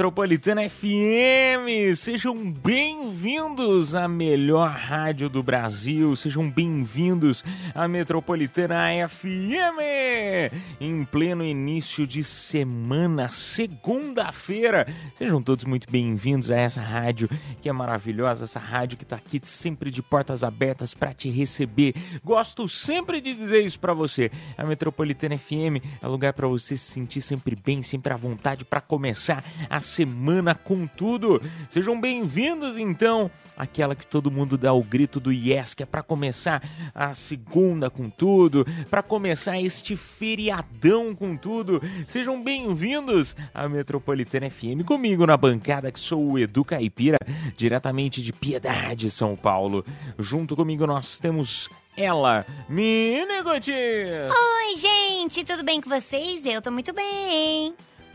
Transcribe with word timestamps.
Metropolitana 0.00 0.66
FM. 0.66 1.94
Sejam 1.94 2.34
bem-vindos 2.50 3.94
à 3.94 4.08
melhor 4.08 4.70
rádio 4.70 5.28
do 5.28 5.42
Brasil. 5.42 6.16
Sejam 6.16 6.50
bem-vindos 6.50 7.44
à 7.74 7.86
Metropolitana 7.86 8.86
FM. 9.06 10.54
Em 10.80 11.04
pleno 11.04 11.44
início 11.44 12.06
de 12.06 12.24
semana, 12.24 13.28
segunda-feira. 13.28 14.86
Sejam 15.16 15.42
todos 15.42 15.66
muito 15.66 15.86
bem-vindos 15.90 16.50
a 16.50 16.56
essa 16.56 16.80
rádio 16.80 17.28
que 17.60 17.68
é 17.68 17.72
maravilhosa, 17.72 18.44
essa 18.44 18.58
rádio 18.58 18.96
que 18.96 19.04
tá 19.04 19.16
aqui 19.16 19.38
sempre 19.44 19.90
de 19.90 20.00
portas 20.00 20.42
abertas 20.42 20.94
para 20.94 21.12
te 21.12 21.28
receber. 21.28 21.94
Gosto 22.24 22.66
sempre 22.70 23.20
de 23.20 23.34
dizer 23.34 23.60
isso 23.60 23.78
para 23.78 23.92
você. 23.92 24.30
A 24.56 24.64
Metropolitana 24.64 25.36
FM 25.36 25.84
é 26.00 26.06
lugar 26.06 26.32
para 26.32 26.48
você 26.48 26.74
se 26.78 26.90
sentir 26.90 27.20
sempre 27.20 27.54
bem, 27.54 27.82
sempre 27.82 28.14
à 28.14 28.16
vontade 28.16 28.64
para 28.64 28.80
começar 28.80 29.44
a 29.68 29.89
semana 29.90 30.54
com 30.54 30.86
tudo. 30.86 31.42
Sejam 31.68 32.00
bem-vindos 32.00 32.78
então 32.78 33.30
àquela 33.56 33.94
que 33.94 34.06
todo 34.06 34.30
mundo 34.30 34.56
dá 34.56 34.72
o 34.72 34.82
grito 34.82 35.18
do 35.18 35.32
yes, 35.32 35.74
que 35.74 35.82
é 35.82 35.86
para 35.86 36.02
começar 36.02 36.62
a 36.94 37.12
segunda 37.12 37.90
com 37.90 38.08
tudo, 38.08 38.64
para 38.88 39.02
começar 39.02 39.60
este 39.60 39.96
feriadão 39.96 41.14
com 41.14 41.36
tudo. 41.36 41.82
Sejam 42.06 42.42
bem-vindos 42.42 43.36
à 43.52 43.68
Metropolitana 43.68 44.48
FM 44.48 44.86
comigo 44.86 45.26
na 45.26 45.36
bancada 45.36 45.90
que 45.90 45.98
sou 45.98 46.32
o 46.32 46.38
Edu 46.38 46.64
Caipira, 46.64 47.18
diretamente 47.56 48.22
de 48.22 48.32
Piedade, 48.32 49.10
São 49.10 49.34
Paulo. 49.34 49.84
Junto 50.18 50.54
comigo 50.54 50.86
nós 50.86 51.18
temos 51.18 51.68
ela, 51.96 52.46
Mini. 52.68 53.20
Oi, 53.20 54.76
gente, 54.76 55.44
tudo 55.44 55.64
bem 55.64 55.80
com 55.80 55.90
vocês? 55.90 56.46
Eu 56.46 56.62
tô 56.62 56.70
muito 56.70 56.94
bem. 56.94 57.74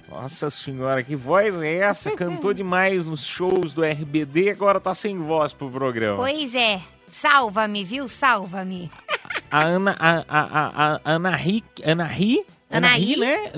Nossa 0.10 0.50
senhora, 0.50 1.04
que 1.04 1.16
voz 1.16 1.60
é 1.60 1.78
essa? 1.78 2.12
Cantou 2.12 2.54
demais 2.54 3.06
nos 3.06 3.24
shows 3.24 3.74
do 3.74 3.84
RBD, 3.84 4.52
agora 4.52 4.80
tá 4.80 4.94
sem 4.94 5.18
voz 5.18 5.54
pro 5.54 5.70
programa. 5.70 6.18
Pois 6.18 6.54
é, 6.54 6.82
salva-me, 7.10 7.84
viu? 7.84 8.08
Salva-me. 8.08 8.92
A 9.50 9.64
Ana, 9.64 9.96
a, 10.00 10.24
a, 10.28 10.96
a, 10.96 11.02
Ana 11.04 11.36
Ri, 11.36 11.64
Ana 11.84 12.06
Ri, 12.06 12.46
Ana? 12.70 12.90
Ri, 12.90 13.18
né? 13.18 13.52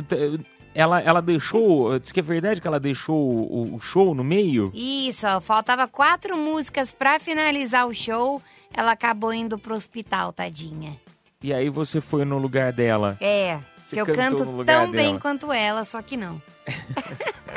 Ela, 0.73 1.01
ela 1.01 1.21
deixou, 1.21 1.97
diz 1.97 2.11
que 2.11 2.19
é 2.19 2.23
verdade 2.23 2.61
que 2.61 2.67
ela 2.67 2.79
deixou 2.79 3.17
o, 3.17 3.75
o 3.75 3.79
show 3.79 4.13
no 4.13 4.23
meio? 4.23 4.71
Isso, 4.75 5.25
ó, 5.25 5.41
faltava 5.41 5.87
quatro 5.87 6.37
músicas 6.37 6.93
pra 6.93 7.19
finalizar 7.19 7.87
o 7.87 7.95
show. 7.95 8.41
Ela 8.75 8.91
acabou 8.91 9.33
indo 9.33 9.57
pro 9.57 9.73
hospital, 9.73 10.31
tadinha. 10.31 10.95
E 11.41 11.51
aí 11.51 11.67
você 11.69 11.99
foi 11.99 12.25
no 12.25 12.37
lugar 12.37 12.71
dela. 12.71 13.17
É, 13.19 13.59
que 13.89 14.01
eu 14.01 14.05
canto 14.05 14.45
no 14.45 14.57
lugar 14.57 14.83
tão 14.83 14.91
bem 14.91 15.07
dela. 15.07 15.19
quanto 15.19 15.51
ela, 15.51 15.83
só 15.83 16.01
que 16.01 16.17
não. 16.17 16.41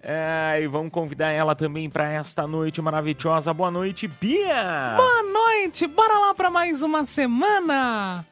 É, 0.00 0.60
e 0.62 0.68
vamos 0.68 0.92
convidar 0.92 1.32
ela 1.32 1.54
também 1.56 1.90
para 1.90 2.12
esta 2.12 2.46
noite 2.46 2.80
maravilhosa. 2.80 3.52
Boa 3.52 3.72
noite, 3.72 4.06
Bia! 4.06 4.94
Boa 4.96 5.22
noite, 5.24 5.84
bora 5.88 6.16
lá 6.18 6.34
pra 6.34 6.48
mais 6.48 6.80
uma 6.80 7.04
semana. 7.04 8.24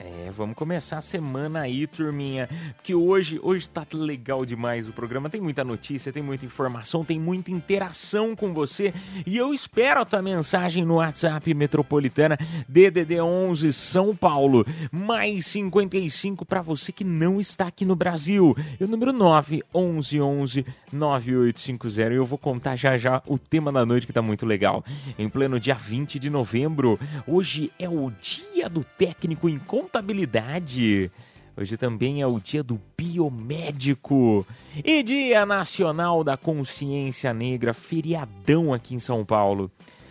É, 0.00 0.30
vamos 0.30 0.54
começar 0.54 0.98
a 0.98 1.02
semana 1.02 1.62
aí, 1.62 1.84
turminha. 1.84 2.48
Porque 2.76 2.94
hoje, 2.94 3.40
hoje 3.42 3.68
tá 3.68 3.84
legal 3.92 4.46
demais 4.46 4.88
o 4.88 4.92
programa. 4.92 5.28
Tem 5.28 5.40
muita 5.40 5.64
notícia, 5.64 6.12
tem 6.12 6.22
muita 6.22 6.46
informação, 6.46 7.04
tem 7.04 7.18
muita 7.18 7.50
interação 7.50 8.36
com 8.36 8.54
você. 8.54 8.94
E 9.26 9.36
eu 9.36 9.52
espero 9.52 10.00
a 10.00 10.04
tua 10.04 10.22
mensagem 10.22 10.84
no 10.84 10.96
WhatsApp 10.96 11.52
Metropolitana 11.52 12.38
DDD 12.68 13.20
11 13.20 13.72
São 13.72 14.14
Paulo. 14.14 14.64
Mais 14.92 15.46
55 15.46 16.46
para 16.46 16.62
você 16.62 16.92
que 16.92 17.02
não 17.02 17.40
está 17.40 17.66
aqui 17.66 17.84
no 17.84 17.96
Brasil. 17.96 18.56
E 18.78 18.84
o 18.84 18.88
número 18.88 19.12
9 19.12 19.64
11 19.74 20.20
11 20.20 20.66
9850. 20.92 22.12
E 22.12 22.16
eu 22.16 22.24
vou 22.24 22.38
contar 22.38 22.76
já 22.76 22.96
já 22.96 23.20
o 23.26 23.36
tema 23.36 23.72
da 23.72 23.84
noite 23.84 24.06
que 24.06 24.12
tá 24.12 24.22
muito 24.22 24.46
legal. 24.46 24.84
Em 25.18 25.28
pleno 25.28 25.58
dia 25.58 25.74
20 25.74 26.20
de 26.20 26.30
novembro, 26.30 27.00
hoje 27.26 27.72
é 27.80 27.88
o 27.88 28.12
dia 28.22 28.68
do 28.68 28.84
técnico 28.84 29.48
em 29.48 29.58
contabilidade. 29.88 31.10
Hoje 31.56 31.76
também 31.78 32.20
é 32.20 32.26
o 32.26 32.38
dia 32.38 32.62
do 32.62 32.78
biomédico 32.96 34.46
e 34.84 35.02
dia 35.02 35.46
nacional 35.46 36.22
da 36.22 36.36
consciência 36.36 37.32
negra, 37.32 37.72
feriadão 37.72 38.72
aqui 38.74 38.94
em 38.94 38.98
São 38.98 39.24
Paulo. 39.24 39.70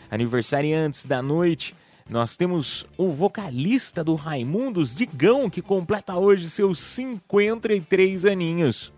Aniversariantes 0.09 1.05
da 1.05 1.21
noite, 1.21 1.75
nós 2.09 2.35
temos 2.35 2.85
o 2.97 3.09
vocalista 3.09 4.03
do 4.03 4.15
Raimundos, 4.15 4.95
Digão, 4.95 5.49
que 5.49 5.61
completa 5.61 6.17
hoje 6.17 6.49
seus 6.49 6.79
53 6.79 8.25
aninhos. 8.25 8.91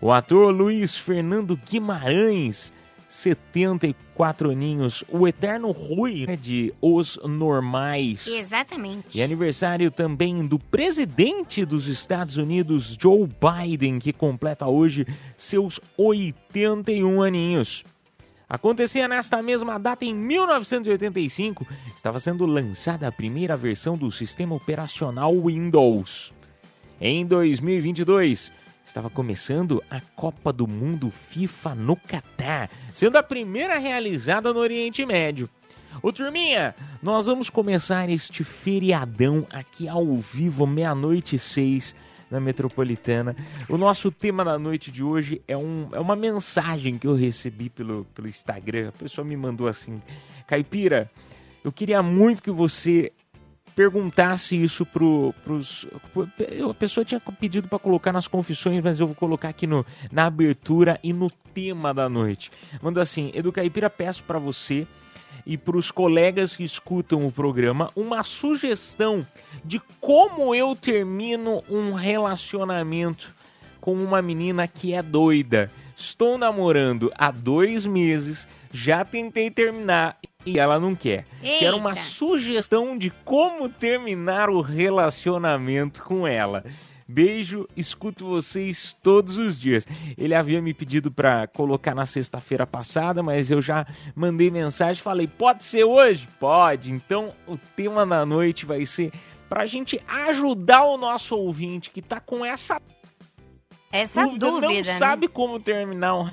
O 0.00 0.12
ator 0.12 0.54
Luiz 0.54 0.96
Fernando 0.96 1.58
Guimarães, 1.68 2.72
74 3.12 4.50
aninhos. 4.50 5.04
O 5.10 5.28
eterno 5.28 5.70
Rui 5.70 6.24
né, 6.26 6.34
de 6.34 6.72
Os 6.80 7.20
Normais. 7.22 8.26
Exatamente. 8.26 9.18
E 9.18 9.22
aniversário 9.22 9.90
também 9.90 10.46
do 10.46 10.58
presidente 10.58 11.64
dos 11.66 11.88
Estados 11.88 12.38
Unidos, 12.38 12.96
Joe 12.98 13.28
Biden, 13.28 13.98
que 13.98 14.14
completa 14.14 14.66
hoje 14.66 15.06
seus 15.36 15.78
81 15.98 17.22
aninhos. 17.22 17.84
Acontecia 18.48 19.06
nesta 19.06 19.42
mesma 19.42 19.78
data, 19.78 20.04
em 20.06 20.14
1985, 20.14 21.66
estava 21.94 22.18
sendo 22.18 22.46
lançada 22.46 23.06
a 23.06 23.12
primeira 23.12 23.56
versão 23.56 23.96
do 23.96 24.10
sistema 24.10 24.54
operacional 24.54 25.38
Windows. 25.38 26.32
Em 27.00 27.26
2022, 27.26 28.52
estava 28.84 29.08
começando 29.08 29.82
a 29.90 30.00
Copa 30.14 30.52
do 30.52 30.66
Mundo 30.66 31.10
FIFA 31.10 31.74
no 31.74 31.96
Catar, 31.96 32.70
sendo 32.94 33.16
a 33.16 33.22
primeira 33.22 33.78
realizada 33.78 34.52
no 34.52 34.60
Oriente 34.60 35.04
Médio. 35.06 35.48
Ô 36.02 36.12
turminha, 36.12 36.74
nós 37.02 37.26
vamos 37.26 37.50
começar 37.50 38.08
este 38.08 38.42
feriadão 38.44 39.46
aqui 39.52 39.88
ao 39.88 40.16
vivo, 40.16 40.66
meia-noite 40.66 41.36
e 41.36 41.38
seis, 41.38 41.94
na 42.30 42.40
Metropolitana. 42.40 43.36
O 43.68 43.76
nosso 43.76 44.10
tema 44.10 44.42
da 44.44 44.58
noite 44.58 44.90
de 44.90 45.02
hoje 45.02 45.42
é, 45.46 45.56
um, 45.56 45.88
é 45.92 46.00
uma 46.00 46.16
mensagem 46.16 46.96
que 46.96 47.06
eu 47.06 47.14
recebi 47.14 47.68
pelo, 47.68 48.06
pelo 48.14 48.26
Instagram. 48.26 48.88
A 48.88 48.92
pessoa 48.92 49.24
me 49.24 49.36
mandou 49.36 49.68
assim: 49.68 50.00
Caipira, 50.46 51.10
eu 51.62 51.70
queria 51.70 52.02
muito 52.02 52.42
que 52.42 52.50
você 52.50 53.12
perguntasse 53.74 54.56
isso 54.60 54.84
pro, 54.86 55.34
pros. 55.44 55.86
pro- 56.12 56.28
A 56.70 56.74
pessoa 56.74 57.04
tinha 57.04 57.20
pedido 57.20 57.68
para 57.68 57.78
colocar 57.78 58.12
nas 58.12 58.28
confissões, 58.28 58.82
mas 58.82 59.00
eu 59.00 59.06
vou 59.06 59.16
colocar 59.16 59.48
aqui 59.48 59.66
no, 59.66 59.84
na 60.10 60.26
abertura 60.26 60.98
e 61.02 61.12
no 61.12 61.30
tema 61.54 61.92
da 61.92 62.08
noite. 62.08 62.50
Mandou 62.82 63.02
assim: 63.02 63.30
Edu 63.34 63.52
Caipira, 63.52 63.88
peço 63.90 64.22
para 64.24 64.38
você 64.38 64.86
e 65.46 65.56
para 65.56 65.76
os 65.76 65.90
colegas 65.90 66.56
que 66.56 66.62
escutam 66.62 67.26
o 67.26 67.32
programa 67.32 67.90
uma 67.96 68.22
sugestão 68.22 69.26
de 69.64 69.80
como 70.00 70.54
eu 70.54 70.76
termino 70.76 71.62
um 71.68 71.92
relacionamento 71.92 73.34
com 73.80 73.94
uma 73.94 74.22
menina 74.22 74.68
que 74.68 74.92
é 74.94 75.02
doida. 75.02 75.70
Estou 75.96 76.38
namorando 76.38 77.12
há 77.16 77.30
dois 77.30 77.84
meses, 77.86 78.46
já 78.72 79.04
tentei 79.04 79.50
terminar 79.50 80.16
e 80.44 80.58
ela 80.58 80.78
não 80.78 80.94
quer. 80.94 81.24
Quero 81.40 81.76
uma 81.78 81.90
Eita. 81.90 82.02
sugestão 82.02 82.96
de 82.96 83.10
como 83.24 83.68
terminar 83.68 84.50
o 84.50 84.60
relacionamento 84.60 86.02
com 86.02 86.26
ela. 86.26 86.64
Beijo, 87.06 87.68
escuto 87.76 88.24
vocês 88.26 88.96
todos 89.02 89.36
os 89.36 89.58
dias. 89.58 89.86
Ele 90.16 90.34
havia 90.34 90.62
me 90.62 90.72
pedido 90.72 91.10
para 91.10 91.46
colocar 91.46 91.94
na 91.94 92.06
sexta-feira 92.06 92.66
passada, 92.66 93.22
mas 93.22 93.50
eu 93.50 93.60
já 93.60 93.86
mandei 94.14 94.50
mensagem, 94.50 95.02
falei: 95.02 95.26
"Pode 95.26 95.64
ser 95.64 95.84
hoje?" 95.84 96.26
Pode. 96.40 96.90
Então, 96.90 97.34
o 97.46 97.58
tema 97.76 98.06
da 98.06 98.24
noite 98.24 98.64
vai 98.64 98.86
ser 98.86 99.12
pra 99.46 99.66
gente 99.66 100.00
ajudar 100.08 100.84
o 100.84 100.96
nosso 100.96 101.36
ouvinte 101.36 101.90
que 101.90 102.00
tá 102.00 102.18
com 102.18 102.42
essa 102.42 102.80
Essa 103.92 104.24
dúvida, 104.26 104.46
dúvida, 104.50 104.68
não 104.68 104.92
né? 104.94 104.98
sabe 104.98 105.28
como 105.28 105.60
terminar. 105.60 106.16
um- 106.16 106.30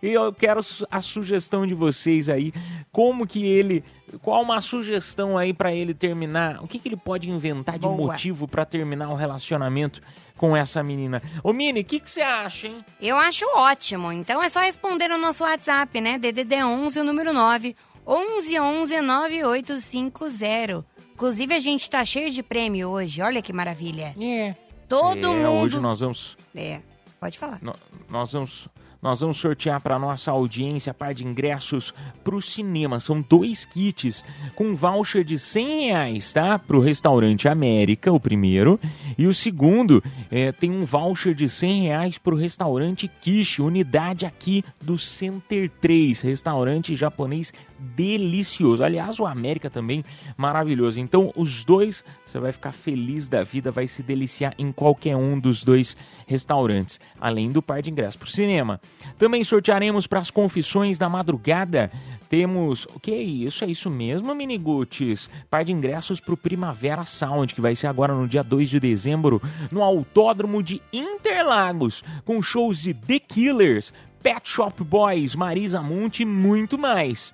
E 0.00 0.08
eu 0.14 0.32
quero 0.32 0.60
a 0.90 1.00
sugestão 1.02 1.66
de 1.66 1.74
vocês 1.74 2.28
aí, 2.28 2.52
como 2.92 3.26
que 3.26 3.44
ele, 3.44 3.82
qual 4.22 4.40
uma 4.42 4.60
sugestão 4.60 5.36
aí 5.36 5.52
pra 5.52 5.72
ele 5.74 5.92
terminar? 5.92 6.62
O 6.62 6.68
que, 6.68 6.78
que 6.78 6.88
ele 6.88 6.96
pode 6.96 7.28
inventar 7.28 7.74
de 7.74 7.80
Boa. 7.80 7.96
motivo 8.12 8.46
pra 8.46 8.64
terminar 8.64 9.10
o 9.10 9.16
relacionamento 9.16 10.00
com 10.36 10.56
essa 10.56 10.82
menina? 10.84 11.20
Ô 11.42 11.52
Mini, 11.52 11.80
o 11.80 11.84
que 11.84 11.98
que 11.98 12.08
você 12.10 12.22
acha, 12.22 12.68
hein? 12.68 12.84
Eu 13.00 13.16
acho 13.16 13.44
ótimo. 13.56 14.12
Então 14.12 14.40
é 14.42 14.48
só 14.48 14.60
responder 14.60 15.08
no 15.08 15.18
nosso 15.18 15.42
WhatsApp, 15.42 16.00
né? 16.00 16.16
DDD 16.18 16.62
11, 16.62 17.00
o 17.00 17.04
número 17.04 17.32
9, 17.32 17.74
11 18.06 18.60
11 18.60 19.00
9850. 19.00 20.84
Inclusive, 21.14 21.54
a 21.54 21.60
gente 21.60 21.88
tá 21.88 22.04
cheio 22.04 22.30
de 22.30 22.42
prêmio 22.42 22.90
hoje. 22.90 23.22
Olha 23.22 23.40
que 23.40 23.52
maravilha. 23.52 24.14
É. 24.20 24.54
Todo 24.88 25.26
É, 25.26 25.34
mundo. 25.34 25.48
hoje 25.64 25.80
nós 25.80 26.00
vamos 26.00 26.36
É, 26.56 26.80
pode 27.20 27.38
falar. 27.38 27.58
No- 27.62 27.76
nós 28.08 28.32
vamos 28.32 28.68
nós 29.02 29.20
vamos 29.20 29.36
sortear 29.36 29.80
para 29.80 29.98
nossa 30.00 30.32
audiência 30.32 30.92
par 30.92 31.14
de 31.14 31.24
ingressos 31.24 31.94
para 32.24 32.34
o 32.34 32.42
cinema. 32.42 32.98
São 32.98 33.20
dois 33.20 33.64
kits 33.64 34.24
com 34.56 34.74
voucher 34.74 35.22
de 35.22 35.38
100 35.38 35.86
reais, 35.86 36.32
tá? 36.32 36.58
Para 36.58 36.76
o 36.76 36.80
restaurante 36.80 37.46
América, 37.46 38.10
o 38.10 38.18
primeiro. 38.18 38.80
E 39.16 39.26
o 39.26 39.34
segundo 39.34 40.02
é, 40.28 40.50
tem 40.50 40.72
um 40.72 40.84
voucher 40.84 41.34
de 41.34 41.48
100 41.48 41.82
reais 41.82 42.18
para 42.18 42.34
o 42.34 42.38
restaurante 42.38 43.06
Kishi, 43.06 43.62
unidade 43.62 44.26
aqui 44.26 44.64
do 44.82 44.98
Center 44.98 45.70
3, 45.80 46.22
restaurante 46.22 46.96
japonês 46.96 47.52
delicioso. 47.78 48.82
Aliás, 48.82 49.20
o 49.20 49.26
América 49.26 49.68
também 49.70 50.04
maravilhoso. 50.36 50.98
Então, 50.98 51.32
os 51.36 51.64
dois, 51.64 52.02
você 52.26 52.40
vai 52.40 52.50
ficar 52.50 52.72
feliz 52.72 53.28
da 53.28 53.44
vida, 53.44 53.70
vai 53.70 53.86
se 53.86 54.02
deliciar 54.02 54.52
em 54.58 54.72
qualquer 54.72 55.16
um 55.16 55.38
dos 55.38 55.62
dois 55.62 55.96
restaurantes, 56.26 56.98
além 57.20 57.52
do 57.52 57.62
par 57.62 57.80
de 57.80 57.88
ingressos 57.88 58.16
para 58.16 58.26
o 58.26 58.30
cinema. 58.30 58.80
Também 59.16 59.44
sortearemos 59.44 60.08
para 60.08 60.18
as 60.18 60.30
confissões 60.30 60.98
da 60.98 61.08
madrugada. 61.08 61.90
Temos. 62.28 62.84
O 62.86 62.98
que 62.98 63.12
é 63.12 63.22
isso? 63.22 63.64
É 63.64 63.68
isso 63.68 63.88
mesmo, 63.88 64.34
Miniguts? 64.34 65.30
Par 65.48 65.64
de 65.64 65.72
ingressos 65.72 66.18
para 66.18 66.34
o 66.34 66.36
Primavera 66.36 67.04
Sound, 67.04 67.54
que 67.54 67.60
vai 67.60 67.76
ser 67.76 67.86
agora 67.86 68.12
no 68.12 68.26
dia 68.26 68.42
2 68.42 68.68
de 68.68 68.80
dezembro, 68.80 69.40
no 69.70 69.80
Autódromo 69.80 70.64
de 70.64 70.82
Interlagos, 70.92 72.02
com 72.24 72.42
shows 72.42 72.82
de 72.82 72.92
The 72.92 73.20
Killers, 73.20 73.92
Pet 74.20 74.48
Shop 74.48 74.82
Boys, 74.82 75.36
Marisa 75.36 75.80
Monte 75.80 76.24
e 76.24 76.26
muito 76.26 76.76
mais. 76.76 77.32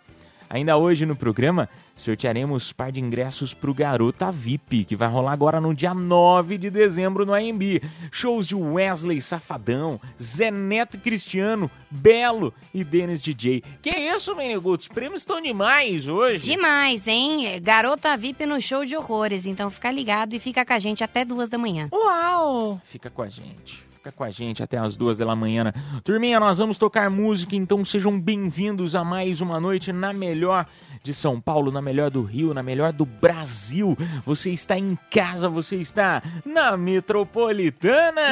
Ainda 0.53 0.77
hoje 0.77 1.07
no 1.07 1.17
programa, 1.17 1.67
sortearemos 1.97 2.75
par 2.75 2.93
de 2.93 3.01
ingressos 3.01 3.55
pro 3.55 3.73
Garota 3.73 4.31
VIP, 4.31 4.85
que 4.85 4.95
vai 4.95 5.09
rolar 5.09 5.33
agora 5.33 5.59
no 5.63 5.75
dia 5.75 5.95
9 5.95 6.59
de 6.59 6.69
dezembro 6.69 7.25
no 7.25 7.33
AMB. 7.33 7.81
Shows 8.11 8.47
de 8.49 8.55
Wesley 8.55 9.23
Safadão, 9.23 9.99
Zé 10.23 10.51
Neto 10.51 10.99
Cristiano, 10.99 11.71
Belo 11.91 12.53
e 12.75 12.85
Denis 12.85 13.23
DJ. 13.23 13.65
Que 13.81 13.89
isso, 13.89 14.37
menino? 14.37 14.61
Os 14.63 14.89
prêmios 14.89 15.23
estão 15.23 15.41
demais 15.41 16.07
hoje. 16.07 16.43
Demais, 16.43 17.09
hein? 17.09 17.59
Garota 17.63 18.15
VIP 18.15 18.45
no 18.45 18.61
show 18.61 18.85
de 18.85 18.95
horrores. 18.95 19.47
Então 19.47 19.71
fica 19.71 19.91
ligado 19.91 20.35
e 20.35 20.39
fica 20.39 20.67
com 20.67 20.73
a 20.75 20.79
gente 20.79 21.03
até 21.03 21.25
duas 21.25 21.49
da 21.49 21.57
manhã. 21.57 21.89
Uau! 21.91 22.79
Fica 22.85 23.09
com 23.09 23.23
a 23.23 23.29
gente. 23.31 23.91
Fica 24.03 24.11
com 24.11 24.25
a 24.25 24.31
gente 24.33 24.65
até 24.65 24.79
as 24.79 24.97
duas 24.97 25.17
da 25.17 25.37
manhã. 25.37 25.73
Turminha, 26.03 26.41
nós 26.41 26.59
vamos 26.59 26.77
tocar 26.77 27.09
música, 27.09 27.55
então 27.55 27.85
sejam 27.85 28.19
bem-vindos 28.19 28.97
a 28.97 29.05
mais 29.05 29.41
uma 29.41 29.61
noite 29.61 29.93
na 29.93 30.13
melhor 30.13 30.67
de 31.05 31.15
São 31.15 31.41
Paulo, 31.41 31.71
na 31.71 31.81
melhor 31.81 32.11
do 32.11 32.21
Rio, 32.25 32.53
na 32.53 32.65
melhor 32.65 32.93
do 32.93 33.07
Brasil. 33.07 33.97
Você 34.27 34.51
está 34.51 34.77
em 34.77 34.99
casa, 35.09 35.49
você 35.49 35.77
está 35.77 36.21
na 36.45 36.77
Metropolitana. 36.77 38.23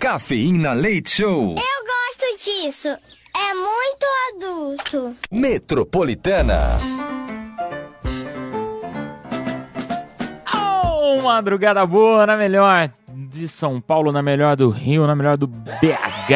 Cafeína 0.00 0.72
Leite 0.72 1.10
Show. 1.10 1.54
Eu 1.54 1.84
gosto 1.86 2.44
disso. 2.44 2.88
É 2.88 3.54
muito 3.54 4.06
adulto. 4.34 5.16
Metropolitana. 5.30 6.80
Oh, 10.52 11.22
madrugada 11.22 11.86
boa 11.86 12.26
na 12.26 12.36
melhor 12.36 12.90
de 13.28 13.48
São 13.48 13.80
Paulo, 13.80 14.12
na 14.12 14.22
melhor 14.22 14.56
do 14.56 14.70
Rio, 14.70 15.06
na 15.06 15.14
melhor 15.14 15.36
do 15.36 15.46
BH. 15.46 16.32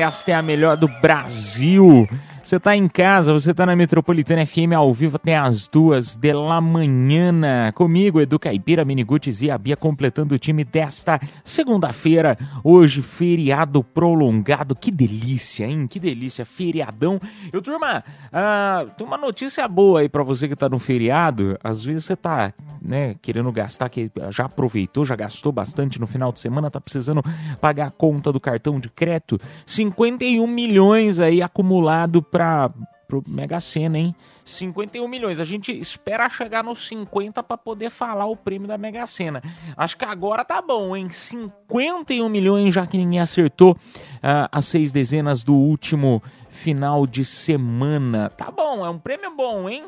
Esta 0.00 0.32
é 0.32 0.34
a 0.34 0.42
melhor 0.42 0.76
do 0.76 0.88
Brasil. 0.88 2.08
Você 2.48 2.58
tá 2.58 2.74
em 2.74 2.88
casa, 2.88 3.30
você 3.30 3.52
tá 3.52 3.66
na 3.66 3.76
Metropolitana 3.76 4.46
FM 4.46 4.72
ao 4.74 4.90
vivo 4.90 5.16
até 5.16 5.36
as 5.36 5.68
duas 5.68 6.16
da 6.16 6.62
manhã. 6.62 7.70
Comigo, 7.74 8.22
Edu 8.22 8.38
Caipira, 8.38 8.86
Miniguts 8.86 9.42
e 9.42 9.50
a 9.50 9.58
Bia 9.58 9.76
completando 9.76 10.34
o 10.34 10.38
time 10.38 10.64
desta 10.64 11.20
segunda-feira. 11.44 12.38
Hoje, 12.64 13.02
feriado 13.02 13.84
prolongado. 13.84 14.74
Que 14.74 14.90
delícia, 14.90 15.66
hein? 15.66 15.86
Que 15.86 16.00
delícia, 16.00 16.46
feriadão. 16.46 17.20
Eu, 17.52 17.60
turma, 17.60 18.02
ah, 18.32 18.86
tem 18.96 19.06
uma 19.06 19.18
notícia 19.18 19.68
boa 19.68 20.00
aí 20.00 20.08
pra 20.08 20.22
você 20.22 20.48
que 20.48 20.56
tá 20.56 20.70
no 20.70 20.78
feriado. 20.78 21.58
Às 21.62 21.84
vezes 21.84 22.06
você 22.06 22.16
tá, 22.16 22.54
né, 22.80 23.14
querendo 23.20 23.52
gastar, 23.52 23.90
que 23.90 24.10
já 24.30 24.46
aproveitou, 24.46 25.04
já 25.04 25.14
gastou 25.14 25.52
bastante 25.52 26.00
no 26.00 26.06
final 26.06 26.32
de 26.32 26.40
semana, 26.40 26.70
tá 26.70 26.80
precisando 26.80 27.22
pagar 27.60 27.88
a 27.88 27.90
conta 27.90 28.32
do 28.32 28.40
cartão 28.40 28.80
de 28.80 28.88
crédito. 28.88 29.38
51 29.66 30.46
milhões 30.46 31.20
aí 31.20 31.42
acumulado 31.42 32.22
para 32.38 32.70
pro 33.08 33.24
Mega 33.26 33.58
Sena, 33.58 33.98
hein? 33.98 34.14
51 34.44 35.08
milhões. 35.08 35.40
A 35.40 35.44
gente 35.44 35.72
espera 35.72 36.28
chegar 36.28 36.62
nos 36.62 36.86
50 36.86 37.42
para 37.42 37.56
poder 37.56 37.90
falar 37.90 38.26
o 38.26 38.36
prêmio 38.36 38.68
da 38.68 38.78
Mega 38.78 39.06
Sena. 39.06 39.42
Acho 39.76 39.96
que 39.96 40.04
agora 40.04 40.44
tá 40.44 40.62
bom, 40.62 40.94
hein? 40.94 41.08
51 41.08 42.28
milhões, 42.28 42.74
já 42.74 42.86
que 42.86 42.96
ninguém 42.98 43.18
acertou 43.18 43.76
ah, 44.22 44.48
as 44.52 44.66
seis 44.66 44.92
dezenas 44.92 45.42
do 45.42 45.54
último 45.54 46.22
final 46.48 47.06
de 47.06 47.24
semana. 47.24 48.30
Tá 48.30 48.50
bom, 48.50 48.86
é 48.86 48.90
um 48.90 48.98
prêmio 48.98 49.34
bom, 49.34 49.68
hein? 49.68 49.86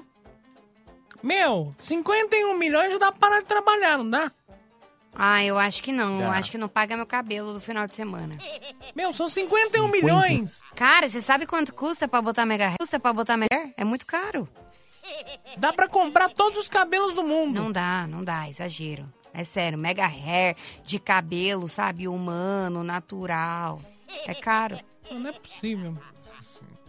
Meu, 1.23 1.73
51 1.77 2.57
milhões 2.57 2.91
já 2.93 2.99
dá 2.99 3.13
pra 3.13 3.29
parar 3.29 3.41
de 3.41 3.47
trabalhar, 3.47 3.99
não 3.99 4.09
dá? 4.09 4.33
Ah, 5.15 5.45
eu 5.45 5.59
acho 5.59 5.83
que 5.83 5.93
não. 5.93 6.21
Eu 6.21 6.29
Tá. 6.31 6.39
acho 6.39 6.51
que 6.51 6.59
não 6.59 6.69
paga 6.69 6.97
meu 6.97 7.07
cabelo 7.07 7.53
do 7.53 7.61
final 7.61 7.87
de 7.87 7.95
semana. 7.95 8.37
Meu, 8.95 9.13
são 9.13 9.29
51 9.29 9.89
milhões. 9.89 10.61
Cara, 10.77 11.09
você 11.09 11.21
sabe 11.21 11.47
quanto 11.47 11.75
custa 11.75 12.07
pra 12.09 12.23
botar 12.23 12.47
mega 12.47 12.67
hair? 12.69 12.77
Custa 12.81 12.99
pra 13.01 13.13
botar 13.13 13.37
mega 13.37 13.55
hair? 13.55 13.75
É 13.77 13.85
muito 13.85 14.07
caro. 14.07 14.49
Dá 15.57 15.73
pra 15.73 15.89
comprar 15.89 16.29
todos 16.31 16.59
os 16.59 16.69
cabelos 16.69 17.15
do 17.15 17.23
mundo. 17.25 17.61
Não 17.61 17.73
dá, 17.73 18.07
não 18.07 18.23
dá, 18.23 18.49
exagero. 18.49 19.13
É 19.35 19.45
sério, 19.45 19.79
mega 19.79 20.07
hair 20.07 20.57
de 20.85 20.99
cabelo, 20.99 21.69
sabe, 21.69 22.07
humano, 22.09 22.83
natural. 22.85 23.81
É 24.27 24.35
caro. 24.35 24.79
Não 25.11 25.29
é 25.29 25.33
possível. 25.33 25.97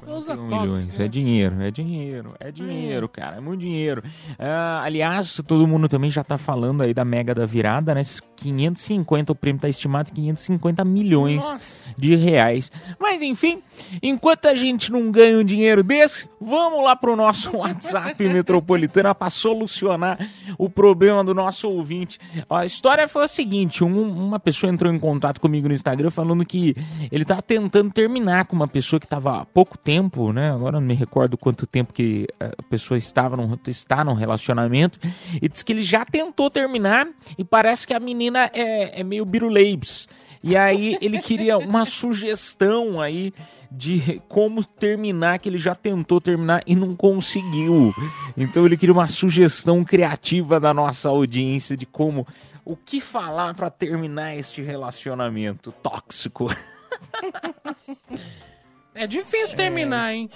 Você 0.05 0.12
51 0.12 0.17
usa 0.17 0.36
tóxico, 0.36 0.43
um 0.55 0.60
milhões. 0.62 0.98
né? 0.98 1.05
É 1.05 1.08
dinheiro, 1.08 1.55
é 1.62 1.72
dinheiro, 1.72 2.34
é 2.39 2.51
dinheiro, 2.51 3.08
cara. 3.10 3.38
É 3.38 3.39
muito 3.39 3.60
dinheiro. 3.62 4.03
Ah, 4.39 4.81
aliás, 4.84 5.39
todo 5.48 5.67
mundo 5.67 5.88
também 5.88 6.10
já 6.10 6.24
tá 6.24 6.38
falando 6.38 6.81
aí 6.84 6.93
da 6.93 7.05
mega 7.05 7.34
da 7.36 7.46
virada, 7.46 7.93
né? 7.96 8.01
550, 8.36 9.31
o 9.31 9.36
prêmio 9.36 9.62
tá 9.62 9.70
estimado 9.70 10.10
em 10.12 10.15
550 10.15 10.84
milhões 10.84 11.43
Nossa. 11.43 11.93
de 11.98 12.15
reais. 12.15 12.72
Mas 13.00 13.22
enfim, 13.22 13.62
enquanto 14.01 14.48
a 14.48 14.55
gente 14.55 14.91
não 14.91 15.12
ganha 15.12 15.38
um 15.38 15.43
dinheiro 15.43 15.84
desse, 15.84 16.27
vamos 16.39 16.84
lá 16.84 16.96
pro 16.96 17.15
nosso 17.15 17.55
WhatsApp 17.58 18.15
metropolitana 18.24 19.13
para 19.13 19.29
solucionar 19.29 20.17
o 20.58 20.70
problema 20.70 21.24
do 21.24 21.34
nosso 21.36 21.70
ouvinte. 21.70 22.20
A 22.50 22.65
história 22.65 23.08
foi 23.08 23.25
a 23.25 23.27
seguinte: 23.27 23.84
um- 23.84 24.12
uma 24.12 24.39
pessoa 24.39 24.72
entrou 24.72 24.91
em 24.91 24.98
contato 25.00 25.39
comigo 25.39 25.67
no 25.67 25.74
Instagram 25.74 26.10
falando 26.10 26.43
que 26.46 26.75
ele 27.12 27.24
tava 27.25 27.41
tentando 27.43 27.91
terminar 27.91 28.46
com 28.48 28.55
uma 28.55 28.67
pessoa 28.67 29.00
que 29.00 29.08
tava 29.08 29.41
há 29.41 29.46
pouco 29.46 29.77
tempo, 29.77 29.91
né? 30.34 30.52
Agora 30.52 30.80
não 30.80 30.88
me 30.88 30.94
recordo 30.94 31.38
quanto 31.38 31.68
tempo 31.68 31.94
que 31.94 32.28
a 32.40 32.64
pessoa 32.64 32.98
estava 32.98 33.36
num, 33.36 33.58
está 33.68 34.04
num 34.04 34.14
relacionamento. 34.14 35.00
E 35.42 35.50
disse 35.50 35.66
que 35.66 35.74
ele 35.74 35.82
já 35.82 36.06
tentou 36.06 36.50
terminar 36.50 37.08
e 37.38 37.44
parece 37.44 37.86
que 37.86 37.94
a 37.94 38.00
menina 38.00 38.50
é, 38.54 39.02
é 39.02 39.04
meio 39.04 39.26
biruleibs. 39.26 40.08
E 40.44 40.58
aí 40.58 40.98
ele 41.02 41.22
queria 41.22 41.58
uma 41.58 41.86
sugestão 41.86 43.00
aí 43.00 43.32
de 43.72 44.22
como 44.28 44.66
terminar, 44.66 45.40
que 45.40 45.48
ele 45.48 45.60
já 45.60 45.76
tentou 45.76 46.20
terminar 46.20 46.64
e 46.66 46.76
não 46.76 46.96
conseguiu. 46.96 47.94
Então 48.36 48.66
ele 48.66 48.76
queria 48.76 48.94
uma 48.94 49.08
sugestão 49.08 49.84
criativa 49.84 50.60
da 50.60 50.74
nossa 50.74 51.10
audiência 51.10 51.78
de 51.78 51.86
como 51.86 52.28
o 52.66 52.76
que 52.76 53.00
falar 53.00 53.54
para 53.54 53.70
terminar 53.70 54.36
este 54.36 54.62
relacionamento 54.62 55.72
tóxico. 55.72 56.50
É 58.94 59.08
difícil 59.08 59.56
terminar, 59.56 60.14
hein? 60.14 60.30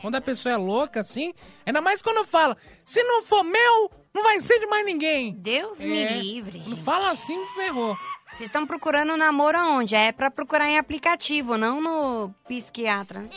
Quando 0.00 0.16
a 0.16 0.20
pessoa 0.20 0.52
é 0.54 0.56
louca 0.56 1.00
assim, 1.00 1.32
ainda 1.64 1.80
mais 1.80 2.02
quando 2.02 2.24
fala, 2.24 2.56
se 2.84 3.02
não 3.02 3.22
for 3.22 3.42
meu, 3.44 3.90
não 4.14 4.22
vai 4.22 4.38
ser 4.40 4.58
de 4.58 4.66
mais 4.66 4.84
ninguém. 4.84 5.32
Deus 5.34 5.80
É, 5.80 5.84
me 5.86 6.04
livre, 6.20 6.58
Quando 6.58 6.64
gente. 6.76 6.82
fala 6.82 7.10
assim, 7.10 7.38
ferrou. 7.54 7.96
Vocês 8.34 8.48
estão 8.48 8.66
procurando 8.66 9.16
namoro 9.16 9.58
aonde? 9.58 9.94
É 9.94 10.10
pra 10.10 10.30
procurar 10.30 10.66
em 10.68 10.78
aplicativo, 10.78 11.58
não 11.58 11.80
no 11.82 12.34
psiquiatra. 12.48 13.28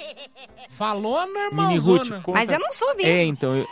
Falou 0.70 1.20
Ruth, 1.20 1.34
normalzona. 1.34 2.24
Mas 2.28 2.50
eu 2.50 2.60
não 2.60 2.72
sou 2.72 2.96
mesmo. 2.96 3.12
É, 3.12 3.24
então, 3.24 3.56
eu, 3.56 3.68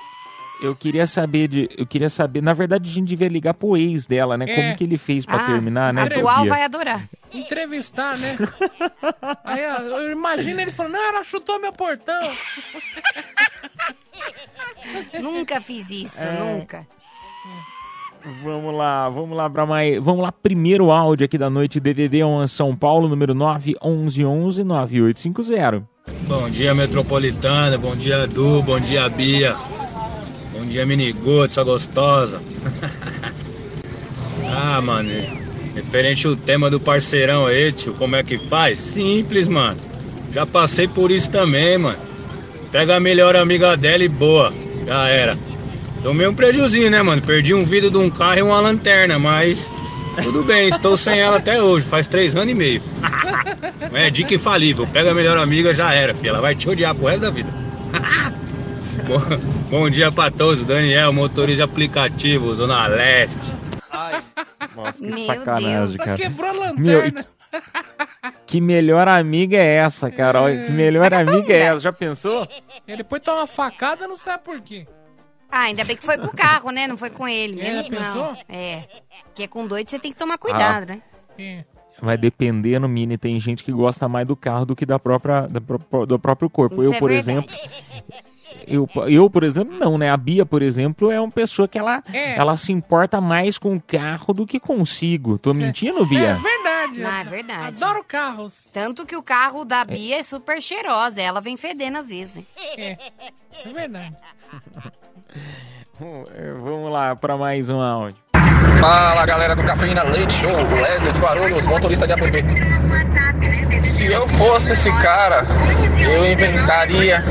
eu 0.63 0.75
queria 0.75 1.05
saber 1.05 1.48
de. 1.48 1.70
Eu 1.77 1.86
queria 1.86 2.10
saber. 2.10 2.41
Na 2.41 2.53
verdade, 2.53 2.89
a 2.89 2.93
gente 2.93 3.08
devia 3.10 3.27
ligar 3.27 3.53
pro 3.53 3.75
ex 3.77 4.05
dela, 4.08 4.38
né? 4.38 4.46
É. 4.48 4.55
Como 4.55 4.75
que 4.77 4.84
ele 4.84 4.98
fez 4.98 5.25
pra 5.25 5.36
Ah, 5.38 5.46
terminar, 5.46 5.93
né? 5.93 6.03
atual 6.03 6.46
vai 6.46 6.63
adorar. 6.63 7.03
Entrevistar, 7.34 8.17
né? 8.17 8.38
Aí 9.43 9.62
eu 9.63 10.12
imagino 10.12 10.60
ele 10.62 10.72
falando, 10.72 10.93
não, 10.93 11.10
ela 11.10 11.24
chutou 11.24 11.60
meu 11.60 11.74
portão. 11.74 12.22
Nunca 15.22 15.60
fiz 15.62 15.89
isso, 15.89 16.24
É. 16.24 16.32
nunca. 16.39 16.88
Vamos 18.41 18.74
lá, 18.75 19.10
vamos 19.10 19.36
lá 19.36 19.50
para 19.50 19.65
mais. 19.65 20.01
Vamos 20.01 20.22
lá, 20.24 20.32
primeiro 20.32 20.91
áudio 20.91 21.25
aqui 21.25 21.38
da 21.38 21.50
noite, 21.50 21.79
DDD 21.79 22.24
1 22.24 22.48
São 22.48 22.74
Paulo, 22.75 23.10
número 23.10 23.34
911 23.34 24.63
9850. 24.63 25.84
Bom 26.27 26.50
dia, 26.50 26.74
Metropolitana. 26.74 27.77
Bom 27.77 27.96
dia, 27.96 28.25
Du. 28.27 28.62
Bom 28.62 28.79
dia, 28.79 29.10
Bia. 29.10 29.53
Bom 30.63 30.70
dia, 30.70 30.86
Minigote, 30.86 31.55
sua 31.55 31.65
gostosa. 31.65 32.41
ah, 34.48 34.79
mano. 34.79 35.10
Referente 35.75 36.25
ao 36.25 36.38
tema 36.38 36.70
do 36.70 36.79
parceirão 36.79 37.48
aí, 37.48 37.70
tio, 37.74 37.93
como 37.96 38.15
é 38.15 38.24
que 38.24 38.38
faz? 38.38 38.79
Simples, 38.79 39.50
mano. 39.50 39.77
Já 40.34 40.46
passei 40.46 40.88
por 40.88 41.12
isso 41.12 41.29
também, 41.29 41.77
mano. 41.77 41.98
Pega 42.72 42.96
a 42.96 43.00
melhor 43.00 43.36
amiga 43.36 43.75
dela 43.75 44.05
e 44.05 44.08
boa. 44.08 44.53
Já 44.88 45.05
era. 45.10 45.38
Tomei 46.01 46.27
um 46.27 46.34
prejuzinho, 46.34 46.89
né, 46.89 47.01
mano? 47.01 47.22
Perdi 47.22 47.53
um 47.53 47.65
vidro 47.65 47.91
de 47.91 47.98
um 47.98 48.10
carro 48.10 48.39
e 48.39 48.41
uma 48.41 48.62
lanterna, 48.62 49.20
mas 49.20 49.70
tudo 50.24 50.43
bem, 50.43 50.70
estou 50.70 50.96
sem 50.96 51.20
ela 51.20 51.38
até 51.39 51.62
hoje, 51.62 51.86
faz 51.86 52.08
três 52.08 52.38
anos 52.38 52.51
e 52.51 52.55
meio. 52.55 52.82
É 53.91 54.10
dica 54.10 54.34
infalível. 54.34 54.88
Pega 54.88 55.12
a 55.12 55.13
melhor 55.13 55.38
amiga, 55.38 55.72
já 55.72 55.93
era, 55.93 56.15
filha. 56.15 56.29
Ela 56.29 56.41
vai 56.41 56.55
te 56.55 56.67
odiar 56.67 56.96
pro 56.96 57.05
resto 57.05 57.22
da 57.22 57.29
vida. 57.29 57.50
bom, 59.02 59.70
bom 59.70 59.90
dia 59.90 60.12
pra 60.12 60.30
todos. 60.32 60.64
Daniel, 60.64 61.12
motorista 61.14 61.58
de 61.58 61.72
aplicativo, 61.72 62.54
Zona 62.56 62.88
Leste. 62.88 63.52
Nossa, 64.76 65.04
que 65.04 65.10
Meu 65.12 65.26
sacanagem, 65.26 65.88
Deus. 65.88 65.98
cara. 65.98 66.18
Quebrou 66.18 66.50
a 66.50 66.54
Meu, 66.54 66.64
lanterna. 67.00 67.26
Que 68.48 68.60
melhor 68.62 69.08
amiga 69.08 69.58
é 69.58 69.76
essa, 69.76 70.10
cara? 70.10 70.42
Olha, 70.42 70.66
Que 70.66 70.72
melhor 70.72 71.14
amiga 71.14 71.54
é 71.54 71.62
essa? 71.62 71.80
Já 71.82 71.94
pensou? 71.94 72.48
Ele 72.88 72.98
depois 72.98 73.22
toma 73.22 73.42
uma 73.42 73.48
facada, 73.48 74.08
não 74.08 74.18
sabe 74.18 74.44
por 74.44 74.60
quê. 74.62 74.88
Ah, 75.52 75.66
ainda 75.66 75.86
bem 75.86 75.96
que 75.96 76.04
foi 76.04 76.18
com 76.18 76.28
o 76.28 76.36
carro, 76.36 76.72
né? 76.72 76.88
Não 76.88 76.98
foi 76.98 77.12
com 77.12 77.28
ele. 77.28 77.62
É, 77.62 77.84
já 77.84 77.90
pensou? 77.90 78.36
É. 78.50 78.84
Porque 79.26 79.48
com 79.48 79.68
doido 79.68 79.88
você 79.88 80.00
tem 80.00 80.12
que 80.12 80.18
tomar 80.18 80.40
cuidado, 80.40 80.88
né? 80.88 81.02
É. 81.38 81.64
Vai 82.02 82.18
depender 82.18 82.80
no 82.80 82.90
Mini. 82.90 83.20
Tem 83.20 83.40
gente 83.40 83.64
que 83.64 83.72
gosta 83.72 84.10
mais 84.10 84.26
do 84.28 84.36
carro 84.36 84.66
do 84.66 84.76
que 84.76 84.86
da 84.86 84.98
própria, 84.98 85.42
da 85.42 85.60
do 86.06 86.18
próprio 86.18 86.50
corpo. 86.50 86.82
Isso 86.82 86.92
eu, 86.92 86.96
é 86.96 87.00
por 87.00 87.12
verdade. 87.12 87.38
exemplo. 87.38 87.56
Eu, 88.68 88.88
eu, 89.08 89.30
por 89.30 89.44
exemplo, 89.44 89.78
não, 89.78 89.98
né? 89.98 90.10
A 90.10 90.18
Bia, 90.18 90.46
por 90.46 90.62
exemplo, 90.62 91.12
é 91.12 91.20
uma 91.20 91.30
pessoa 91.32 91.68
que 91.68 91.78
ela, 91.78 92.04
É. 92.14 92.36
ela 92.38 92.56
se 92.58 92.72
importa 92.72 93.20
mais 93.20 93.58
com 93.58 93.76
o 93.76 93.82
carro 93.82 94.34
do 94.34 94.46
que 94.46 94.60
consigo. 94.60 95.38
Tô 95.38 95.54
mentindo, 95.54 96.02
É 96.04 96.06
Bia? 96.06 96.36
verdade. 96.36 97.00
Não, 97.00 97.12
é 97.12 97.24
verdade. 97.24 97.68
Adoro 97.84 98.04
carros. 98.04 98.70
Tanto 98.74 99.06
que 99.06 99.16
o 99.16 99.24
carro 99.24 99.66
da 99.66 99.84
Bia 99.84 100.20
é 100.20 100.24
super 100.24 100.62
cheirosa. 100.62 101.22
Ela 101.22 101.42
vem 101.42 101.58
fedendo 101.58 101.98
às 101.98 102.10
vezes, 102.10 102.34
né? 102.34 102.44
É. 102.78 102.98
É 103.66 103.74
verdade. 103.74 104.18
É, 106.36 106.54
Vamos 106.54 106.92
lá 106.92 107.16
para 107.16 107.38
mais 107.38 107.70
um 107.70 107.80
áudio. 107.80 108.18
Fala 108.80 109.26
galera 109.26 109.56
do 109.56 109.64
Cafeína 109.64 110.04
Leite 110.04 110.34
Show, 110.34 110.52
Wesley 110.52 111.14
de 111.14 111.20
Guarulhos, 111.20 111.66
motorista 111.66 112.06
de 112.08 112.14
app. 112.14 113.84
Se 113.84 114.06
eu 114.08 114.28
fosse 114.30 114.74
esse 114.74 114.92
cara, 115.02 115.46
eu 116.02 116.26
inventaria 116.26 117.24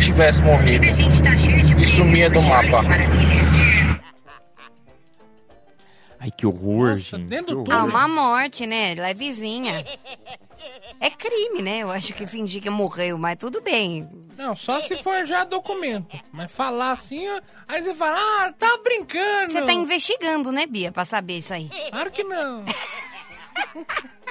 tivesse 0.00 0.42
morrido 0.42 0.84
e 0.84 1.86
sumia 1.86 2.30
do 2.30 2.42
mapa. 2.42 2.82
Ai, 6.20 6.30
que 6.36 6.44
horror, 6.46 6.90
Nossa, 6.90 7.16
gente. 7.16 7.28
dentro 7.28 7.46
que 7.46 7.64
do 7.64 7.70
horror. 7.70 7.72
Ah, 7.72 7.84
uma 7.84 8.08
morte, 8.08 8.66
né? 8.66 8.94
Levezinha. 8.94 9.84
É 11.00 11.10
crime, 11.10 11.62
né? 11.62 11.78
Eu 11.78 11.90
acho 11.90 12.12
que 12.12 12.26
fingir 12.26 12.60
que 12.60 12.68
morreu, 12.68 13.16
mas 13.16 13.36
tudo 13.36 13.62
bem. 13.62 14.08
Não, 14.36 14.56
só 14.56 14.80
se 14.80 14.96
for 15.02 15.24
já 15.24 15.44
documento. 15.44 16.18
Mas 16.32 16.50
falar 16.50 16.92
assim, 16.92 17.28
ó, 17.28 17.40
aí 17.68 17.82
você 17.82 17.94
fala, 17.94 18.18
ah, 18.18 18.52
tá 18.52 18.78
brincando. 18.82 19.52
Você 19.52 19.62
tá 19.62 19.72
investigando, 19.72 20.50
né, 20.50 20.66
Bia, 20.66 20.90
pra 20.90 21.04
saber 21.04 21.38
isso 21.38 21.54
aí. 21.54 21.70
Claro 21.90 22.10
que 22.10 22.24
não. 22.24 22.64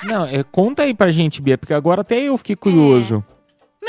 Não, 0.03 0.25
é, 0.25 0.44
conta 0.44 0.84
aí 0.84 0.94
pra 0.94 1.10
gente, 1.10 1.41
Bia, 1.41 1.58
porque 1.58 1.74
agora 1.74 2.01
até 2.01 2.20
eu 2.20 2.38
fiquei 2.38 2.56
curioso. 2.56 3.24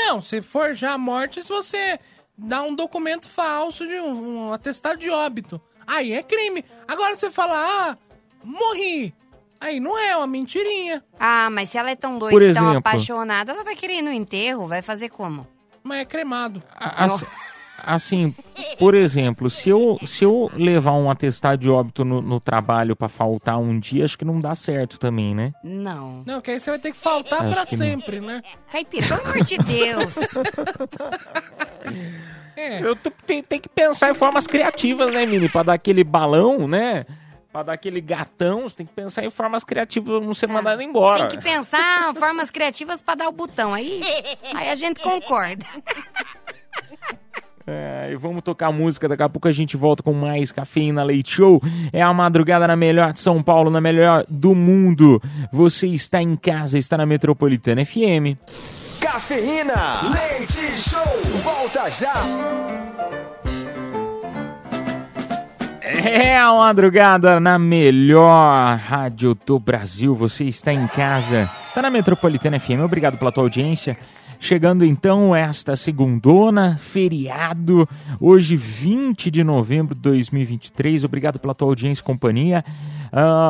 Não, 0.01 0.21
se 0.21 0.41
for 0.41 0.73
já 0.73 0.97
morte, 0.97 1.43
se 1.43 1.49
você 1.49 1.99
dá 2.37 2.61
um 2.61 2.73
documento 2.73 3.27
falso 3.27 3.85
de 3.85 3.99
um, 3.99 4.47
um 4.49 4.53
atestado 4.53 4.97
de 4.99 5.09
óbito, 5.09 5.61
aí 5.85 6.13
é 6.13 6.23
crime. 6.23 6.63
Agora 6.87 7.15
você 7.15 7.29
fala, 7.29 7.55
ah, 7.57 7.97
morri. 8.43 9.13
Aí 9.61 9.79
não 9.81 9.97
é, 9.97 10.11
é 10.11 10.17
uma 10.17 10.25
mentirinha. 10.25 11.03
Ah, 11.19 11.49
mas 11.49 11.69
se 11.69 11.77
ela 11.77 11.91
é 11.91 11.95
tão 11.95 12.13
Por 12.17 12.29
doida, 12.31 12.45
e 12.51 12.53
tão 12.53 12.63
exemplo. 12.63 12.77
apaixonada, 12.79 13.51
ela 13.51 13.63
vai 13.63 13.75
querer 13.75 13.95
ir 13.95 14.01
no 14.01 14.11
enterro, 14.11 14.65
vai 14.65 14.81
fazer 14.81 15.09
como? 15.09 15.45
Mas 15.83 15.99
é 15.99 16.05
cremado. 16.05 16.63
A- 16.75 17.03
Assim, 17.05 17.25
assim, 17.85 18.33
por 18.77 18.95
exemplo, 18.95 19.49
se 19.49 19.69
eu, 19.69 19.99
se 20.05 20.23
eu 20.23 20.49
levar 20.53 20.93
um 20.93 21.09
atestado 21.09 21.57
de 21.57 21.69
óbito 21.69 22.05
no, 22.05 22.21
no 22.21 22.39
trabalho 22.39 22.95
pra 22.95 23.07
faltar 23.07 23.59
um 23.59 23.79
dia, 23.79 24.05
acho 24.05 24.17
que 24.17 24.25
não 24.25 24.39
dá 24.39 24.55
certo 24.55 24.99
também, 24.99 25.35
né? 25.35 25.53
Não. 25.63 26.23
Não, 26.25 26.41
que 26.41 26.51
aí 26.51 26.59
você 26.59 26.69
vai 26.69 26.79
ter 26.79 26.91
que 26.91 26.97
faltar 26.97 27.39
pra 27.49 27.65
que 27.65 27.75
não. 27.75 27.85
sempre, 27.85 28.19
né? 28.19 28.41
Caipira, 28.71 29.07
pelo 29.07 29.21
amor 29.21 29.43
de 29.43 29.57
Deus. 29.57 30.15
É. 32.59 32.81
Eu 32.81 32.93
tem 32.93 33.41
que 33.41 33.69
pensar 33.69 34.11
em 34.11 34.13
formas 34.13 34.45
criativas, 34.45 35.13
né, 35.13 35.25
Mini? 35.25 35.47
Pra 35.47 35.63
dar 35.63 35.73
aquele 35.73 36.03
balão, 36.03 36.67
né? 36.67 37.05
Pra 37.53 37.63
dar 37.63 37.73
aquele 37.73 38.01
gatão, 38.01 38.63
você 38.63 38.77
tem 38.77 38.85
que 38.85 38.93
pensar 38.93 39.23
em 39.23 39.29
formas 39.29 39.63
criativas 39.63 40.17
pra 40.17 40.25
não 40.25 40.33
ser 40.33 40.47
mandado 40.47 40.81
embora. 40.81 41.27
Tem 41.27 41.39
que 41.39 41.43
pensar 41.43 42.13
formas 42.15 42.51
criativas 42.51 43.01
pra 43.01 43.15
dar 43.15 43.29
o 43.29 43.31
botão. 43.31 43.73
Aí, 43.73 44.01
aí 44.53 44.69
a 44.69 44.75
gente 44.75 45.01
concorda. 45.01 45.65
É, 47.71 48.09
e 48.11 48.15
vamos 48.15 48.41
tocar 48.41 48.71
música, 48.71 49.07
daqui 49.07 49.21
a 49.21 49.29
pouco 49.29 49.47
a 49.47 49.51
gente 49.51 49.77
volta 49.77 50.01
com 50.01 50.11
mais 50.11 50.51
Cafeína 50.51 51.03
Leite 51.03 51.35
Show. 51.35 51.61
É 51.93 52.01
a 52.01 52.11
madrugada 52.11 52.67
na 52.67 52.75
melhor 52.75 53.13
de 53.13 53.19
São 53.19 53.43
Paulo, 53.43 53.69
na 53.69 53.79
melhor 53.79 54.25
do 54.27 54.55
mundo. 54.55 55.21
Você 55.53 55.87
está 55.87 56.19
em 56.19 56.35
casa, 56.35 56.79
está 56.79 56.97
na 56.97 57.05
Metropolitana 57.05 57.85
FM. 57.85 58.39
Cafeína. 58.99 60.01
Leite 60.11 60.81
Show. 60.81 61.21
Volta 61.43 61.91
já. 61.91 62.13
É 65.81 66.37
a 66.37 66.51
madrugada 66.53 67.39
na 67.39 67.59
melhor 67.59 68.77
rádio 68.77 69.37
do 69.45 69.59
Brasil. 69.59 70.15
Você 70.15 70.45
está 70.45 70.73
em 70.73 70.87
casa, 70.87 71.49
está 71.63 71.83
na 71.83 71.89
Metropolitana 71.91 72.59
FM. 72.59 72.81
Obrigado 72.83 73.17
pela 73.17 73.31
tua 73.31 73.43
audiência. 73.43 73.95
Chegando 74.41 74.85
então 74.85 75.35
esta 75.35 75.75
segundona, 75.75 76.77
feriado, 76.77 77.87
hoje 78.21 78.55
20 78.55 79.29
de 79.29 79.43
novembro 79.43 79.93
de 79.93 79.99
2023. 79.99 81.03
Obrigado 81.03 81.37
pela 81.37 81.53
tua 81.53 81.67
audiência 81.67 82.01
e 82.01 82.05
companhia. 82.05 82.63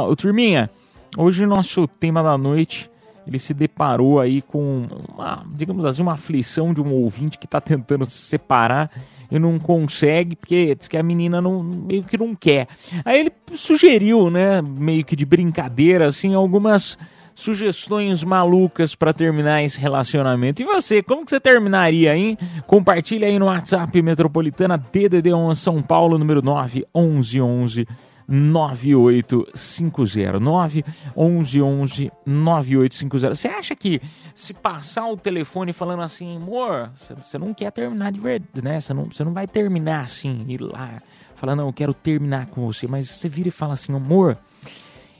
Ô 0.10 0.16
Turminha, 0.16 0.68
hoje 1.16 1.46
o 1.46 1.48
nosso 1.48 1.88
tema 1.88 2.24
da 2.24 2.36
noite 2.38 2.90
ele 3.28 3.38
se 3.38 3.54
deparou 3.54 4.20
aí 4.20 4.42
com 4.42 4.88
uma, 5.14 5.46
digamos 5.54 5.86
assim, 5.86 6.02
uma 6.02 6.14
aflição 6.14 6.74
de 6.74 6.82
um 6.82 6.92
ouvinte 6.92 7.38
que 7.38 7.46
está 7.46 7.62
tentando 7.62 8.10
se 8.10 8.18
separar 8.18 8.90
e 9.30 9.38
não 9.38 9.60
consegue, 9.60 10.36
porque 10.36 10.74
diz 10.74 10.88
que 10.88 10.98
a 10.98 11.04
menina 11.04 11.40
não, 11.40 11.62
meio 11.62 12.04
que 12.04 12.18
não 12.18 12.34
quer. 12.34 12.68
Aí 13.06 13.20
ele 13.20 13.32
sugeriu, 13.54 14.32
né, 14.32 14.60
meio 14.64 15.06
que 15.06 15.16
de 15.16 15.26
brincadeira, 15.26 16.08
assim, 16.08 16.34
algumas 16.34 16.98
sugestões 17.40 18.24
malucas 18.24 18.96
para 18.96 19.14
terminar 19.14 19.64
esse 19.64 19.80
relacionamento. 19.80 20.62
E 20.62 20.66
você, 20.66 21.02
como 21.02 21.24
que 21.24 21.32
você 21.32 21.40
terminaria, 21.40 22.14
hein? 22.16 22.38
Compartilha 22.68 23.28
aí 23.28 23.40
no 23.40 23.46
WhatsApp 23.46 24.02
Metropolitana 24.02 24.78
DDD 24.78 25.34
11 25.34 25.60
São 25.60 25.82
Paulo, 25.82 26.18
número 26.18 26.42
911 26.42 27.88
9850 28.28 30.40
911 30.40 32.12
9850 32.26 33.36
Você 33.36 33.48
acha 33.48 33.76
que 33.76 34.02
se 34.36 34.54
passar 34.54 35.08
o 35.08 35.18
telefone 35.18 35.74
falando 35.74 36.04
assim, 36.04 36.36
amor, 36.36 36.92
você 37.24 37.40
não 37.40 37.54
quer 37.54 37.72
terminar 37.72 38.12
de 38.12 38.20
verdade, 38.20 38.62
né? 38.62 38.82
Você 38.82 38.94
não, 38.94 39.06
você 39.06 39.24
não 39.24 39.34
vai 39.34 39.48
terminar 39.48 40.04
assim, 40.04 40.46
ir 40.48 40.62
lá, 40.62 41.02
falar, 41.36 41.56
não, 41.56 41.68
eu 41.68 41.74
quero 41.74 41.94
terminar 41.94 42.48
com 42.48 42.72
você, 42.72 42.86
mas 42.86 43.10
você 43.10 43.30
vira 43.30 43.48
e 43.48 43.52
fala 43.52 43.74
assim, 43.74 43.96
amor, 43.96 44.38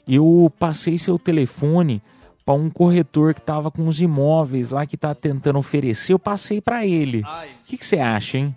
eu 0.06 0.52
passei 0.58 0.98
seu 0.98 1.18
telefone 1.18 2.02
para 2.44 2.54
um 2.54 2.70
corretor 2.70 3.34
que 3.34 3.40
tava 3.40 3.70
com 3.70 3.86
os 3.86 4.00
imóveis 4.00 4.70
lá 4.70 4.86
que 4.86 4.96
tá 4.96 5.14
tentando 5.14 5.58
oferecer, 5.58 6.12
eu 6.12 6.18
passei 6.18 6.60
para 6.60 6.86
ele. 6.86 7.22
O 7.22 7.64
que 7.64 7.84
você 7.84 7.98
acha, 7.98 8.38
hein? 8.38 8.56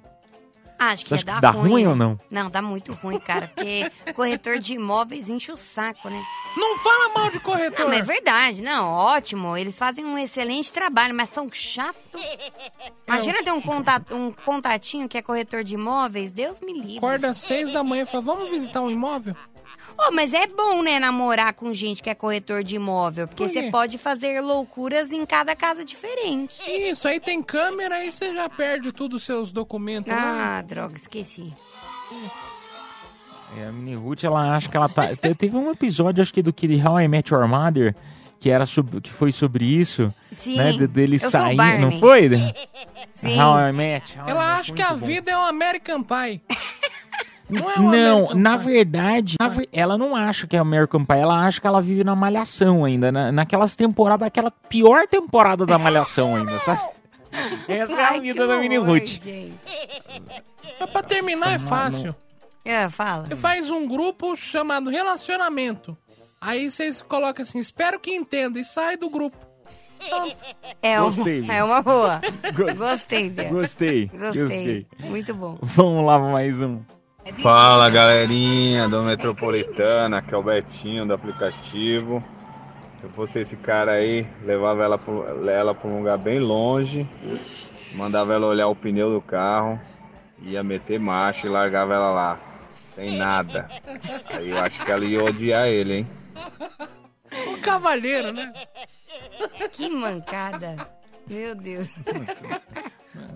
Acho 0.91 1.05
que 1.05 1.17
que 1.17 1.23
dá 1.23 1.51
ruim. 1.51 1.69
ruim 1.69 1.83
né? 1.83 1.89
ou 1.89 1.95
não? 1.95 2.19
Não, 2.29 2.49
dá 2.49 2.61
muito 2.61 2.93
ruim, 2.93 3.19
cara. 3.19 3.51
Porque 3.53 3.89
corretor 4.13 4.59
de 4.59 4.73
imóveis 4.73 5.29
enche 5.29 5.51
o 5.51 5.57
saco, 5.57 6.09
né? 6.09 6.21
Não 6.57 6.77
fala 6.79 7.13
mal 7.13 7.31
de 7.31 7.39
corretor. 7.39 7.85
Não, 7.85 7.87
mas 7.87 7.99
é 7.99 8.03
verdade. 8.03 8.61
Não, 8.61 8.89
ótimo. 8.89 9.55
Eles 9.55 9.77
fazem 9.77 10.05
um 10.05 10.17
excelente 10.17 10.71
trabalho, 10.71 11.15
mas 11.15 11.29
são 11.29 11.49
chatos. 11.51 12.01
Imagina 13.07 13.43
ter 13.43 13.51
um, 13.51 13.61
contato, 13.61 14.15
um 14.15 14.31
contatinho 14.31 15.07
que 15.07 15.17
é 15.17 15.21
corretor 15.21 15.63
de 15.63 15.75
imóveis. 15.75 16.31
Deus 16.31 16.59
me 16.59 16.73
livre. 16.73 16.97
Acorda 16.97 17.29
às 17.29 17.37
seis 17.37 17.71
da 17.71 17.83
manhã 17.83 18.03
e 18.03 18.05
fala, 18.05 18.23
vamos 18.23 18.49
visitar 18.49 18.81
um 18.81 18.91
imóvel? 18.91 19.35
Oh, 19.97 20.11
mas 20.11 20.33
é 20.33 20.47
bom, 20.47 20.81
né, 20.83 20.99
namorar 20.99 21.53
com 21.53 21.71
gente 21.73 22.01
que 22.01 22.09
é 22.09 22.15
corretor 22.15 22.63
de 22.63 22.75
imóvel. 22.75 23.27
Porque 23.27 23.47
você 23.47 23.69
pode 23.69 23.97
fazer 23.97 24.41
loucuras 24.41 25.11
em 25.11 25.25
cada 25.25 25.55
casa 25.55 25.85
diferente. 25.85 26.61
Isso, 26.69 27.07
aí 27.07 27.19
tem 27.19 27.41
câmera, 27.41 27.95
aí 27.95 28.11
você 28.11 28.33
já 28.33 28.49
perde 28.49 28.91
tudo 28.91 29.15
os 29.17 29.23
seus 29.23 29.51
documentos 29.51 30.11
lá. 30.11 30.57
Ah, 30.57 30.61
droga, 30.61 30.95
esqueci. 30.97 31.53
É, 33.57 33.67
a 33.67 33.71
Mini 33.71 33.95
Ruth, 33.95 34.23
ela 34.23 34.55
acha 34.55 34.67
que 34.67 34.75
ela 34.75 34.89
tá. 34.89 35.15
te- 35.15 35.35
Teve 35.35 35.55
um 35.55 35.69
episódio, 35.71 36.21
acho 36.21 36.33
que 36.33 36.41
do 36.41 36.51
que 36.51 36.65
How 36.83 36.99
I 37.01 37.07
Met 37.07 37.31
Your 37.31 37.47
Mother, 37.47 37.95
que 38.39 38.49
era 38.49 38.65
sobre, 38.65 38.99
que 38.99 39.11
foi 39.11 39.31
sobre 39.31 39.63
isso, 39.63 40.11
Sim, 40.31 40.57
né? 40.57 40.71
de- 40.71 40.87
Dele 40.87 41.15
eu 41.17 41.19
sou 41.19 41.27
o 41.29 41.31
saindo, 41.31 41.57
Barney. 41.57 41.79
não 41.81 41.91
foi? 41.99 42.29
Sim. 43.13 43.39
How 43.39 43.69
I 43.69 43.71
Met. 43.71 44.17
How 44.17 44.27
I 44.27 44.31
Ela 44.31 44.47
Met, 44.47 44.59
acha 44.59 44.73
que 44.73 44.81
a 44.81 44.89
bom. 44.93 45.05
vida 45.05 45.31
é 45.31 45.37
um 45.37 45.45
American 45.45 46.01
Pie. 46.03 46.41
Não 47.49 47.69
é 47.69 47.77
Não, 47.79 48.29
na 48.33 48.55
verdade, 48.57 49.35
ela 49.71 49.97
não 49.97 50.15
acha 50.15 50.47
que 50.47 50.55
é 50.55 50.59
American 50.59 51.03
Pie, 51.05 51.17
ela 51.19 51.45
acha 51.45 51.59
que 51.59 51.67
ela 51.67 51.81
vive 51.81 52.03
na 52.03 52.15
Malhação 52.15 52.85
ainda, 52.85 53.11
na, 53.11 53.31
naquelas 53.31 53.75
temporadas, 53.75 54.25
aquela 54.27 54.49
pior 54.51 55.05
temporada 55.07 55.65
da 55.65 55.77
Malhação 55.77 56.35
ainda, 56.35 56.57
sabe? 56.59 56.81
Essa 57.67 57.93
é 57.93 58.03
a 58.05 58.09
Ai, 58.09 58.21
vida 58.21 58.45
da 58.47 58.57
Mini 58.57 58.77
Ruth. 58.77 59.19
pra 60.91 61.03
terminar 61.03 61.53
é 61.53 61.59
fácil. 61.59 62.15
É, 62.63 62.89
fala. 62.89 63.25
Você 63.27 63.35
faz 63.35 63.69
um 63.69 63.87
grupo 63.87 64.35
chamado 64.35 64.89
relacionamento. 64.89 65.97
Aí 66.39 66.69
vocês 66.69 67.01
colocam 67.01 67.43
assim, 67.43 67.59
espero 67.59 67.99
que 67.99 68.11
entenda, 68.11 68.59
e 68.59 68.63
sai 68.63 68.97
do 68.97 69.09
grupo. 69.09 69.37
Pronto. 70.09 70.35
É, 70.81 71.01
um- 71.01 71.05
Gostei. 71.05 71.45
é 71.49 71.63
uma 71.63 71.81
boa. 71.81 72.21
Go- 72.53 72.75
Gostei, 72.75 73.29
Bia. 73.29 73.49
Gostei, 73.49 74.07
Gostei. 74.07 74.41
gostei. 74.43 74.87
Muito 74.99 75.33
bom. 75.33 75.57
Vamos 75.61 76.05
lá, 76.05 76.19
mais 76.19 76.61
um. 76.61 76.79
Fala 77.31 77.89
galerinha 77.89 78.89
do 78.89 79.01
Metropolitana, 79.01 80.21
que 80.21 80.33
é 80.33 80.37
o 80.37 80.43
Betinho 80.43 81.05
do 81.05 81.13
aplicativo. 81.13 82.23
Se 82.99 83.05
eu 83.05 83.09
fosse 83.09 83.39
esse 83.39 83.57
cara 83.57 83.93
aí, 83.93 84.27
levava 84.43 84.83
ela 84.83 84.97
para 84.97 85.51
ela 85.51 85.73
pra 85.73 85.89
um 85.89 85.99
lugar 85.99 86.17
bem 86.17 86.39
longe, 86.39 87.07
mandava 87.95 88.33
ela 88.33 88.47
olhar 88.47 88.67
o 88.67 88.75
pneu 88.75 89.09
do 89.11 89.21
carro, 89.21 89.79
ia 90.41 90.63
meter 90.63 90.99
marcha 90.99 91.47
e 91.47 91.49
largava 91.49 91.93
ela 91.93 92.11
lá, 92.11 92.39
sem 92.89 93.17
nada. 93.17 93.69
Aí 94.29 94.49
eu 94.49 94.59
acho 94.59 94.83
que 94.85 94.91
ela 94.91 95.05
ia 95.05 95.23
odiar 95.23 95.67
ele, 95.67 95.99
hein? 95.99 96.07
Um 97.47 97.59
cavalheiro, 97.61 98.31
né? 98.31 98.53
Que 99.71 99.89
mancada. 99.89 100.89
Meu 101.27 101.55
Deus. 101.55 101.89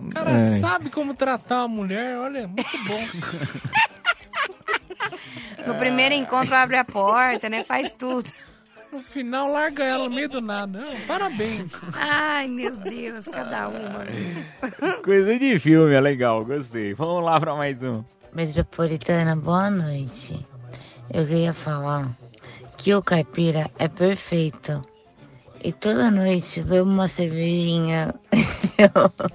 O 0.00 0.10
cara 0.10 0.30
É. 0.30 0.40
sabe 0.58 0.90
como 0.90 1.14
tratar 1.14 1.58
uma 1.64 1.68
mulher, 1.68 2.16
olha, 2.18 2.46
muito 2.48 2.78
bom. 2.86 3.08
No 5.66 5.74
primeiro 5.74 6.14
encontro 6.14 6.54
abre 6.54 6.76
a 6.76 6.84
porta, 6.84 7.48
né? 7.48 7.62
Faz 7.62 7.92
tudo. 7.92 8.30
No 8.90 9.00
final, 9.00 9.52
larga 9.52 9.84
ela 9.84 10.08
no 10.08 10.14
meio 10.14 10.28
do 10.28 10.40
nada. 10.40 10.82
Parabéns. 11.06 11.70
Ai, 11.94 12.48
meu 12.48 12.74
Deus, 12.74 13.26
cada 13.26 13.68
uma. 13.68 14.06
Coisa 15.04 15.38
de 15.38 15.58
filme, 15.58 15.92
é 15.94 16.00
legal, 16.00 16.42
gostei. 16.44 16.94
Vamos 16.94 17.22
lá 17.22 17.38
pra 17.38 17.54
mais 17.54 17.82
um. 17.82 18.02
Metropolitana, 18.32 19.36
boa 19.36 19.68
noite. 19.70 20.46
Eu 21.12 21.26
queria 21.26 21.52
falar 21.52 22.08
que 22.78 22.94
o 22.94 23.02
caipira 23.02 23.70
é 23.78 23.88
perfeito. 23.88 24.82
E 25.62 25.72
toda 25.72 26.10
noite 26.10 26.62
bebo 26.62 26.88
uma 26.88 27.08
cervejinha. 27.08 28.14
Que 28.30 28.82
louca. 28.94 29.28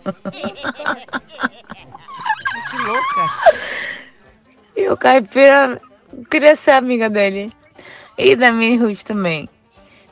e 4.75 4.89
o 4.89 4.97
caipira 4.97 5.79
eu 6.15 6.23
queria 6.25 6.55
ser 6.55 6.71
amiga 6.71 7.09
dele. 7.09 7.51
E 8.17 8.35
da 8.35 8.51
Mini 8.51 8.77
Ruth 8.77 9.01
também. 9.01 9.49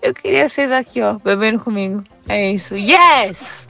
Eu 0.02 0.13
queria 0.13 0.50
vocês 0.50 0.71
aqui, 0.71 1.02
ó, 1.02 1.13
bebendo 1.13 1.60
comigo. 1.60 2.04
É 2.28 2.52
isso. 2.52 2.76
Yes! 2.76 3.67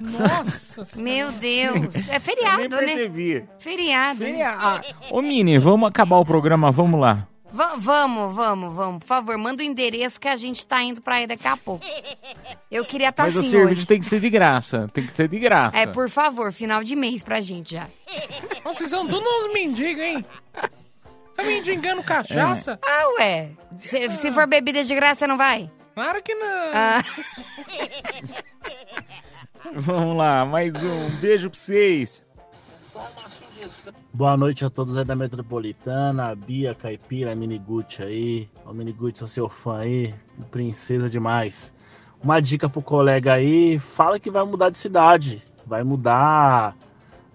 Nossa 0.00 0.84
Meu 0.96 1.32
Deus. 1.32 2.06
É 2.08 2.12
Nem 2.12 2.20
feriado, 2.20 2.76
né? 2.76 3.44
Feriado. 3.58 4.24
né? 4.24 4.42
Ah, 4.44 4.80
Ô, 5.10 5.20
Mini, 5.20 5.58
vamos 5.58 5.88
acabar 5.88 6.18
o 6.18 6.24
programa, 6.24 6.70
vamos 6.70 7.00
lá. 7.00 7.26
Va- 7.52 7.74
vamos, 7.78 8.34
vamos, 8.34 8.74
vamos. 8.74 8.98
Por 9.00 9.06
favor, 9.06 9.36
manda 9.38 9.62
o 9.62 9.66
endereço 9.66 10.20
que 10.20 10.28
a 10.28 10.36
gente 10.36 10.66
tá 10.66 10.82
indo 10.82 11.00
pra 11.00 11.16
aí 11.16 11.26
daqui 11.26 11.46
a 11.48 11.56
pouco. 11.56 11.84
Eu 12.70 12.84
queria 12.84 13.08
estar 13.08 13.24
Mas 13.24 13.36
o 13.36 13.40
assim 13.40 13.50
serviço 13.50 13.72
hoje. 13.80 13.86
tem 13.86 13.98
que 14.00 14.06
ser 14.06 14.20
de 14.20 14.28
graça, 14.28 14.88
tem 14.92 15.06
que 15.06 15.16
ser 15.16 15.28
de 15.28 15.38
graça. 15.38 15.76
É, 15.76 15.86
por 15.86 16.10
favor, 16.10 16.52
final 16.52 16.84
de 16.84 16.94
mês 16.94 17.22
pra 17.22 17.40
gente 17.40 17.72
já. 17.74 17.86
Nossa, 18.64 18.78
vocês 18.78 18.90
são 18.90 19.06
tudo 19.06 19.24
uns 19.26 19.52
mendigos, 19.54 20.02
hein? 20.02 20.24
Tá 21.34 21.42
mendigando 21.44 22.02
cachaça? 22.02 22.78
Ah, 22.84 23.08
ué. 23.18 23.50
Se, 23.80 24.10
se 24.16 24.32
for 24.32 24.46
bebida 24.46 24.84
de 24.84 24.94
graça, 24.94 25.14
você 25.20 25.26
não 25.26 25.36
vai? 25.38 25.70
Claro 25.94 26.22
que 26.22 26.34
não. 26.34 26.70
Ah, 26.74 27.02
Vamos 29.72 30.16
lá, 30.16 30.44
mais 30.44 30.72
um. 30.74 31.10
Beijo 31.20 31.50
pra 31.50 31.58
vocês. 31.58 32.22
Boa 34.12 34.36
noite 34.36 34.64
a 34.64 34.70
todos 34.70 34.96
aí 34.96 35.04
da 35.04 35.14
Metropolitana, 35.14 36.28
a 36.28 36.34
Bia, 36.34 36.74
Caipira, 36.74 37.34
Miniguchi 37.34 38.02
aí. 38.02 38.48
Ó, 38.64 38.72
Miniguchi, 38.72 39.18
sou 39.18 39.28
seu 39.28 39.48
fã 39.48 39.78
aí, 39.78 40.14
princesa 40.50 41.08
demais. 41.08 41.74
Uma 42.22 42.40
dica 42.40 42.68
pro 42.68 42.82
colega 42.82 43.34
aí, 43.34 43.78
fala 43.78 44.18
que 44.18 44.30
vai 44.30 44.44
mudar 44.44 44.70
de 44.70 44.78
cidade, 44.78 45.42
vai 45.66 45.84
mudar, 45.84 46.76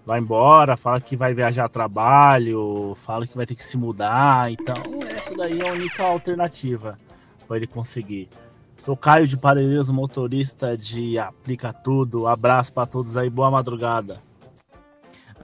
vai 0.04 0.20
embora, 0.20 0.76
fala 0.76 1.00
que 1.00 1.16
vai 1.16 1.32
viajar 1.32 1.64
a 1.64 1.68
trabalho, 1.68 2.94
fala 2.96 3.26
que 3.26 3.36
vai 3.36 3.46
ter 3.46 3.54
que 3.54 3.64
se 3.64 3.76
mudar. 3.76 4.50
Então, 4.52 4.76
essa 5.14 5.34
daí 5.34 5.60
é 5.60 5.68
a 5.68 5.72
única 5.72 6.02
alternativa 6.02 6.96
para 7.46 7.56
ele 7.56 7.66
conseguir. 7.66 8.28
Sou 8.76 8.96
Caio 8.96 9.26
de 9.26 9.36
Parelheiros, 9.36 9.88
motorista 9.88 10.76
de 10.76 11.18
Aplica 11.18 11.72
Tudo. 11.72 12.26
Abraço 12.26 12.72
para 12.72 12.86
todos 12.86 13.16
aí, 13.16 13.30
boa 13.30 13.50
madrugada. 13.50 14.20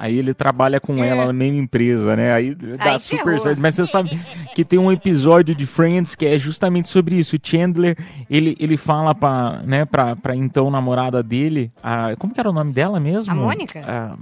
Aí 0.00 0.16
ele 0.18 0.32
trabalha 0.32 0.80
com 0.80 1.04
ela 1.04 1.26
na 1.26 1.32
mesma 1.34 1.58
empresa, 1.60 2.16
né? 2.16 2.32
Aí 2.32 2.54
dá 2.54 2.92
Aí 2.92 2.98
super 2.98 3.38
certo. 3.38 3.60
Mas 3.60 3.74
você 3.74 3.84
sabe 3.86 4.18
que 4.54 4.64
tem 4.64 4.78
um 4.78 4.90
episódio 4.90 5.54
de 5.54 5.66
Friends 5.66 6.14
que 6.14 6.24
é 6.24 6.38
justamente 6.38 6.88
sobre 6.88 7.16
isso. 7.16 7.36
O 7.36 7.38
Chandler, 7.42 7.98
ele, 8.30 8.56
ele 8.58 8.78
fala 8.78 9.14
pra, 9.14 9.60
né, 9.62 9.84
pra, 9.84 10.16
pra 10.16 10.34
então 10.34 10.70
namorada 10.70 11.22
dele, 11.22 11.70
a, 11.82 12.16
como 12.18 12.32
que 12.32 12.40
era 12.40 12.48
o 12.48 12.52
nome 12.52 12.72
dela 12.72 12.98
mesmo? 12.98 13.30
A 13.30 13.34
Mônica? 13.34 13.84
A- 13.86 14.16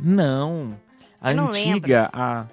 não. 0.00 0.76
A 1.20 1.32
Eu 1.32 1.36
não 1.38 1.48
antiga, 1.48 2.08
a... 2.12 2.44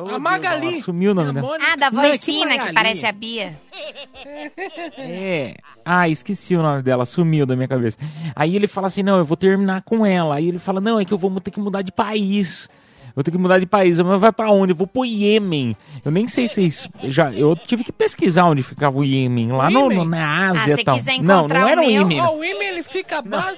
Oh, 0.00 0.04
Deus, 0.04 0.18
Magali. 0.20 0.74
ela 0.74 0.82
Sumiu 0.82 1.10
o 1.10 1.14
nome 1.14 1.30
A 1.30 1.32
dela. 1.32 1.56
Ah 1.72 1.76
da 1.76 1.90
Não, 1.90 2.02
voz 2.02 2.20
que 2.22 2.32
fina 2.32 2.52
que 2.52 2.58
Magali. 2.58 2.74
parece 2.74 3.06
a 3.06 3.12
Bia. 3.12 3.58
É. 4.98 5.54
Ah, 5.84 6.08
esqueci 6.08 6.54
o 6.56 6.62
nome 6.62 6.82
dela, 6.82 7.04
sumiu 7.04 7.46
da 7.46 7.56
minha 7.56 7.68
cabeça. 7.68 7.96
Aí 8.34 8.54
ele 8.56 8.66
fala 8.66 8.86
assim: 8.88 9.02
não, 9.02 9.18
eu 9.18 9.24
vou 9.24 9.36
terminar 9.36 9.82
com 9.82 10.04
ela. 10.04 10.36
Aí 10.36 10.48
ele 10.48 10.58
fala: 10.58 10.80
não, 10.80 10.98
é 11.00 11.04
que 11.04 11.12
eu 11.12 11.18
vou 11.18 11.40
ter 11.40 11.50
que 11.50 11.60
mudar 11.60 11.82
de 11.82 11.92
país. 11.92 12.68
Vou 13.14 13.24
ter 13.24 13.30
que 13.32 13.38
mudar 13.38 13.58
de 13.58 13.66
país. 13.66 13.98
Mas 14.00 14.20
vai 14.20 14.30
pra 14.32 14.50
onde? 14.50 14.72
Eu 14.72 14.76
vou 14.76 14.86
pro 14.86 15.04
Iêmen. 15.04 15.76
Eu 16.04 16.10
nem 16.10 16.28
sei 16.28 16.46
se 16.46 16.64
isso. 16.66 16.88
Já, 17.04 17.32
eu 17.32 17.56
tive 17.56 17.82
que 17.82 17.90
pesquisar 17.92 18.44
onde 18.44 18.62
ficava 18.62 18.96
o 18.98 19.04
Iêmen. 19.04 19.50
Lá 19.52 19.70
no, 19.70 19.80
Iêmen? 19.90 19.98
no- 19.98 20.04
na 20.04 20.50
Ásia 20.50 20.74
Ah, 20.74 20.78
se 20.78 20.84
tal. 20.84 20.96
quiser 20.96 21.22
Não, 21.22 21.38
encontrar 21.38 21.60
não 21.60 21.66
o 21.66 21.70
era 21.70 21.80
o 21.80 21.84
meu, 21.84 21.90
Iêmen. 21.90 22.20
O 22.20 22.44
Imen, 22.44 22.68
ele 22.68 22.82
fica 22.82 23.18
abaixo. 23.18 23.56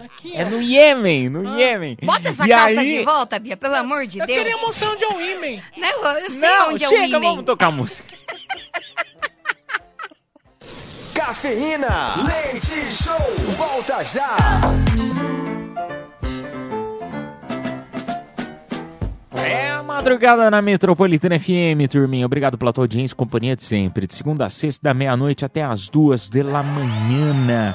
Aqui, 0.00 0.34
É 0.34 0.44
ó. 0.44 0.48
no 0.48 0.62
Iêmen, 0.62 1.28
no 1.28 1.58
Iêmen. 1.58 1.96
Bota 2.02 2.28
essa 2.30 2.44
E 2.46 2.48
calça 2.48 2.80
aí- 2.80 2.98
de 2.98 3.04
volta, 3.04 3.38
Bia, 3.38 3.56
pelo 3.56 3.74
amor 3.76 4.06
de 4.06 4.18
Eu 4.18 4.26
Deus. 4.26 4.38
queria 4.38 4.56
mostrar 4.56 4.90
onde 4.92 5.04
é 5.04 5.08
o 5.08 5.20
Imen. 5.20 5.62
Não, 5.76 6.06
eu 6.06 6.30
sei 6.30 6.40
Não, 6.40 6.70
onde 6.70 6.84
é 6.84 6.86
o 6.88 6.90
chega, 6.90 7.06
Imen. 7.16 7.20
vamos 7.20 7.44
tocar 7.44 7.70
música. 7.70 8.04
Cafeína, 11.14 12.14
leite 12.26 12.92
show, 12.92 13.36
volta 13.56 14.02
já. 14.04 14.36
É 19.34 19.70
a 19.70 19.82
madrugada 19.82 20.50
na 20.50 20.60
Metropolitana 20.62 21.38
FM, 21.38 21.86
turminha. 21.90 22.26
Obrigado 22.26 22.56
pela 22.58 22.72
tua 22.72 22.84
audiência 22.84 23.12
e 23.14 23.16
companhia 23.16 23.54
de 23.56 23.62
sempre. 23.62 24.06
De 24.06 24.14
segunda 24.14 24.46
a 24.46 24.50
sexta, 24.50 24.88
da 24.88 24.94
meia-noite 24.94 25.44
até 25.44 25.62
as 25.62 25.88
duas 25.88 26.28
da 26.28 26.62
manhã. 26.62 27.74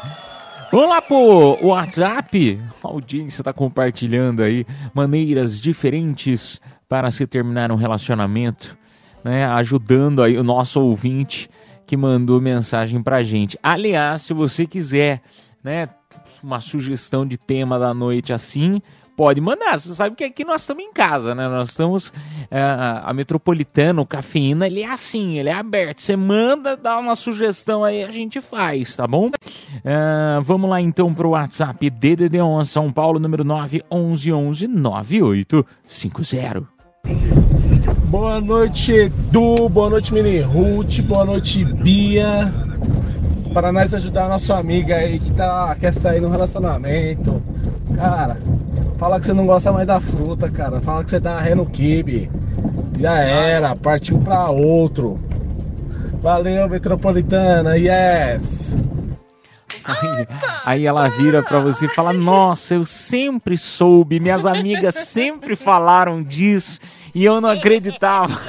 Vamos 0.72 0.90
lá 0.90 1.02
pro 1.02 1.58
WhatsApp. 1.62 2.60
A 2.84 2.88
audiência 2.88 3.42
está 3.42 3.54
compartilhando 3.54 4.42
aí 4.42 4.66
maneiras 4.94 5.62
diferentes 5.62 6.60
para 6.90 7.10
se 7.12 7.26
terminar 7.26 7.72
um 7.72 7.76
relacionamento, 7.76 8.78
né? 9.24 9.46
Ajudando 9.46 10.22
aí 10.22 10.38
o 10.38 10.44
nosso 10.44 10.82
ouvinte 10.82 11.50
que 11.86 11.96
mandou 11.96 12.42
mensagem 12.42 13.02
pra 13.02 13.24
gente. 13.24 13.58
Aliás, 13.62 14.24
se 14.24 14.34
você 14.34 14.66
quiser, 14.66 15.22
né, 15.64 15.88
uma 16.44 16.60
sugestão 16.60 17.26
de 17.26 17.38
tema 17.38 17.78
da 17.78 17.94
noite 17.94 18.34
assim, 18.34 18.82
Pode 19.16 19.40
mandar. 19.40 19.80
Você 19.80 19.96
sabe 19.96 20.16
que 20.16 20.24
aqui 20.24 20.44
nós 20.44 20.62
estamos 20.62 20.84
em 20.84 20.92
casa, 20.92 21.34
né? 21.34 21.48
Nós 21.48 21.70
estamos. 21.70 22.12
é, 22.52 22.62
a 23.04 23.14
Metropolitana, 23.14 24.02
o 24.02 24.06
Cafeína, 24.06 24.68
ele 24.68 24.82
é 24.82 24.90
assim, 24.90 25.38
ele 25.38 25.50
é 25.50 25.54
aberto. 25.54 26.02
Você 26.02 26.16
manda, 26.16 26.76
dá 26.76 26.98
uma 26.98 27.16
sugestão 27.16 27.84
aí, 27.84 28.04
a 28.04 28.12
gente 28.12 28.42
faz, 28.42 28.96
tá 28.96 29.08
bom? 29.08 29.32
É, 29.84 30.40
vamos 30.42 30.70
lá 30.70 30.82
então 30.82 31.14
pro 31.14 31.30
WhatsApp 31.30 31.90
DDD11 31.90 32.66
São 32.66 32.92
Paulo, 32.92 33.20
número 33.20 33.44
911 33.44 34.68
9850. 34.68 36.68
Boa 38.06 38.42
noite, 38.42 38.92
Edu. 38.92 39.70
Boa 39.70 39.90
noite, 39.90 40.14
Mini 40.14 40.42
Ruth. 40.42 41.02
Boa 41.02 41.26
noite, 41.26 41.64
Bia. 41.64 42.52
Para 43.54 43.72
nós 43.72 43.94
ajudar 43.94 44.26
a 44.26 44.30
nossa 44.30 44.58
amiga 44.58 44.98
aí 44.98 45.20
que 45.20 45.32
tá, 45.32 45.76
quer 45.80 45.94
sair 45.94 46.20
no 46.20 46.30
relacionamento. 46.30 47.42
Cara, 47.96 48.38
fala 48.98 49.20
que 49.20 49.26
você 49.26 49.34
não 49.34 49.46
gosta 49.46 49.72
mais 49.72 49.88
da 49.88 50.00
fruta, 50.00 50.50
cara. 50.50 50.82
Fala 50.82 51.04
que 51.04 51.10
você 51.12 51.20
dá 51.20 51.40
ré 51.40 51.56
no 51.56 51.66
kibe. 51.66 52.30
Já 52.98 53.20
era, 53.20 53.76
partiu 53.76 54.18
pra 54.20 54.50
outro. 54.50 55.20
Valeu, 56.22 56.68
Metropolitana. 56.70 57.78
Yes! 57.78 58.76
Aí, 59.84 60.28
aí 60.66 60.86
ela 60.88 61.08
vira 61.10 61.44
pra 61.44 61.60
você 61.60 61.86
e 61.86 61.90
fala: 61.90 62.12
Nossa, 62.14 62.74
eu 62.76 62.86
sempre 62.86 63.58
soube, 63.58 64.20
minhas 64.20 64.46
amigas 64.46 64.96
sempre 64.96 65.56
falaram 65.56 66.24
disso 66.24 66.80
e 67.14 67.24
eu 67.24 67.40
não 67.40 67.50
acreditava. 67.50 68.40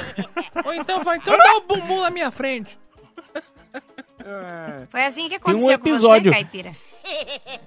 Ou 0.65 0.73
então 0.73 1.05
vai, 1.05 1.19
então 1.19 1.37
dá 1.37 1.57
o 1.57 1.61
bumbum 1.69 2.01
na 2.01 2.11
minha 2.11 2.31
frente. 2.31 2.79
Foi 4.89 5.05
assim 5.05 5.29
que 5.29 5.39
Tem 5.39 5.55
um 5.55 5.69
aconteceu 5.69 5.73
episódio. 5.73 6.33
com 6.33 6.39
você, 6.39 6.45
Caipira. 6.45 6.71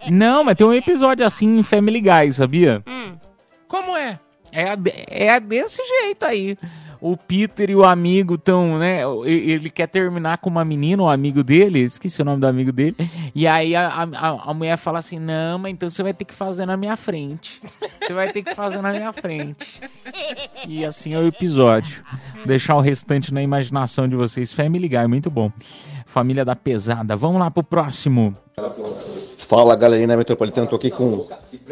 Não, 0.10 0.44
mas 0.44 0.58
tem 0.58 0.66
um 0.66 0.74
episódio 0.74 1.26
assim 1.26 1.60
em 1.60 1.64
Family 1.64 2.02
Guy, 2.02 2.34
sabia? 2.34 2.84
Como 3.68 3.96
é? 3.96 4.20
É, 4.52 4.74
é 5.28 5.40
desse 5.40 5.82
jeito 5.84 6.26
aí. 6.26 6.58
O 7.02 7.16
Peter 7.16 7.70
e 7.70 7.76
o 7.76 7.86
amigo 7.86 8.36
estão, 8.36 8.78
né? 8.78 9.04
Ele 9.24 9.70
quer 9.70 9.88
terminar 9.88 10.40
com 10.40 10.50
uma 10.50 10.66
menina, 10.66 11.02
o 11.02 11.08
amigo 11.08 11.46
dele, 11.46 11.80
esqueci 11.80 12.22
o 12.22 12.26
nome 12.26 12.42
do 12.42 12.48
amigo 12.48 12.74
dele. 12.74 12.96
E 13.34 13.48
aí 13.48 13.74
a, 13.74 13.88
a, 13.88 14.50
a 14.50 14.54
mulher 14.54 14.76
fala 14.76 15.00
assim: 15.00 15.18
Não, 15.18 15.58
mas 15.58 15.72
então 15.72 15.90
você 15.90 16.04
vai 16.04 16.14
ter 16.14 16.26
que 16.26 16.34
fazer 16.34 16.66
na 16.66 16.76
minha 16.76 16.98
frente. 16.98 17.62
Você 18.02 18.12
vai 18.12 18.34
ter 18.34 18.44
que 18.44 18.54
fazer 18.54 18.82
na 18.82 18.92
minha 18.92 19.14
frente. 19.14 19.80
E 20.68 20.84
assim 20.84 21.14
é 21.14 21.20
o 21.20 21.28
episódio. 21.28 22.04
Deixar 22.46 22.76
o 22.76 22.82
restante 22.82 23.34
na 23.34 23.42
imaginação 23.42 24.06
de 24.06 24.16
vocês. 24.18 24.52
Family 24.52 24.90
Guy, 24.90 25.08
muito 25.08 25.30
bom. 25.30 25.52
Família 26.06 26.44
da 26.44 26.56
Pesada. 26.56 27.16
Vamos 27.16 27.40
lá 27.40 27.50
pro 27.50 27.64
próximo. 27.64 28.36
Fala 29.50 29.76
galerinha 29.76 30.10
da 30.10 30.16
Metropolitana, 30.18 30.68
tô 30.68 30.76
aqui 30.76 30.92
com 30.92 31.06
o 31.10 31.28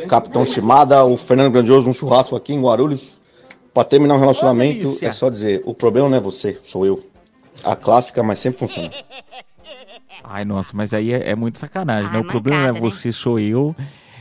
Capitão 0.10 0.44
Shimada, 0.48 1.06
o 1.06 1.16
Fernando 1.16 1.52
Grandioso, 1.54 1.88
um 1.88 1.94
churrasco 1.94 2.36
aqui 2.36 2.52
em 2.52 2.60
Guarulhos. 2.60 3.20
Pra 3.72 3.84
terminar 3.84 4.16
um 4.16 4.20
relacionamento, 4.20 4.98
é 5.00 5.12
só 5.12 5.30
dizer, 5.30 5.62
o 5.64 5.76
problema 5.76 6.10
não 6.10 6.18
é 6.18 6.20
você, 6.20 6.60
sou 6.64 6.84
eu. 6.88 7.08
A 7.64 7.76
clássica, 7.76 8.24
mas 8.24 8.40
sempre 8.40 8.58
funciona. 8.58 8.90
Ai, 10.24 10.44
nossa, 10.44 10.72
mas 10.74 10.92
aí 10.92 11.14
é, 11.14 11.30
é 11.30 11.36
muito 11.36 11.60
sacanagem, 11.60 12.06
né? 12.12 12.18
O 12.18 12.24
mancada, 12.24 12.32
problema 12.32 12.62
não 12.64 12.70
é 12.70 12.74
né? 12.74 12.80
você, 12.80 13.12
sou 13.12 13.40
eu. 13.40 13.76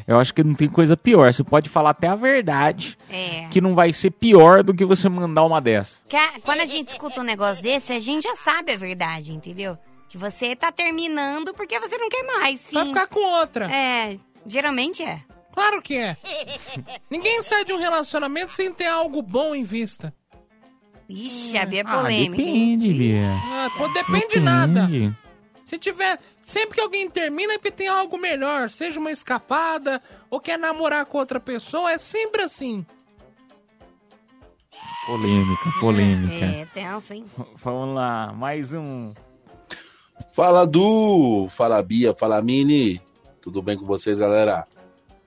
Eu 0.07 0.21
acho 0.21 0.35
que 0.35 0.45
não 0.45 0.55
tem 0.55 0.69
coisa 0.69 0.95
pior. 0.95 1.33
Você 1.33 1.43
pode 1.43 1.71
falar 1.71 1.91
até 1.91 2.07
a 2.09 2.15
verdade, 2.15 2.99
É. 3.11 3.49
que 3.51 3.61
não 3.63 3.75
vai 3.75 3.91
ser 3.95 4.11
pior 4.11 4.63
do 4.63 4.75
que 4.75 4.85
você 4.85 5.09
mandar 5.09 5.45
uma 5.45 5.61
dessa. 5.61 6.01
A- 6.13 6.41
quando 6.45 6.61
a 6.61 6.67
gente 6.67 6.89
escuta 6.89 7.21
um 7.21 7.25
negócio 7.25 7.63
desse, 7.63 7.93
a 7.95 7.99
gente 7.99 8.25
já 8.25 8.37
sabe 8.37 8.73
a 8.73 8.77
verdade, 8.77 9.33
entendeu? 9.33 9.77
Que 10.09 10.17
você 10.19 10.55
tá 10.55 10.71
terminando 10.71 11.53
porque 11.55 11.79
você 11.81 11.97
não 11.99 12.09
quer 12.09 12.23
mais, 12.25 12.67
fim. 12.67 12.75
Vai 12.75 12.87
ficar 12.87 13.07
com 13.09 13.21
outra. 13.21 13.71
É, 13.71 14.19
geralmente 14.47 15.03
é. 15.03 15.21
Claro 15.53 15.81
que 15.83 15.97
é. 15.97 16.17
Ninguém 17.11 17.43
sai 17.43 17.65
de 17.65 17.73
um 17.73 17.79
relacionamento 17.79 18.53
sem 18.53 18.73
ter 18.73 18.87
algo 18.87 19.21
bom 19.23 19.55
em 19.55 19.63
vista. 19.65 20.15
Ixi, 21.09 21.57
a 21.57 21.65
Bia 21.67 21.81
é 21.81 21.85
Ah, 21.87 21.97
polêmica, 21.99 22.43
hein? 22.43 22.77
depende, 22.77 22.99
Bia. 22.99 23.31
Ah, 23.45 23.71
pô, 23.77 23.89
depende 23.89 24.21
de 24.21 24.41
Depende. 24.41 24.41
nada. 24.45 24.89
Se 25.65 25.79
tiver. 25.79 26.19
Sempre 26.43 26.77
que 26.77 26.81
alguém 26.81 27.09
termina 27.11 27.55
é 27.55 27.59
porque 27.59 27.73
tem 27.73 27.89
algo 27.89 28.17
melhor. 28.19 28.71
Seja 28.71 29.01
uma 29.01 29.11
escapada 29.11 30.01
ou 30.31 30.39
quer 30.39 30.57
namorar 30.59 31.05
com 31.07 31.19
outra 31.19 31.41
pessoa, 31.41 31.91
é 31.91 31.99
sempre 31.99 32.43
assim. 32.43 32.87
Polêmica, 35.07 35.71
polêmica. 35.81 36.45
É, 36.45 36.67
tenso, 36.67 37.15
hein? 37.15 37.25
Vamos 37.57 37.95
lá, 37.95 38.33
mais 38.33 38.73
um. 38.73 39.13
Fala 40.33 40.67
Du, 40.67 41.49
fala 41.51 41.83
Bia, 41.83 42.15
fala 42.15 42.43
Mini. 42.43 43.01
Tudo 43.41 43.63
bem 43.63 43.77
com 43.77 43.85
vocês, 43.87 44.19
galera? 44.19 44.67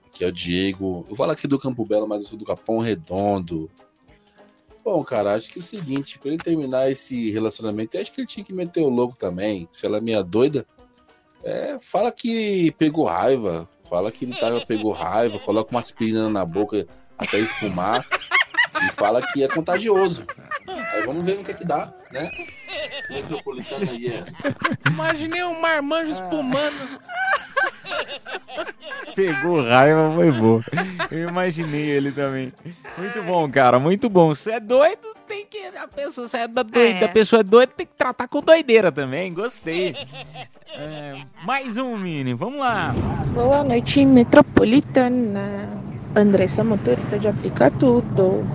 Aqui 0.05 0.23
é 0.23 0.27
o 0.27 0.31
Diego. 0.31 1.05
Eu 1.09 1.15
falo 1.15 1.31
aqui 1.31 1.47
do 1.47 1.59
Campo 1.59 1.85
Belo, 1.85 2.07
mas 2.07 2.23
eu 2.23 2.29
sou 2.29 2.37
do 2.37 2.45
Capão 2.45 2.79
Redondo. 2.79 3.69
Bom, 4.83 5.03
cara, 5.03 5.35
acho 5.35 5.51
que 5.51 5.59
é 5.59 5.61
o 5.61 5.65
seguinte, 5.65 6.17
pra 6.17 6.29
ele 6.29 6.37
terminar 6.37 6.89
esse 6.89 7.31
relacionamento, 7.31 7.97
acho 7.97 8.11
que 8.11 8.21
ele 8.21 8.27
tinha 8.27 8.43
que 8.43 8.53
meter 8.53 8.81
o 8.81 8.89
louco 8.89 9.17
também. 9.17 9.67
Se 9.71 9.85
ela 9.85 9.97
é 9.97 10.01
meia 10.01 10.23
doida, 10.23 10.65
é, 11.43 11.77
fala 11.79 12.11
que 12.11 12.71
pegou 12.71 13.05
raiva. 13.05 13.67
Fala 13.89 14.11
que 14.11 14.25
ele 14.25 14.35
tava, 14.35 14.63
pegou 14.65 14.91
raiva, 14.91 15.39
coloca 15.39 15.71
uma 15.71 15.79
aspirina 15.79 16.29
na 16.29 16.45
boca 16.45 16.87
até 17.17 17.39
espumar. 17.39 18.05
e 18.81 18.91
fala 18.93 19.21
que 19.21 19.43
é 19.43 19.47
contagioso. 19.47 20.25
Aí 20.67 21.03
vamos 21.05 21.25
ver 21.25 21.37
no 21.37 21.43
que 21.43 21.51
é 21.51 21.53
que 21.53 21.65
dá, 21.65 21.93
né? 22.11 22.29
Metropolitana, 23.09 23.91
yes. 23.91 24.41
Imaginei 24.89 25.43
um 25.43 25.59
marmanjo 25.59 26.11
espumando. 26.11 26.99
Pegou 29.15 29.61
raiva, 29.61 30.11
foi 30.15 30.31
bom. 30.31 30.61
Eu 31.11 31.27
imaginei 31.29 31.89
ele 31.89 32.11
também. 32.11 32.53
Muito 32.97 33.21
bom, 33.23 33.49
cara, 33.49 33.79
muito 33.79 34.09
bom. 34.09 34.29
Você 34.29 34.51
é 34.51 34.59
doido, 34.59 35.15
tem 35.27 35.45
que. 35.45 35.57
A 35.77 35.87
pessoa, 35.87 36.27
você 36.27 36.37
é 36.37 36.47
da 36.47 36.63
doida, 36.63 36.99
É. 36.99 37.05
a 37.05 37.09
pessoa 37.09 37.39
é 37.41 37.43
doida, 37.43 37.71
tem 37.75 37.85
que 37.85 37.93
tratar 37.97 38.27
com 38.27 38.41
doideira 38.41 38.91
também. 38.91 39.33
Gostei. 39.33 39.95
É, 40.77 41.21
mais 41.43 41.77
um, 41.77 41.97
Mini, 41.97 42.33
vamos 42.33 42.59
lá. 42.59 42.93
Boa 43.33 43.63
noite, 43.63 44.05
metropolitana. 44.05 45.69
Andressa, 46.15 46.63
motorista 46.63 47.19
de 47.19 47.27
aplica 47.27 47.69
tudo. 47.71 48.45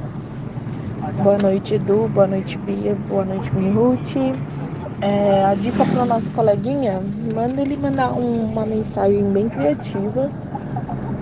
Boa 1.12 1.38
noite, 1.38 1.74
Edu. 1.74 2.08
Boa 2.08 2.26
noite, 2.26 2.58
Bia. 2.58 2.94
Boa 2.96 3.24
noite, 3.24 3.54
Minruth. 3.54 4.16
É, 5.00 5.44
a 5.44 5.54
dica 5.54 5.86
para 5.86 6.02
o 6.02 6.06
nosso 6.06 6.30
coleguinha: 6.32 7.00
manda 7.00 7.62
ele 7.62 7.76
mandar 7.76 8.14
um- 8.14 8.44
uma 8.52 8.66
mensagem 8.66 9.32
bem 9.32 9.48
criativa, 9.48 10.32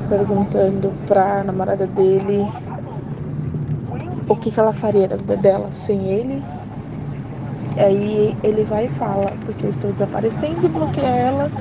perguntando 0.09 0.97
para 1.07 1.45
namorada 1.45 1.87
dele 1.87 2.55
o 4.29 4.37
que, 4.37 4.51
que 4.53 4.61
ela 4.61 4.73
faria 4.73 5.09
da 5.09 5.16
vida 5.16 5.37
dela 5.37 5.73
sem 5.73 6.09
ele. 6.11 6.47
Aí 7.77 8.37
ele 8.42 8.64
vai 8.64 8.87
e 8.87 8.90
fala, 8.90 9.37
porque 9.45 9.66
eu 9.66 9.71
estou 9.71 9.92
desaparecendo, 9.92 10.68
bloqueia 10.68 11.07
ela 11.09 11.53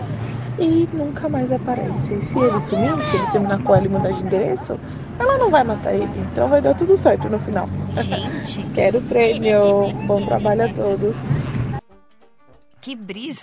e 0.60 0.88
nunca 0.94 1.28
mais 1.30 1.52
aparece. 1.52 2.20
Se 2.22 2.38
ele 2.40 2.62
sumir, 2.62 3.00
se 3.06 3.18
ele 3.18 3.28
terminar 3.32 3.62
com 3.64 3.76
ela 3.76 3.86
e 3.86 3.90
mudar 3.90 4.12
de 4.12 4.22
endereço, 4.24 4.80
ela 5.20 5.38
não 5.38 5.50
vai 5.50 5.64
matar 5.64 5.94
ele. 5.94 6.10
Então 6.32 6.48
vai 6.50 6.62
dar 6.62 6.74
tudo 6.76 6.98
certo 6.98 7.30
no 7.30 7.40
final. 7.40 7.68
Gente. 8.02 8.64
Quero 8.74 9.00
o 9.00 9.02
prêmio. 9.04 9.92
Bom 10.08 10.26
trabalho 10.26 10.66
a 10.66 10.70
todos. 10.70 11.16
Que 12.82 12.96
brisa. 12.96 13.42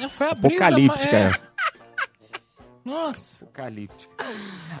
É, 0.00 0.08
Foi 0.08 0.28
a 0.28 0.34
brisa, 0.34 0.64
Apocalíptica. 0.66 1.16
é. 1.16 1.30
Nossa. 2.84 3.44
Apocalíptica. 3.44 4.24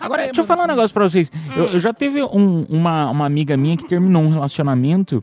Agora, 0.00 0.24
deixa 0.24 0.40
eu 0.40 0.44
falar 0.44 0.64
um 0.64 0.68
negócio 0.68 0.92
pra 0.92 1.08
vocês. 1.08 1.30
Eu, 1.56 1.66
eu 1.66 1.78
já 1.78 1.92
teve 1.94 2.22
um- 2.22 2.66
uma, 2.68 3.10
uma 3.10 3.24
amiga 3.26 3.56
minha 3.56 3.76
que 3.76 3.84
terminou 3.84 4.22
um 4.22 4.30
relacionamento 4.30 5.22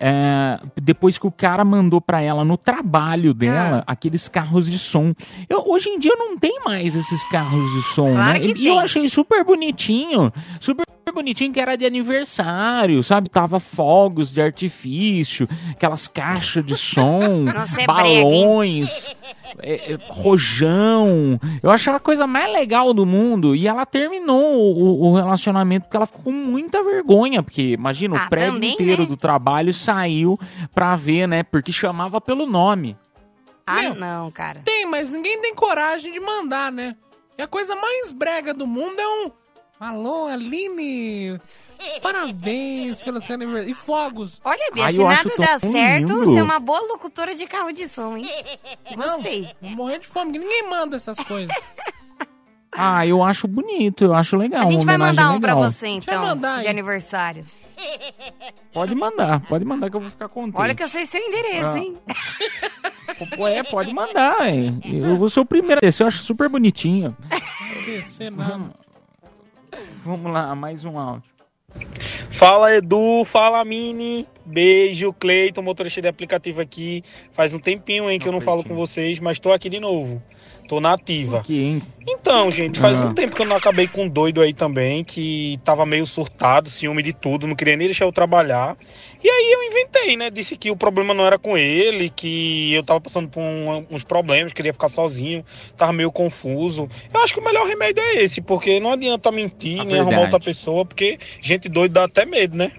é, 0.00 0.58
depois 0.80 1.18
que 1.18 1.26
o 1.26 1.30
cara 1.30 1.64
mandou 1.64 2.00
pra 2.00 2.20
ela 2.22 2.44
no 2.44 2.56
trabalho 2.56 3.34
dela 3.34 3.84
aqueles 3.86 4.26
carros 4.28 4.68
de 4.68 4.78
som. 4.78 5.12
Eu, 5.48 5.62
hoje 5.66 5.90
em 5.90 5.98
dia 5.98 6.14
não 6.16 6.38
tem 6.38 6.58
mais 6.64 6.96
esses 6.96 7.22
carros 7.28 7.70
de 7.74 7.82
som, 7.94 8.12
Claro 8.12 8.32
né? 8.32 8.40
que 8.40 8.48
E 8.58 8.66
eu 8.66 8.74
tem. 8.76 8.80
achei 8.80 9.08
super 9.08 9.44
bonitinho. 9.44 10.32
Super 10.58 10.86
bonitinho 11.12 11.52
que 11.52 11.60
era 11.60 11.76
de 11.76 11.84
aniversário, 11.86 13.02
sabe? 13.02 13.28
Tava 13.28 13.58
fogos 13.60 14.32
de 14.32 14.40
artifício, 14.40 15.48
aquelas 15.70 16.06
caixas 16.08 16.64
de 16.64 16.76
som, 16.76 17.44
Nossa, 17.52 17.80
é 17.82 17.86
balões, 17.86 19.16
é, 19.62 19.92
é, 19.92 19.98
rojão. 20.08 21.38
Eu 21.62 21.70
achava 21.70 21.96
a 21.96 22.00
coisa 22.00 22.26
mais 22.26 22.52
legal 22.52 22.92
do 22.94 23.04
mundo. 23.06 23.54
E 23.54 23.66
ela 23.68 23.84
terminou 23.86 24.76
o, 24.76 25.10
o 25.10 25.14
relacionamento 25.14 25.84
porque 25.84 25.96
ela 25.96 26.06
ficou 26.06 26.24
com 26.24 26.32
muita 26.32 26.82
vergonha. 26.82 27.42
Porque, 27.42 27.72
imagina, 27.72 28.20
Ah, 28.22 28.26
o 28.26 28.30
prédio 28.30 28.54
também, 28.54 28.72
inteiro 28.74 29.02
né? 29.02 29.08
do 29.08 29.16
trabalho 29.16 29.72
saiu 29.72 30.38
pra 30.74 30.96
ver, 30.96 31.26
né? 31.26 31.42
Porque 31.42 31.72
chamava 31.72 32.20
pelo 32.20 32.46
nome. 32.46 32.96
Ah, 33.66 33.82
Meu, 33.82 33.94
não, 33.94 34.30
cara. 34.30 34.60
Tem, 34.64 34.86
mas 34.86 35.12
ninguém 35.12 35.40
tem 35.40 35.54
coragem 35.54 36.12
de 36.12 36.18
mandar, 36.20 36.72
né? 36.72 36.96
E 37.38 37.42
a 37.42 37.46
coisa 37.46 37.74
mais 37.76 38.12
brega 38.12 38.52
do 38.52 38.66
mundo 38.66 38.98
é 39.00 39.08
um. 39.08 39.30
Alô, 39.80 40.26
Aline! 40.26 41.38
Parabéns 42.02 43.00
pelo 43.00 43.18
seu 43.18 43.34
aniversário. 43.34 43.70
E 43.70 43.74
fogos. 43.74 44.38
Olha, 44.44 44.70
Bia, 44.74 44.84
Ai, 44.84 44.92
se 44.92 44.98
eu 44.98 45.08
acho 45.08 45.28
nada 45.28 45.52
dá 45.52 45.58
certo, 45.58 46.00
lindo. 46.00 46.18
você 46.26 46.38
é 46.38 46.42
uma 46.42 46.60
boa 46.60 46.80
locutora 46.80 47.34
de 47.34 47.46
carro 47.46 47.72
de 47.72 47.88
som, 47.88 48.14
hein? 48.18 48.28
Gostei. 48.94 49.48
Vou 49.62 49.70
morrer 49.70 49.98
de 50.00 50.06
fome, 50.06 50.32
que 50.32 50.38
ninguém 50.38 50.68
manda 50.68 50.96
essas 50.96 51.18
coisas. 51.18 51.54
Ah, 52.72 53.04
eu 53.04 53.20
acho 53.20 53.48
bonito, 53.48 54.04
eu 54.04 54.14
acho 54.14 54.36
legal. 54.36 54.62
A 54.62 54.70
gente 54.70 54.86
vai 54.86 54.96
mandar 54.96 55.32
um 55.32 55.40
pra 55.40 55.54
legal. 55.56 55.68
você, 55.70 55.88
então, 55.88 56.22
mandar, 56.22 56.60
de 56.60 56.66
hein? 56.66 56.70
aniversário. 56.70 57.44
Pode 58.72 58.94
mandar, 58.94 59.40
pode 59.40 59.64
mandar 59.64 59.90
que 59.90 59.96
eu 59.96 60.00
vou 60.00 60.08
ficar 60.08 60.28
contente. 60.28 60.56
Olha 60.56 60.72
que 60.72 60.82
eu 60.84 60.86
sei 60.86 61.04
seu 61.04 61.20
endereço, 61.20 61.66
Ah. 61.76 61.78
hein? 61.78 61.98
É, 63.56 63.62
pode 63.64 63.92
mandar, 63.92 64.48
hein? 64.48 64.80
Eu 64.84 65.16
vou 65.16 65.28
ser 65.28 65.40
o 65.40 65.44
primeiro. 65.44 65.84
Esse 65.84 66.04
eu 66.04 66.06
acho 66.06 66.18
super 66.18 66.48
bonitinho. 66.48 67.14
Descer 67.84 68.30
nada. 68.30 68.70
Vamos 70.04 70.32
lá, 70.32 70.54
mais 70.54 70.84
um 70.84 70.98
áudio. 70.98 71.30
Fala 72.28 72.74
Edu, 72.74 73.24
fala 73.24 73.64
Mini, 73.64 74.26
beijo, 74.44 75.12
Cleiton, 75.12 75.62
motorista 75.62 76.00
de 76.00 76.08
aplicativo 76.08 76.60
aqui. 76.60 77.04
Faz 77.32 77.52
um 77.52 77.58
tempinho 77.58 78.10
hein, 78.10 78.18
que 78.18 78.26
eu 78.26 78.32
não 78.32 78.40
falo 78.40 78.64
com 78.64 78.74
vocês, 78.74 79.20
mas 79.20 79.38
tô 79.38 79.52
aqui 79.52 79.68
de 79.68 79.78
novo. 79.78 80.22
Tô 80.70 80.78
na 80.80 80.92
ativa. 80.92 81.38
Aqui, 81.40 81.58
hein? 81.64 81.82
Então, 82.06 82.48
gente, 82.48 82.78
faz 82.78 82.96
Ah. 82.96 83.06
um 83.06 83.12
tempo 83.12 83.34
que 83.34 83.42
eu 83.42 83.46
não 83.46 83.56
acabei 83.56 83.88
com 83.88 84.04
um 84.04 84.08
doido 84.08 84.40
aí 84.40 84.54
também, 84.54 85.02
que 85.02 85.58
tava 85.64 85.84
meio 85.84 86.06
surtado, 86.06 86.70
ciúme 86.70 87.02
de 87.02 87.12
tudo, 87.12 87.44
não 87.48 87.56
queria 87.56 87.76
nem 87.76 87.88
deixar 87.88 88.04
eu 88.04 88.12
trabalhar. 88.12 88.76
E 89.20 89.28
aí 89.28 89.50
eu 89.52 89.64
inventei, 89.64 90.16
né? 90.16 90.30
Disse 90.30 90.56
que 90.56 90.70
o 90.70 90.76
problema 90.76 91.12
não 91.12 91.26
era 91.26 91.40
com 91.40 91.58
ele, 91.58 92.08
que 92.08 92.72
eu 92.72 92.84
tava 92.84 93.00
passando 93.00 93.28
por 93.28 93.40
um- 93.42 93.84
uns 93.90 94.04
problemas, 94.04 94.52
queria 94.52 94.72
ficar 94.72 94.88
sozinho, 94.88 95.44
tava 95.76 95.92
meio 95.92 96.12
confuso. 96.12 96.88
Eu 97.12 97.20
acho 97.20 97.34
que 97.34 97.40
o 97.40 97.44
melhor 97.44 97.66
remédio 97.66 98.00
é 98.00 98.22
esse, 98.22 98.40
porque 98.40 98.78
não 98.78 98.92
adianta 98.92 99.32
mentir, 99.32 99.80
A 99.80 99.84
nem 99.84 99.96
arrumar 99.96 100.10
verdade. 100.18 100.34
outra 100.34 100.38
pessoa, 100.38 100.84
porque 100.86 101.18
gente 101.40 101.68
doida 101.68 101.94
dá 101.94 102.04
até 102.04 102.24
medo, 102.24 102.56
né? 102.56 102.70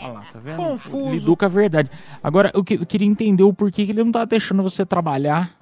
Olha 0.00 0.12
lá, 0.12 0.24
tá 0.32 0.38
vendo? 0.38 0.56
Confuso. 0.56 1.10
Lidu 1.10 1.36
com 1.36 1.44
a 1.44 1.48
verdade. 1.48 1.90
Agora, 2.22 2.50
eu, 2.54 2.64
que- 2.64 2.74
eu 2.74 2.86
queria 2.86 3.06
entender 3.06 3.42
o 3.42 3.52
porquê 3.52 3.84
que 3.84 3.92
ele 3.92 4.02
não 4.04 4.12
tá 4.12 4.24
deixando 4.24 4.62
você 4.62 4.84
trabalhar. 4.84 5.56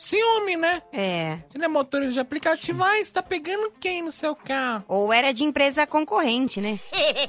Ciúme, 0.00 0.56
né? 0.56 0.82
É. 0.94 1.40
Você 1.46 1.58
não 1.58 1.66
é 1.66 1.68
motorista 1.68 2.14
de 2.14 2.20
aplicativo, 2.20 2.82
ai, 2.82 3.04
você 3.04 3.12
tá 3.12 3.22
pegando 3.22 3.70
quem 3.78 4.00
no 4.02 4.10
seu 4.10 4.34
carro? 4.34 4.82
Ou 4.88 5.12
era 5.12 5.30
de 5.30 5.44
empresa 5.44 5.86
concorrente, 5.86 6.58
né? 6.58 6.80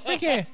Por 0.06 0.18
quê? 0.18 0.48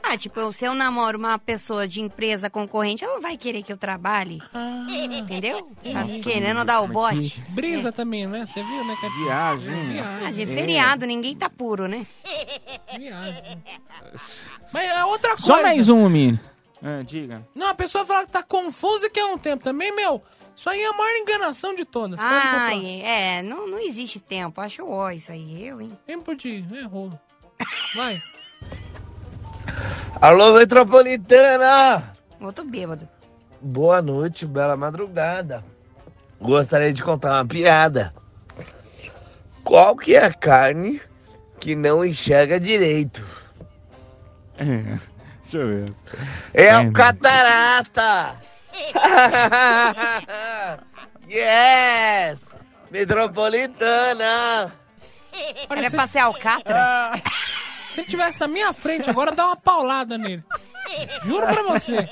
Ah, 0.00 0.16
tipo, 0.16 0.52
se 0.52 0.64
eu 0.64 0.74
namoro 0.74 1.18
uma 1.18 1.36
pessoa 1.40 1.88
de 1.88 2.00
empresa 2.00 2.48
concorrente, 2.48 3.04
ela 3.04 3.14
não 3.14 3.20
vai 3.20 3.36
querer 3.36 3.64
que 3.64 3.72
eu 3.72 3.76
trabalhe. 3.76 4.40
Ah. 4.54 4.86
Entendeu? 4.88 5.68
Tá 5.92 6.04
querendo 6.22 6.64
dar 6.64 6.82
o 6.82 6.86
bote. 6.86 7.42
Brisa 7.48 7.90
também, 7.90 8.28
né? 8.28 8.46
Você 8.46 8.62
viu, 8.62 8.84
né? 8.84 8.96
Que 9.00 9.06
é 9.06 9.10
Viagem. 9.10 9.88
Viagem. 9.88 10.26
Ah, 10.28 10.30
de 10.30 10.46
feriado, 10.46 11.04
ninguém 11.04 11.34
tá 11.34 11.50
puro, 11.50 11.88
né? 11.88 12.06
Viagem. 12.96 13.64
Mas 14.72 14.88
é 14.88 15.04
outra 15.04 15.30
coisa. 15.30 15.46
Só 15.46 15.60
mais 15.60 15.88
um, 15.88 16.08
Mini. 16.08 16.38
Ah, 16.80 17.02
diga. 17.04 17.44
Não, 17.56 17.66
a 17.66 17.74
pessoa 17.74 18.06
fala 18.06 18.24
que 18.24 18.30
tá 18.30 18.42
confusa 18.44 19.08
e 19.08 19.10
quer 19.10 19.24
um 19.24 19.36
tempo 19.36 19.64
também, 19.64 19.90
meu. 19.94 20.22
Isso 20.54 20.68
aí 20.68 20.80
é 20.80 20.88
a 20.88 20.92
maior 20.92 21.16
enganação 21.16 21.74
de 21.74 21.84
todas. 21.84 22.18
Ai, 22.20 23.00
é, 23.02 23.42
não, 23.42 23.66
não 23.66 23.78
existe 23.78 24.20
tempo. 24.20 24.60
Acho 24.60 24.86
ó 24.86 25.10
isso 25.10 25.32
aí, 25.32 25.66
eu, 25.66 25.80
hein? 25.80 25.90
Tempo 26.06 26.34
de. 26.34 26.64
É 26.74 26.82
rolo. 26.82 27.18
Vai. 27.94 28.20
Alô, 30.20 30.52
metropolitana! 30.52 32.12
Outro 32.40 32.64
bêbado. 32.64 33.08
Boa 33.60 34.02
noite, 34.02 34.46
bela 34.46 34.76
madrugada. 34.76 35.64
Gostaria 36.40 36.92
de 36.92 37.02
contar 37.02 37.34
uma 37.34 37.46
piada. 37.46 38.12
Qual 39.62 39.96
que 39.96 40.16
é 40.16 40.24
a 40.24 40.32
carne 40.32 41.00
que 41.58 41.74
não 41.74 42.04
enxerga 42.04 42.58
direito? 42.58 43.24
Deixa 44.56 45.58
eu 45.58 45.68
ver. 45.68 45.92
É 46.54 46.78
o 46.78 46.92
catarata! 46.92 48.36
yes! 51.28 52.38
Metropolitana! 52.90 54.72
Olha, 55.68 55.80
Era 55.80 55.90
se- 55.90 55.96
pra 55.96 56.06
ser 56.06 56.18
alcatra? 56.20 57.12
Se 57.90 58.00
ele 58.00 58.08
tivesse 58.08 58.40
na 58.40 58.48
minha 58.48 58.72
frente 58.72 59.08
agora, 59.10 59.32
dá 59.32 59.46
uma 59.46 59.56
paulada 59.56 60.16
nele. 60.18 60.42
Juro 61.24 61.46
pra 61.46 61.62
você. 61.62 62.08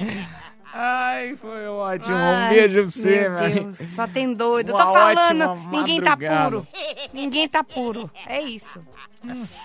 Ai, 0.80 1.34
foi 1.34 1.66
ótimo. 1.66 2.14
Ai, 2.14 2.46
um 2.46 2.48
beijo 2.50 2.74
pra 2.74 2.82
você, 2.84 3.28
meu 3.28 3.32
mãe. 3.32 3.52
Deus, 3.64 3.78
só 3.78 4.06
tem 4.06 4.32
doido. 4.32 4.70
Uma 4.70 4.78
Tô 4.78 4.92
falando, 4.92 5.70
ninguém 5.72 6.00
tá 6.00 6.16
puro. 6.16 6.66
Ninguém 7.12 7.48
tá 7.48 7.64
puro. 7.64 8.08
É 8.28 8.40
isso. 8.40 8.78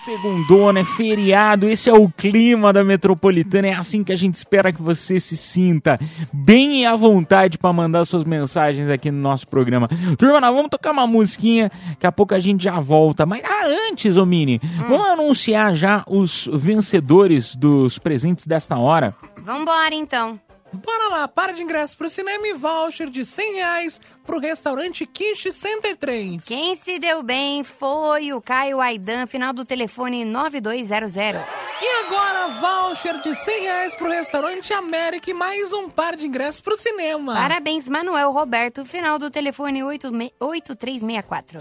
Segundona, 0.04 0.80
é 0.80 0.84
feriado, 0.84 1.68
esse 1.68 1.88
é 1.88 1.92
o 1.92 2.08
clima 2.08 2.72
da 2.72 2.82
metropolitana, 2.82 3.68
é 3.68 3.74
assim 3.74 4.02
que 4.02 4.12
a 4.12 4.16
gente 4.16 4.34
espera 4.34 4.72
que 4.72 4.82
você 4.82 5.20
se 5.20 5.36
sinta 5.36 6.00
bem 6.32 6.84
à 6.84 6.96
vontade 6.96 7.56
para 7.56 7.72
mandar 7.72 8.04
suas 8.04 8.24
mensagens 8.24 8.90
aqui 8.90 9.12
no 9.12 9.20
nosso 9.20 9.46
programa. 9.46 9.88
Turma, 10.18 10.40
nós 10.40 10.52
vamos 10.52 10.68
tocar 10.68 10.90
uma 10.90 11.06
musiquinha, 11.06 11.70
daqui 11.90 12.06
a 12.08 12.10
pouco 12.10 12.34
a 12.34 12.40
gente 12.40 12.64
já 12.64 12.80
volta. 12.80 13.24
Mas 13.24 13.44
ah, 13.44 13.68
antes, 13.88 14.16
ô 14.16 14.26
Mini, 14.26 14.60
vamos 14.88 15.06
anunciar 15.06 15.76
já 15.76 16.02
os 16.08 16.48
vencedores 16.52 17.54
dos 17.54 18.00
presentes 18.00 18.48
desta 18.48 18.76
hora. 18.76 19.14
Vambora, 19.44 19.94
então. 19.94 20.40
Bora 20.74 21.08
lá, 21.08 21.28
para 21.28 21.52
de 21.52 21.62
ingresso 21.62 21.96
pro 21.96 22.08
cinema 22.08 22.46
e 22.48 22.52
voucher 22.52 23.08
de 23.08 23.24
100 23.24 23.54
reais 23.54 24.00
pro 24.24 24.38
restaurante 24.38 25.06
Quiche 25.06 25.52
Center 25.52 25.96
3. 25.96 26.44
Quem 26.44 26.74
se 26.74 26.98
deu 26.98 27.22
bem 27.22 27.62
foi 27.62 28.32
o 28.32 28.40
Caio 28.40 28.80
Aidan, 28.80 29.26
final 29.26 29.52
do 29.52 29.64
telefone 29.64 30.24
9200. 30.24 31.16
E 31.16 32.04
agora, 32.06 32.48
voucher 32.48 33.20
de 33.20 33.34
100 33.34 33.62
reais 33.62 33.94
pro 33.94 34.08
restaurante 34.08 34.72
América 34.72 35.30
e 35.30 35.34
mais 35.34 35.72
um 35.72 35.88
par 35.88 36.16
de 36.16 36.26
ingressos 36.26 36.60
pro 36.60 36.76
cinema. 36.76 37.34
Parabéns, 37.34 37.88
Manuel 37.88 38.32
Roberto, 38.32 38.84
final 38.84 39.18
do 39.18 39.30
telefone 39.30 39.82
86 39.84 40.32
8364. 40.40 41.60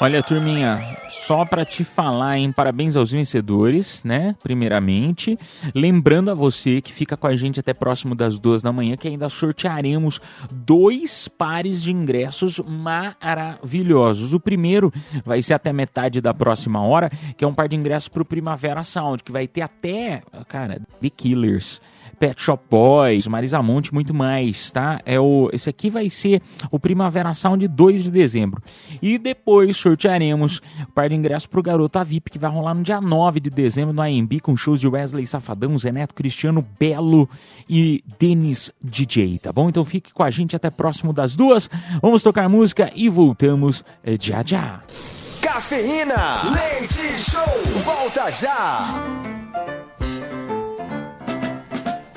Olha, 0.00 0.22
turminha, 0.22 0.96
só 1.08 1.44
pra 1.44 1.64
te 1.64 1.82
falar, 1.82 2.38
hein? 2.38 2.52
Parabéns 2.52 2.94
aos 2.94 3.10
vencedores, 3.10 4.04
né? 4.04 4.36
Primeiramente. 4.40 5.36
Lembrando 5.74 6.30
a 6.30 6.34
você 6.34 6.80
que 6.80 6.92
fica 6.92 7.16
com 7.16 7.26
a 7.26 7.34
gente 7.34 7.58
até 7.58 7.74
próximo 7.74 8.14
das 8.14 8.38
duas 8.38 8.62
da 8.62 8.72
manhã, 8.72 8.96
que 8.96 9.08
ainda 9.08 9.28
sortearemos 9.28 10.20
dois 10.52 11.26
pares 11.26 11.82
de 11.82 11.92
ingressos 11.92 12.60
maravilhosos. 12.60 14.34
O 14.34 14.38
primeiro 14.38 14.92
vai 15.24 15.42
ser 15.42 15.54
até 15.54 15.72
metade 15.72 16.20
da 16.20 16.32
próxima 16.32 16.80
hora, 16.80 17.10
que 17.36 17.44
é 17.44 17.48
um 17.48 17.54
par 17.54 17.66
de 17.68 17.74
ingressos 17.74 18.08
pro 18.08 18.24
Primavera 18.24 18.84
Sound, 18.84 19.24
que 19.24 19.32
vai 19.32 19.48
ter 19.48 19.62
até, 19.62 20.22
cara, 20.46 20.80
The 21.02 21.10
Killers. 21.10 21.80
Pet 22.18 22.40
Shop 22.40 22.62
Boys, 22.68 23.26
Marisa 23.26 23.62
Monte, 23.62 23.94
muito 23.94 24.12
mais, 24.12 24.70
tá? 24.70 25.00
É 25.04 25.18
o, 25.20 25.48
esse 25.52 25.70
aqui 25.70 25.88
vai 25.88 26.10
ser 26.10 26.42
o 26.70 26.78
Primavera 26.78 27.32
Sound 27.34 27.66
2 27.66 28.04
de 28.04 28.10
dezembro. 28.10 28.62
E 29.00 29.18
depois 29.18 29.76
sortearemos 29.76 30.60
o 30.82 30.92
par 30.92 31.08
de 31.08 31.14
ingressos 31.14 31.46
pro 31.46 31.62
Garota 31.62 32.02
VIP, 32.04 32.30
que 32.30 32.38
vai 32.38 32.50
rolar 32.50 32.74
no 32.74 32.82
dia 32.82 33.00
9 33.00 33.40
de 33.40 33.50
dezembro 33.50 33.92
no 33.92 34.02
AMB, 34.02 34.40
com 34.40 34.56
shows 34.56 34.80
de 34.80 34.88
Wesley 34.88 35.26
Safadão, 35.26 35.78
Zé 35.78 35.92
Neto, 35.92 36.14
Cristiano 36.14 36.66
Belo 36.78 37.28
e 37.68 38.02
Denis 38.18 38.72
DJ, 38.82 39.38
tá 39.38 39.52
bom? 39.52 39.68
Então 39.68 39.84
fique 39.84 40.12
com 40.12 40.22
a 40.22 40.30
gente 40.30 40.56
até 40.56 40.70
próximo 40.70 41.12
das 41.12 41.36
duas. 41.36 41.70
Vamos 42.02 42.22
tocar 42.22 42.48
música 42.48 42.90
e 42.94 43.08
voltamos 43.08 43.84
eh, 44.02 44.16
já 44.20 44.42
já. 44.44 44.82
Cafeína, 45.40 46.52
leite 46.52 47.18
show, 47.18 47.42
volta 47.84 48.30
já. 48.32 49.77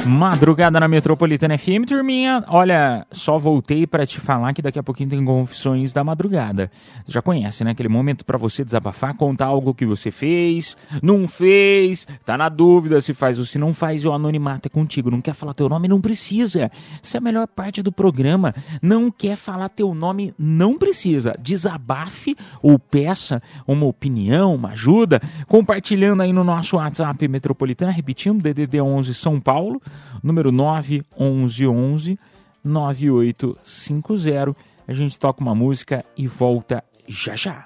Madrugada 0.05 0.79
na 0.79 0.87
Metropolitana 0.87 1.57
FM, 1.57 1.85
turminha. 1.87 2.43
Olha, 2.47 3.05
só 3.11 3.37
voltei 3.37 3.85
pra 3.85 4.05
te 4.05 4.19
falar 4.19 4.51
que 4.51 4.61
daqui 4.61 4.79
a 4.79 4.83
pouquinho 4.83 5.09
tem 5.09 5.23
confissões 5.23 5.93
da 5.93 6.03
madrugada. 6.03 6.71
Já 7.05 7.21
conhece, 7.21 7.63
né? 7.63 7.71
Aquele 7.71 7.87
momento 7.87 8.25
pra 8.25 8.37
você 8.37 8.65
desabafar, 8.65 9.15
contar 9.15 9.45
algo 9.45 9.75
que 9.75 9.85
você 9.85 10.09
fez, 10.09 10.75
não 11.03 11.27
fez, 11.27 12.07
tá 12.25 12.35
na 12.35 12.49
dúvida 12.49 12.99
se 12.99 13.13
faz 13.13 13.37
ou 13.37 13.45
se 13.45 13.59
não 13.59 13.73
faz, 13.73 14.03
e 14.03 14.07
o 14.07 14.13
anonimato 14.13 14.67
é 14.67 14.69
contigo. 14.69 15.11
Não 15.11 15.21
quer 15.21 15.35
falar 15.35 15.53
teu 15.53 15.69
nome? 15.69 15.87
Não 15.87 16.01
precisa. 16.01 16.71
Essa 17.01 17.17
é 17.17 17.19
a 17.19 17.21
melhor 17.21 17.47
parte 17.47 17.83
do 17.83 17.91
programa. 17.91 18.55
Não 18.81 19.11
quer 19.11 19.35
falar 19.35 19.69
teu 19.69 19.93
nome? 19.93 20.33
Não 20.37 20.77
precisa. 20.77 21.35
Desabafe 21.39 22.35
ou 22.61 22.79
peça 22.79 23.41
uma 23.67 23.85
opinião, 23.85 24.55
uma 24.55 24.69
ajuda, 24.69 25.21
compartilhando 25.47 26.21
aí 26.21 26.33
no 26.33 26.43
nosso 26.43 26.77
WhatsApp 26.77 27.27
Metropolitana, 27.27 27.91
repetindo, 27.91 28.41
DDD 28.41 28.81
11 28.81 29.13
São 29.13 29.39
Paulo, 29.39 29.81
número 30.21 30.51
911 30.51 32.19
9850. 32.63 34.55
A 34.87 34.93
gente 34.93 35.17
toca 35.19 35.41
uma 35.41 35.55
música 35.55 36.05
e 36.17 36.27
volta 36.27 36.83
já 37.07 37.35
já. 37.35 37.65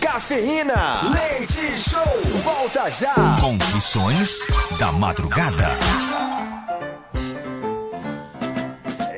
Cafeína, 0.00 1.10
leite 1.10 1.78
show, 1.78 2.02
volta 2.42 2.90
já. 2.90 3.14
Confissões 3.40 4.46
da 4.78 4.92
madrugada. 4.92 5.68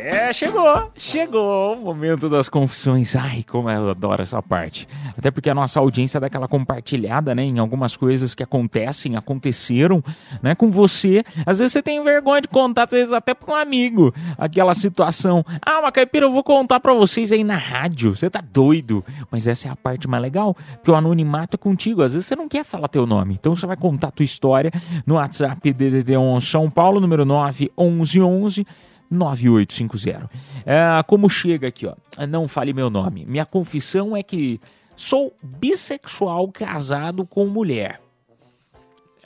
É, 0.07 0.31
chegou, 0.35 0.93
chegou 0.95 1.73
o 1.73 1.81
momento 1.81 2.29
das 2.29 2.51
confissões. 2.51 3.17
Ai, 3.17 3.43
como 3.49 3.71
eu 3.71 3.89
adoro 3.89 4.21
essa 4.21 4.43
parte. 4.43 4.87
Até 5.17 5.31
porque 5.31 5.49
a 5.49 5.55
nossa 5.55 5.81
audiência 5.81 6.21
dá 6.21 6.27
aquela 6.27 6.47
compartilhada, 6.47 7.35
né, 7.35 7.43
em 7.43 7.59
algumas 7.59 7.97
coisas 7.97 8.35
que 8.35 8.43
acontecem, 8.43 9.17
aconteceram, 9.17 10.05
né, 10.43 10.55
com 10.55 10.71
você. 10.71 11.25
Às 11.47 11.59
vezes 11.59 11.73
você 11.73 11.83
tem 11.83 12.05
vergonha 12.05 12.43
de 12.43 12.49
contar, 12.49 12.85
às 12.85 12.91
vezes 12.91 13.13
até 13.15 13.33
para 13.33 13.51
um 13.51 13.57
amigo, 13.57 14.15
aquela 14.37 14.75
situação. 14.75 15.43
Ah, 15.65 15.81
uma 15.81 15.91
caipira, 15.91 16.27
eu 16.27 16.33
vou 16.33 16.45
contar 16.45 16.81
para 16.81 16.93
vocês 16.93 17.33
aí 17.33 17.43
na 17.43 17.57
rádio. 17.57 18.15
Você 18.15 18.29
tá 18.29 18.43
doido? 18.43 19.03
Mas 19.31 19.47
essa 19.47 19.69
é 19.69 19.71
a 19.71 19.77
parte 19.77 20.07
mais 20.07 20.23
legal, 20.23 20.55
porque 20.75 20.91
o 20.91 20.95
anonimato 20.95 21.55
é 21.55 21.59
contigo. 21.59 22.03
Às 22.03 22.13
vezes 22.13 22.27
você 22.27 22.37
não 22.37 22.47
quer 22.47 22.63
falar 22.63 22.89
teu 22.89 23.07
nome, 23.07 23.39
então 23.41 23.57
você 23.57 23.67
vai 23.67 23.77
contar 23.77 24.09
a 24.09 24.11
tua 24.11 24.25
história 24.25 24.71
no 25.07 25.15
WhatsApp 25.15 25.73
DDD 25.73 26.15
11 26.15 26.45
São 26.45 26.71
Paulo, 26.71 27.01
número 27.01 27.25
91111 27.25 28.67
9850. 29.15 30.31
É, 30.67 31.03
como 31.07 31.29
chega 31.29 31.69
aqui, 31.69 31.87
ó. 31.87 31.95
Não 32.27 32.47
fale 32.49 32.73
meu 32.73 32.91
nome. 32.91 33.25
Minha 33.25 33.47
confissão 33.47 34.17
é 34.17 34.23
que 34.23 34.61
sou 34.97 35.35
bissexual 35.43 36.49
casado 36.49 37.27
com 37.27 37.47
mulher. 37.47 38.01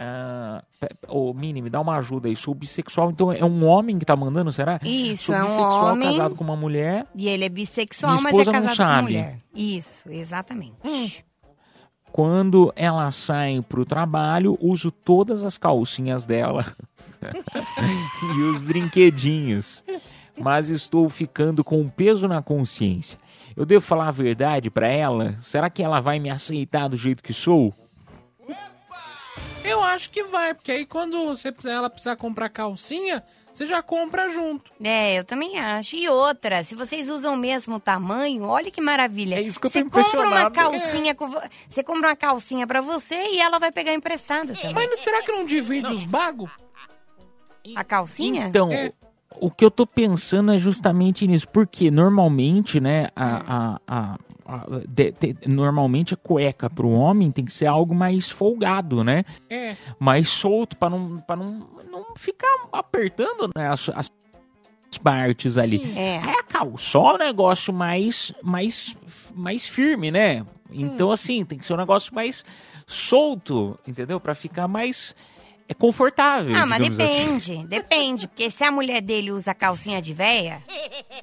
Ah, 0.00 0.62
Ô, 1.08 1.34
Mini, 1.34 1.60
me 1.60 1.68
dá 1.68 1.80
uma 1.80 1.96
ajuda 1.96 2.28
aí. 2.28 2.36
Sou 2.36 2.54
bissexual, 2.54 3.10
então 3.10 3.32
é 3.32 3.44
um 3.44 3.64
homem 3.64 3.98
que 3.98 4.04
tá 4.04 4.14
mandando, 4.14 4.52
será? 4.52 4.78
Isso, 4.84 5.24
Sou 5.26 5.34
é 5.34 5.38
um 5.38 5.46
bissexual 5.46 5.92
homem. 5.92 6.08
casado 6.10 6.34
com 6.36 6.44
uma 6.44 6.54
mulher. 6.56 7.06
E 7.16 7.28
ele 7.28 7.44
é 7.44 7.48
bissexual, 7.48 8.20
mas 8.22 8.38
é 8.38 8.44
casado 8.44 8.76
sabe. 8.76 8.96
com 8.98 9.02
mulher. 9.02 9.38
Isso, 9.54 10.08
exatamente. 10.08 11.24
Quando 12.12 12.72
ela 12.74 13.10
sai 13.10 13.60
pro 13.68 13.84
trabalho, 13.84 14.58
uso 14.60 14.90
todas 14.90 15.44
as 15.44 15.56
calcinhas 15.58 16.24
dela 16.24 16.64
e 18.36 18.42
os 18.42 18.60
brinquedinhos. 18.60 19.84
Mas 20.36 20.68
estou 20.68 21.08
ficando 21.08 21.64
com 21.64 21.80
um 21.80 21.88
peso 21.88 22.28
na 22.28 22.40
consciência. 22.42 23.18
Eu 23.56 23.66
devo 23.66 23.84
falar 23.84 24.08
a 24.08 24.12
verdade 24.12 24.70
pra 24.70 24.86
ela? 24.86 25.36
Será 25.40 25.68
que 25.68 25.82
ela 25.82 26.00
vai 26.00 26.18
me 26.18 26.30
aceitar 26.30 26.88
do 26.88 26.96
jeito 26.96 27.22
que 27.22 27.32
sou? 27.32 27.74
Eu 29.64 29.82
acho 29.82 30.10
que 30.10 30.22
vai, 30.22 30.54
porque 30.54 30.72
aí 30.72 30.86
quando 30.86 31.26
você 31.26 31.52
ela 31.66 31.90
precisar 31.90 32.16
comprar 32.16 32.48
calcinha, 32.48 33.22
você 33.58 33.66
já 33.66 33.82
compra 33.82 34.28
junto. 34.28 34.70
É, 34.82 35.18
eu 35.18 35.24
também 35.24 35.58
acho. 35.58 35.96
E 35.96 36.08
outra, 36.08 36.62
se 36.62 36.74
vocês 36.74 37.08
usam 37.10 37.34
o 37.34 37.36
mesmo 37.36 37.80
tamanho, 37.80 38.44
olha 38.44 38.70
que 38.70 38.80
maravilha. 38.80 39.34
É 39.36 39.42
isso 39.42 39.58
que 39.58 39.66
eu 39.66 39.70
você 39.70 39.82
tô 39.82 39.90
compra 39.90 40.28
uma 40.28 40.50
calcinha, 40.50 41.14
com 41.14 41.28
vo- 41.28 41.40
você 41.68 41.82
compra 41.82 42.08
uma 42.10 42.16
calcinha 42.16 42.66
pra 42.66 42.80
você 42.80 43.14
e 43.16 43.40
ela 43.40 43.58
vai 43.58 43.72
pegar 43.72 43.92
emprestada 43.92 44.54
também. 44.54 44.74
Mas 44.74 45.00
será 45.00 45.22
que 45.22 45.32
não 45.32 45.44
divide 45.44 45.92
os 45.92 46.04
bagos? 46.04 46.50
A 47.76 47.84
calcinha? 47.84 48.46
Então, 48.46 48.70
o 49.40 49.50
que 49.50 49.64
eu 49.64 49.70
tô 49.70 49.86
pensando 49.86 50.52
é 50.52 50.58
justamente 50.58 51.26
nisso, 51.26 51.48
porque 51.48 51.90
normalmente, 51.90 52.80
né, 52.80 53.08
a, 53.14 53.26
a, 53.26 53.72
a- 53.76 53.78
a- 54.14 54.18
de- 54.88 55.12
de- 55.12 55.48
normalmente 55.48 56.14
a 56.14 56.16
cueca 56.16 56.70
pro 56.70 56.88
homem 56.88 57.30
tem 57.30 57.44
que 57.44 57.52
ser 57.52 57.66
algo 57.66 57.94
mais 57.94 58.30
folgado, 58.30 59.04
né? 59.04 59.24
É. 59.50 59.76
Mais 59.98 60.28
solto 60.28 60.76
para 60.76 60.90
não, 60.90 61.18
pra 61.18 61.36
não, 61.36 61.66
não 61.90 62.06
ficar 62.16 62.48
apertando 62.72 63.50
né, 63.56 63.68
as, 63.68 63.88
as 63.90 64.10
partes 65.02 65.58
ali. 65.58 65.78
Sim. 65.78 65.98
É. 65.98 66.18
Aí 66.18 66.34
a 66.38 66.42
é 67.12 67.14
um 67.14 67.18
negócio 67.18 67.72
mais, 67.72 68.32
mais, 68.42 68.96
mais 69.34 69.66
firme, 69.66 70.10
né? 70.10 70.44
Então, 70.70 71.10
assim, 71.10 71.44
tem 71.44 71.58
que 71.58 71.64
ser 71.64 71.74
um 71.74 71.78
negócio 71.78 72.14
mais 72.14 72.44
solto, 72.86 73.78
entendeu? 73.86 74.18
Para 74.18 74.34
ficar 74.34 74.66
mais 74.66 75.14
é 75.68 75.74
confortável. 75.74 76.56
Ah, 76.56 76.64
mas 76.64 76.80
assim. 76.80 76.90
depende, 76.90 77.66
depende. 77.66 78.26
Porque 78.26 78.50
se 78.50 78.64
a 78.64 78.72
mulher 78.72 79.02
dele 79.02 79.30
usa 79.30 79.54
calcinha 79.54 80.00
de 80.00 80.14
véia, 80.14 80.62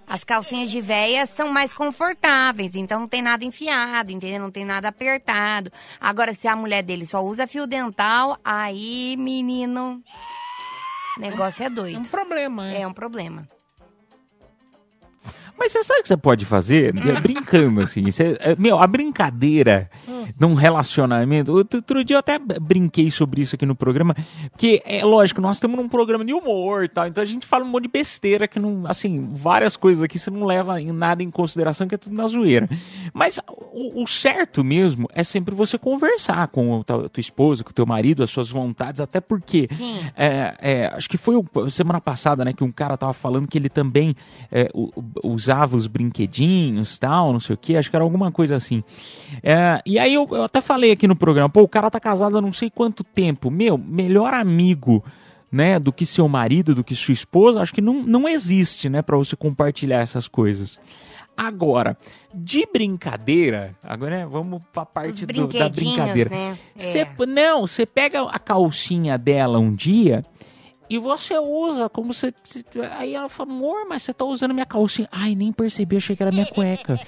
as 0.05 0.23
calcinhas 0.23 0.69
de 0.69 0.79
véia 0.79 1.25
são 1.25 1.51
mais 1.51 1.73
confortáveis, 1.73 2.75
então 2.75 2.99
não 2.99 3.07
tem 3.07 3.23
nada 3.23 3.43
enfiado, 3.43 4.11
entendeu? 4.11 4.39
Não 4.39 4.51
tem 4.51 4.63
nada 4.63 4.89
apertado. 4.89 5.71
Agora, 5.99 6.31
se 6.31 6.47
a 6.47 6.55
mulher 6.55 6.83
dele 6.83 7.07
só 7.07 7.23
usa 7.23 7.47
fio 7.47 7.65
dental, 7.65 8.37
aí, 8.45 9.15
menino, 9.17 10.03
o 11.17 11.19
negócio 11.19 11.65
é 11.65 11.69
doido. 11.69 11.97
É 11.97 11.99
um 11.99 12.03
problema, 12.03 12.71
é. 12.71 12.85
um 12.85 12.93
problema. 12.93 13.47
Mas 15.57 15.71
você 15.71 15.83
sabe 15.83 15.99
o 15.99 16.03
que 16.03 16.07
você 16.09 16.17
pode 16.17 16.45
fazer? 16.45 16.93
É 16.97 17.21
Brincando, 17.21 17.81
assim. 17.81 18.03
Você- 18.11 18.37
é, 18.39 18.55
meu, 18.57 18.77
a 18.79 18.85
brincadeira 18.87 19.89
num 20.39 20.53
relacionamento. 20.53 21.51
Outro, 21.53 22.03
dia 22.03 22.15
eu 22.15 22.19
até 22.19 22.37
brinquei 22.39 23.09
sobre 23.09 23.41
isso 23.41 23.55
aqui 23.55 23.65
no 23.65 23.75
programa. 23.75 24.15
Porque, 24.51 24.81
é 24.85 25.03
lógico, 25.03 25.39
nós 25.41 25.57
estamos 25.57 25.77
num 25.77 25.87
programa 25.87 26.25
de 26.25 26.33
humor 26.33 26.83
e 26.83 26.89
tal. 26.89 27.07
Então 27.07 27.21
a 27.21 27.25
gente 27.25 27.45
fala 27.45 27.63
um 27.63 27.67
monte 27.67 27.83
de 27.83 27.89
besteira 27.89 28.47
que 28.47 28.59
não. 28.59 28.83
Assim, 28.87 29.29
várias 29.33 29.75
coisas 29.77 30.03
aqui 30.03 30.19
você 30.19 30.29
não 30.29 30.45
leva 30.45 30.79
em 30.81 30.91
nada 30.91 31.23
em 31.23 31.31
consideração, 31.31 31.87
que 31.87 31.95
é 31.95 31.97
tudo 31.97 32.15
na 32.15 32.27
zoeira. 32.27 32.69
Mas 33.13 33.39
o, 33.47 34.03
o 34.03 34.07
certo 34.07 34.63
mesmo 34.63 35.07
é 35.13 35.23
sempre 35.23 35.53
você 35.55 35.77
conversar 35.77 36.47
com 36.49 36.81
a 36.81 36.83
tua, 36.83 37.09
tua 37.09 37.21
esposa, 37.21 37.63
com 37.63 37.69
o 37.71 37.73
teu 37.73 37.85
marido, 37.85 38.23
as 38.23 38.29
suas 38.29 38.49
vontades, 38.49 38.99
até 39.01 39.19
porque. 39.21 39.67
É, 40.15 40.55
é, 40.59 40.87
acho 40.87 41.09
que 41.09 41.17
foi 41.17 41.35
o- 41.35 41.69
semana 41.69 41.99
passada, 42.01 42.43
né, 42.45 42.53
que 42.53 42.63
um 42.63 42.71
cara 42.71 42.97
tava 42.97 43.13
falando 43.13 43.47
que 43.47 43.57
ele 43.57 43.69
também 43.69 44.15
é, 44.51 44.69
u- 44.73 44.91
u- 45.23 45.35
usava 45.45 45.75
os 45.77 45.85
brinquedinhos, 45.87 46.97
tal, 46.97 47.31
não 47.31 47.39
sei 47.39 47.53
o 47.53 47.57
que, 47.57 47.77
acho 47.77 47.89
que 47.89 47.95
era 47.95 48.03
alguma 48.03 48.31
coisa 48.31 48.55
assim. 48.55 48.83
É, 49.43 49.81
e 49.85 49.99
aí 49.99 50.13
eu, 50.13 50.27
eu 50.31 50.43
até 50.43 50.59
falei 50.61 50.91
aqui 50.91 51.07
no 51.07 51.15
programa, 51.15 51.49
pô, 51.49 51.61
o 51.61 51.67
cara 51.67 51.89
tá 51.91 51.99
casado 51.99 52.37
há 52.37 52.41
não 52.41 52.51
sei 52.53 52.69
quanto 52.69 53.03
tempo, 53.03 53.51
meu, 53.51 53.77
melhor 53.77 54.33
amigo, 54.33 55.03
né, 55.51 55.79
do 55.79 55.93
que 55.93 56.05
seu 56.05 56.27
marido, 56.27 56.73
do 56.75 56.83
que 56.83 56.95
sua 56.95 57.13
esposa, 57.13 57.61
acho 57.61 57.73
que 57.73 57.81
não, 57.81 58.03
não 58.03 58.27
existe, 58.27 58.89
né, 58.89 59.01
para 59.01 59.15
você 59.15 59.35
compartilhar 59.35 60.01
essas 60.01 60.27
coisas. 60.27 60.79
Agora, 61.37 61.97
de 62.33 62.65
brincadeira, 62.71 63.75
agora 63.83 64.17
né, 64.19 64.25
vamos 64.25 64.61
pra 64.73 64.85
parte 64.85 65.25
do- 65.25 65.47
da 65.47 65.69
brincadeira. 65.69 66.29
né? 66.29 66.57
Cê- 66.77 66.99
É. 66.99 67.25
não, 67.27 67.67
você 67.67 67.85
pega 67.85 68.21
a 68.23 68.39
calcinha 68.39 69.17
dela 69.17 69.59
um 69.59 69.73
dia 69.73 70.23
e 70.89 70.97
você 70.97 71.37
usa 71.37 71.89
como 71.89 72.13
você. 72.13 72.33
Aí 72.97 73.15
ela 73.15 73.29
fala, 73.29 73.51
amor, 73.51 73.85
mas 73.87 74.03
você 74.03 74.13
tá 74.13 74.25
usando 74.25 74.53
minha 74.53 74.65
calcinha. 74.65 75.07
Ai, 75.11 75.35
nem 75.35 75.51
percebi, 75.51 75.97
achei 75.97 76.15
que 76.15 76.23
era 76.23 76.31
minha 76.31 76.45
cueca. 76.45 76.99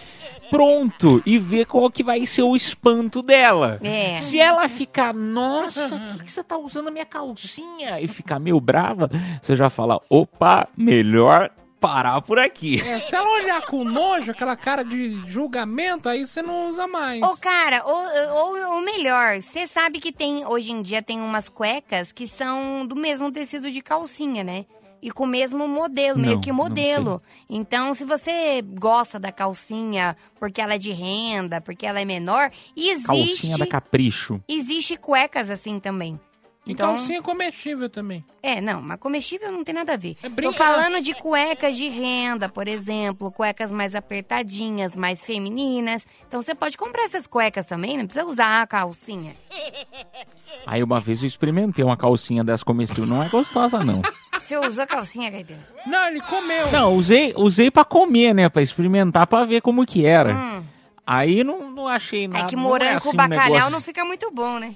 Pronto, 0.49 1.21
e 1.25 1.37
vê 1.37 1.65
qual 1.65 1.91
que 1.91 2.03
vai 2.03 2.25
ser 2.25 2.43
o 2.43 2.55
espanto 2.55 3.21
dela. 3.21 3.79
É. 3.83 4.15
Se 4.15 4.39
ela 4.39 4.67
ficar, 4.69 5.13
nossa, 5.13 5.95
o 5.95 6.17
que, 6.17 6.25
que 6.25 6.31
você 6.31 6.43
tá 6.43 6.57
usando 6.57 6.87
a 6.87 6.91
minha 6.91 7.05
calcinha? 7.05 7.99
E 7.99 8.07
ficar 8.07 8.39
meio 8.39 8.59
brava, 8.59 9.09
você 9.41 9.55
já 9.55 9.69
fala, 9.69 10.01
opa, 10.09 10.67
melhor 10.75 11.51
parar 11.79 12.21
por 12.21 12.39
aqui. 12.39 12.81
É, 12.81 12.99
se 12.99 13.15
ela 13.15 13.29
olhar 13.41 13.61
com 13.65 13.83
nojo, 13.83 14.31
aquela 14.31 14.55
cara 14.55 14.83
de 14.83 15.21
julgamento, 15.27 16.09
aí 16.09 16.25
você 16.25 16.41
não 16.41 16.67
usa 16.69 16.87
mais. 16.87 17.21
Ô, 17.21 17.37
cara, 17.37 17.83
ou, 17.85 18.55
ou, 18.55 18.75
ou 18.75 18.81
melhor, 18.81 19.41
você 19.41 19.67
sabe 19.67 19.99
que 19.99 20.11
tem, 20.11 20.45
hoje 20.45 20.71
em 20.71 20.81
dia 20.81 21.01
tem 21.01 21.21
umas 21.21 21.49
cuecas 21.49 22.11
que 22.11 22.27
são 22.27 22.85
do 22.85 22.95
mesmo 22.95 23.31
tecido 23.31 23.69
de 23.69 23.81
calcinha, 23.81 24.43
né? 24.43 24.65
E 25.01 25.11
com 25.11 25.25
o 25.25 25.27
mesmo 25.27 25.67
modelo, 25.67 26.19
meio 26.19 26.33
Não, 26.33 26.41
que 26.41 26.49
não 26.49 26.55
modelo. 26.55 27.21
Então, 27.47 27.93
se 27.93 28.03
você 28.03 28.63
gosta 28.63 29.19
da 29.19 29.31
calcinha 29.31 30.17
porque 30.39 30.59
ela 30.59 30.73
é 30.73 30.77
de 30.77 30.91
renda, 30.91 31.61
porque 31.61 31.85
ela 31.85 32.01
é 32.01 32.05
menor, 32.05 32.49
existe. 32.75 33.05
Calcinha 33.05 33.57
da 33.59 33.67
capricho. 33.67 34.41
Existe 34.47 34.97
cuecas 34.97 35.51
assim 35.51 35.79
também. 35.79 36.19
E 36.67 36.71
Então, 36.73 36.95
calcinha 36.95 37.21
comestível 37.21 37.89
também. 37.89 38.23
é, 38.43 38.60
não, 38.60 38.82
mas 38.82 38.99
comestível 38.99 39.51
não 39.51 39.63
tem 39.63 39.73
nada 39.73 39.93
a 39.93 39.97
ver. 39.97 40.15
Tô 40.21 40.30
brincar. 40.30 40.53
falando 40.53 41.01
de 41.01 41.13
cuecas 41.15 41.75
de 41.77 41.88
renda, 41.88 42.49
por 42.49 42.67
exemplo, 42.67 43.32
cuecas 43.32 43.71
mais 43.71 43.95
apertadinhas, 43.95 44.95
mais 44.95 45.23
femininas. 45.23 46.06
Então 46.27 46.41
você 46.41 46.53
pode 46.53 46.77
comprar 46.77 47.03
essas 47.03 47.25
cuecas 47.27 47.65
também, 47.67 47.97
não 47.97 48.06
precisa 48.06 48.25
usar 48.25 48.62
a 48.62 48.67
calcinha. 48.67 49.34
Aí 50.65 50.84
uma 50.84 50.99
vez 50.99 51.21
eu 51.21 51.27
experimentei 51.27 51.84
uma 51.84 51.95
calcinha 51.97 52.43
dessa 52.43 52.65
comestível, 52.65 53.06
não 53.06 53.23
é 53.23 53.30
gostosa 53.30 53.84
não. 53.84 54.01
Você 54.39 54.56
usou 54.56 54.84
a 54.84 54.88
calcinha, 54.88 55.32
Gaibina? 55.32 55.65
Não, 55.88 56.08
ele 56.10 56.21
comeu. 56.21 56.71
Não, 56.71 56.93
usei, 56.93 57.34
usei 57.36 57.71
para 57.71 57.84
comer, 57.84 58.36
né, 58.36 58.47
Pra 58.49 58.62
experimentar, 58.62 59.25
pra 59.25 59.43
ver 59.45 59.62
como 59.62 59.84
que 59.84 60.06
era. 60.06 60.32
Hum. 60.36 60.63
Aí 61.10 61.41
não, 61.41 61.72
não 61.72 61.88
achei 61.88 62.28
nada. 62.28 62.43
É 62.43 62.48
que 62.50 62.56
não 62.58 62.63
morango 62.63 62.98
assim 62.98 63.10
com 63.12 63.15
bacalhau 63.15 63.46
negócio- 63.50 63.70
não 63.72 63.80
fica 63.82 64.04
muito 64.04 64.30
bom, 64.30 64.60
né? 64.60 64.74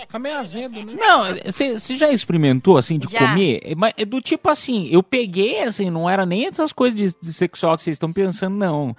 Fica 0.00 0.18
meio 0.18 0.36
azedo, 0.38 0.82
né? 0.84 0.94
Não, 0.98 1.22
você 1.46 1.96
já 1.96 2.10
experimentou, 2.10 2.76
assim, 2.76 2.98
de 2.98 3.06
Já. 3.08 3.18
comer? 3.28 3.60
É, 3.64 3.74
mas 3.76 3.92
É 3.96 4.04
do 4.04 4.20
tipo 4.20 4.50
assim, 4.50 4.88
eu 4.90 5.04
peguei, 5.04 5.60
assim, 5.62 5.88
não 5.88 6.10
era 6.10 6.26
nem 6.26 6.46
essas 6.46 6.72
coisas 6.72 6.98
de, 6.98 7.14
de 7.22 7.32
sexual 7.32 7.76
que 7.76 7.84
vocês 7.84 7.94
estão 7.94 8.12
pensando, 8.12 8.56
não. 8.56 8.96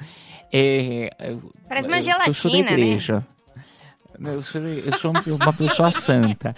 É, 0.54 1.10
é, 1.20 1.36
Parece 1.68 1.88
uma 1.88 1.98
eu- 1.98 2.00
Eu 2.28 2.34
sou 2.34 2.50
da 2.50 2.58
gelatina, 2.58 2.78
né? 2.78 3.24
Eu 4.20 4.42
sou, 4.42 4.62
eu 4.62 5.00
sou 5.00 5.14
uma 5.42 5.54
pessoa 5.54 5.92
santa. 5.92 6.56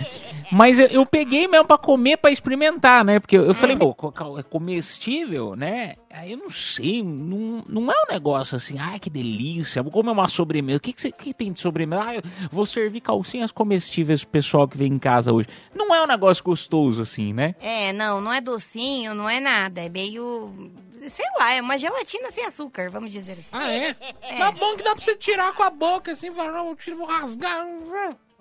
Mas 0.51 0.79
eu, 0.79 0.87
eu 0.87 1.05
peguei 1.05 1.47
mesmo 1.47 1.65
pra 1.65 1.77
comer, 1.77 2.17
pra 2.17 2.31
experimentar, 2.31 3.03
né? 3.03 3.19
Porque 3.19 3.37
eu, 3.37 3.45
eu 3.45 3.53
falei, 3.53 3.75
pô, 3.75 3.95
é 4.37 4.43
comestível, 4.43 5.55
né? 5.55 5.95
Aí 6.11 6.31
eu 6.31 6.37
não 6.37 6.49
sei, 6.49 7.03
não, 7.03 7.63
não 7.67 7.91
é 7.91 7.95
um 8.07 8.13
negócio 8.13 8.55
assim, 8.55 8.77
ai 8.79 8.99
que 8.99 9.09
delícia, 9.09 9.83
vou 9.83 9.91
comer 9.91 10.11
uma 10.11 10.29
sobremesa. 10.29 10.77
O 10.77 10.79
que, 10.79 10.93
que, 10.93 11.01
você, 11.01 11.11
que 11.11 11.33
tem 11.33 11.51
de 11.51 11.59
sobremesa? 11.59 12.03
Ah, 12.03 12.15
eu 12.15 12.23
vou 12.49 12.65
servir 12.65 13.01
calcinhas 13.01 13.51
comestíveis 13.51 14.23
pro 14.23 14.31
pessoal 14.31 14.67
que 14.67 14.77
vem 14.77 14.93
em 14.93 14.97
casa 14.97 15.33
hoje. 15.33 15.49
Não 15.73 15.93
é 15.93 16.03
um 16.03 16.07
negócio 16.07 16.43
gostoso 16.43 17.01
assim, 17.01 17.33
né? 17.33 17.55
É, 17.61 17.91
não, 17.91 18.21
não 18.21 18.31
é 18.31 18.39
docinho, 18.39 19.13
não 19.13 19.29
é 19.29 19.39
nada. 19.39 19.81
É 19.81 19.89
meio. 19.89 20.71
Sei 21.09 21.25
lá, 21.39 21.53
é 21.53 21.61
uma 21.61 21.77
gelatina 21.77 22.31
sem 22.31 22.45
açúcar, 22.45 22.89
vamos 22.89 23.11
dizer 23.11 23.33
assim. 23.33 23.49
Ah, 23.51 23.71
é? 23.71 23.93
Tá 24.37 24.51
bom 24.51 24.75
que 24.75 24.83
dá 24.83 24.95
pra 24.95 25.03
você 25.03 25.15
tirar 25.15 25.53
com 25.53 25.63
a 25.63 25.69
boca, 25.69 26.11
assim, 26.11 26.31
falar, 26.33 26.51
não, 26.51 26.69
eu 26.69 26.75
tiro, 26.75 26.97
vou 26.97 27.07
rasgar, 27.07 27.65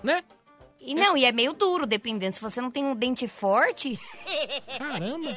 né? 0.02 0.22
E 0.86 0.94
não, 0.94 1.16
e 1.16 1.24
é 1.24 1.32
meio 1.32 1.54
duro, 1.54 1.86
dependendo. 1.86 2.34
Se 2.34 2.42
você 2.42 2.60
não 2.60 2.70
tem 2.70 2.84
um 2.84 2.94
dente 2.94 3.26
forte. 3.26 3.98
Caramba. 4.76 5.30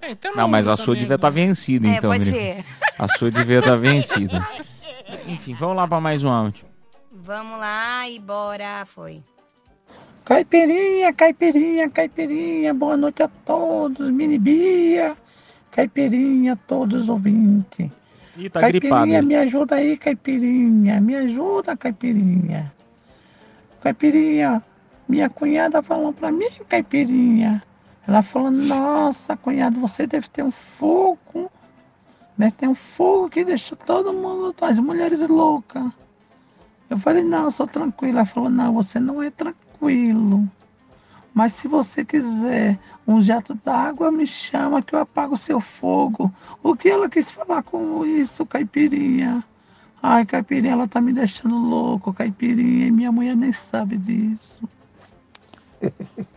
É, 0.00 0.10
então 0.10 0.34
Não, 0.34 0.48
mas 0.48 0.66
a 0.66 0.74
sua 0.74 0.94
devia 0.96 1.16
estar 1.16 1.28
vencida, 1.28 1.86
É, 1.86 1.96
então. 1.98 2.10
pode 2.10 2.24
menino. 2.24 2.38
ser. 2.38 2.64
A 2.98 3.06
sua 3.08 3.30
devia 3.30 3.58
estar 3.58 3.76
vencida. 3.76 4.48
Enfim, 5.26 5.52
vamos 5.54 5.76
lá 5.76 5.86
para 5.86 6.00
mais 6.00 6.24
um 6.24 6.30
áudio. 6.30 6.64
Vamos 7.12 7.58
lá 7.58 8.08
e 8.08 8.18
bora. 8.18 8.86
Foi. 8.86 9.22
Caipirinha, 10.24 11.12
caipirinha, 11.12 11.90
caipirinha, 11.90 12.72
boa 12.72 12.96
noite 12.96 13.22
a 13.22 13.28
todos, 13.28 14.10
mini 14.10 14.38
Bia, 14.38 15.14
caipirinha, 15.76 16.56
todos 16.66 17.02
os 17.02 17.08
ouvintes. 17.10 17.90
Ih, 18.34 18.48
tá 18.48 18.60
caipirinha, 18.60 18.80
gripado 18.80 19.12
ele. 19.12 19.26
me 19.26 19.36
ajuda 19.36 19.74
aí, 19.76 19.96
caipirinha, 19.98 21.00
me 21.02 21.14
ajuda, 21.14 21.76
caipirinha. 21.76 22.72
Caipirinha, 23.82 24.62
minha 25.06 25.28
cunhada 25.28 25.82
falou 25.82 26.14
pra 26.14 26.32
mim, 26.32 26.48
caipirinha. 26.66 27.62
Ela 28.08 28.22
falou, 28.22 28.50
nossa, 28.50 29.36
cunhado, 29.36 29.78
você 29.78 30.06
deve 30.06 30.28
ter 30.30 30.42
um 30.42 30.50
fogo, 30.50 31.50
deve 32.38 32.52
ter 32.52 32.68
um 32.68 32.74
fogo 32.74 33.28
que 33.28 33.44
deixa 33.44 33.76
todo 33.76 34.14
mundo, 34.14 34.54
as 34.62 34.78
mulheres 34.78 35.28
loucas. 35.28 35.84
Eu 36.88 36.96
falei, 36.98 37.22
não, 37.22 37.44
eu 37.44 37.50
sou 37.50 37.66
tranquila. 37.66 38.20
Ela 38.20 38.26
falou, 38.26 38.48
não, 38.48 38.72
você 38.72 38.98
não 38.98 39.22
é 39.22 39.30
tranquilo. 39.30 40.48
Mas 41.36 41.52
se 41.52 41.68
você 41.68 42.02
quiser 42.02 42.78
um 43.06 43.20
jato 43.20 43.54
d'água, 43.62 44.10
me 44.10 44.26
chama 44.26 44.80
que 44.80 44.94
eu 44.94 45.00
apago 45.00 45.34
o 45.34 45.38
seu 45.38 45.60
fogo. 45.60 46.32
O 46.62 46.74
que 46.74 46.88
ela 46.88 47.10
quis 47.10 47.30
falar 47.30 47.62
com 47.62 48.06
isso, 48.06 48.46
caipirinha? 48.46 49.44
Ai, 50.02 50.24
caipirinha, 50.24 50.72
ela 50.72 50.88
tá 50.88 50.98
me 50.98 51.12
deixando 51.12 51.58
louco, 51.58 52.10
caipirinha, 52.10 52.86
e 52.86 52.90
minha 52.90 53.12
mulher 53.12 53.36
nem 53.36 53.52
sabe 53.52 53.98
disso. 53.98 54.66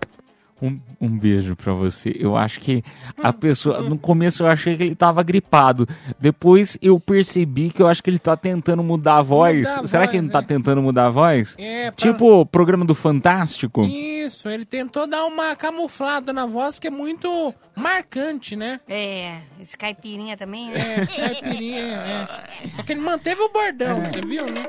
Um, 0.62 0.78
um 1.00 1.18
beijo 1.18 1.56
pra 1.56 1.72
você. 1.72 2.14
Eu 2.20 2.36
acho 2.36 2.60
que 2.60 2.84
a 3.24 3.32
pessoa. 3.32 3.82
No 3.82 3.98
começo 3.98 4.44
eu 4.44 4.48
achei 4.48 4.76
que 4.76 4.84
ele 4.84 4.96
tava 4.96 5.24
gripado. 5.24 5.88
Depois 6.20 6.78
eu 6.82 7.00
percebi 7.00 7.70
que 7.70 7.82
eu 7.82 7.88
acho 7.88 8.04
que 8.04 8.10
ele 8.10 8.20
tá 8.20 8.36
tentando 8.36 8.84
mudar 8.84 9.18
a 9.18 9.22
voz. 9.22 9.60
Mudar 9.60 9.80
a 9.82 9.88
Será 9.88 10.02
voz, 10.04 10.12
que 10.12 10.18
ele 10.18 10.26
não 10.26 10.32
tá 10.34 10.42
né? 10.42 10.48
tentando 10.48 10.82
mudar 10.82 11.06
a 11.06 11.10
voz? 11.10 11.56
É, 11.58 11.92
pra- 11.92 11.96
Tipo 11.96 12.42
o 12.42 12.46
programa 12.46 12.84
do 12.84 12.94
Fantástico. 12.94 13.86
Isso, 13.86 14.50
ele 14.50 14.66
tentou 14.66 15.08
dar 15.08 15.26
uma 15.26 15.56
camuflada 15.56 16.34
na 16.34 16.46
voz 16.46 16.78
que 16.78 16.88
é 16.88 16.92
muito 16.92 17.54
marcante, 17.76 18.56
né? 18.58 18.82
É, 18.88 19.38
esse 19.62 19.78
caipirinha 19.78 20.36
também, 20.36 20.70
né? 20.72 20.78
É, 20.78 21.06
caipirinha, 21.28 21.80
é. 21.96 22.28
Só 22.76 22.84
que 22.84 22.92
ele 22.92 23.00
manteve 23.02 23.42
o 23.42 23.50
bordão, 23.50 24.04
você 24.04 24.20
viu, 24.22 24.46
né? 24.46 24.66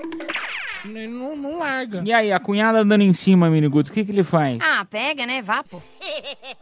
Ele 0.84 1.06
não, 1.06 1.36
não 1.36 1.58
larga. 1.58 2.02
E 2.04 2.12
aí, 2.12 2.32
a 2.32 2.40
cunhada 2.40 2.84
dando 2.84 3.02
em 3.02 3.12
cima, 3.12 3.50
Miniguts, 3.50 3.90
o 3.90 3.92
que, 3.92 4.04
que 4.04 4.10
ele 4.10 4.24
faz? 4.24 4.58
Ah, 4.62 4.84
pega, 4.84 5.26
né? 5.26 5.42
Vapo. 5.42 5.82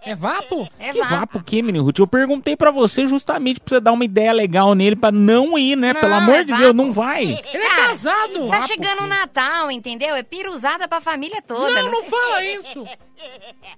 É 0.05 0.15
vapo? 0.15 0.69
É 0.79 0.93
Que 0.93 0.99
vapo. 0.99 1.15
vapo 1.15 1.39
o 1.39 1.43
quê, 1.45 1.63
menino 1.63 1.85
Ruth? 1.85 1.99
Eu 1.99 2.07
perguntei 2.07 2.57
pra 2.57 2.71
você 2.71 3.07
justamente 3.07 3.61
pra 3.61 3.77
você 3.77 3.81
dar 3.81 3.93
uma 3.93 4.05
ideia 4.05 4.33
legal 4.33 4.75
nele 4.75 4.97
pra 4.97 5.13
não 5.13 5.59
ir, 5.59 5.77
né? 5.77 5.93
Não, 5.93 6.01
Pelo 6.01 6.15
amor 6.15 6.35
é 6.35 6.43
de 6.45 6.51
vapo. 6.51 6.63
Deus, 6.63 6.75
não 6.75 6.93
vai. 6.93 7.25
Ele 7.25 7.65
é 7.65 7.77
casado. 7.77 8.49
Tá 8.49 8.63
chegando 8.63 9.03
o 9.03 9.07
Natal, 9.07 9.71
entendeu? 9.71 10.15
É 10.17 10.23
piruzada 10.23 10.89
pra 10.89 11.01
família 11.01 11.41
toda. 11.43 11.83
Não, 11.83 11.91
não 11.91 12.03
fala 12.05 12.45
isso. 12.45 12.85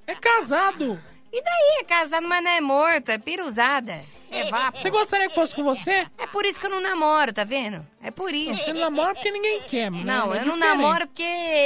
É 0.07 0.15
casado. 0.15 0.99
E 1.33 1.43
daí? 1.43 1.79
É 1.81 1.85
casado, 1.85 2.27
mas 2.29 2.43
não 2.43 2.51
é 2.51 2.61
morto. 2.61 3.11
É 3.11 3.19
piruzada. 3.19 3.99
É 4.31 4.45
vapo. 4.51 4.81
Você 4.81 4.91
gostaria 4.91 5.29
que 5.29 5.35
fosse 5.35 5.55
com 5.55 5.63
você? 5.65 6.07
É 6.19 6.27
por 6.27 6.45
isso 6.45 6.61
que 6.61 6.67
eu 6.67 6.71
não 6.71 6.81
namoro, 6.83 7.33
tá 7.33 7.45
vendo? 7.45 7.85
É 8.03 8.11
por 8.11 8.33
isso. 8.33 8.63
Você 8.63 8.73
não 8.73 8.81
namora 8.83 9.15
porque 9.15 9.31
ninguém 9.31 9.61
quer, 9.63 9.91
né? 9.91 10.03
Não, 10.05 10.33
É 10.35 10.41
eu 10.43 10.47
não 10.47 10.55
diferente. 10.55 10.59
namoro 10.79 11.07
porque 11.07 11.23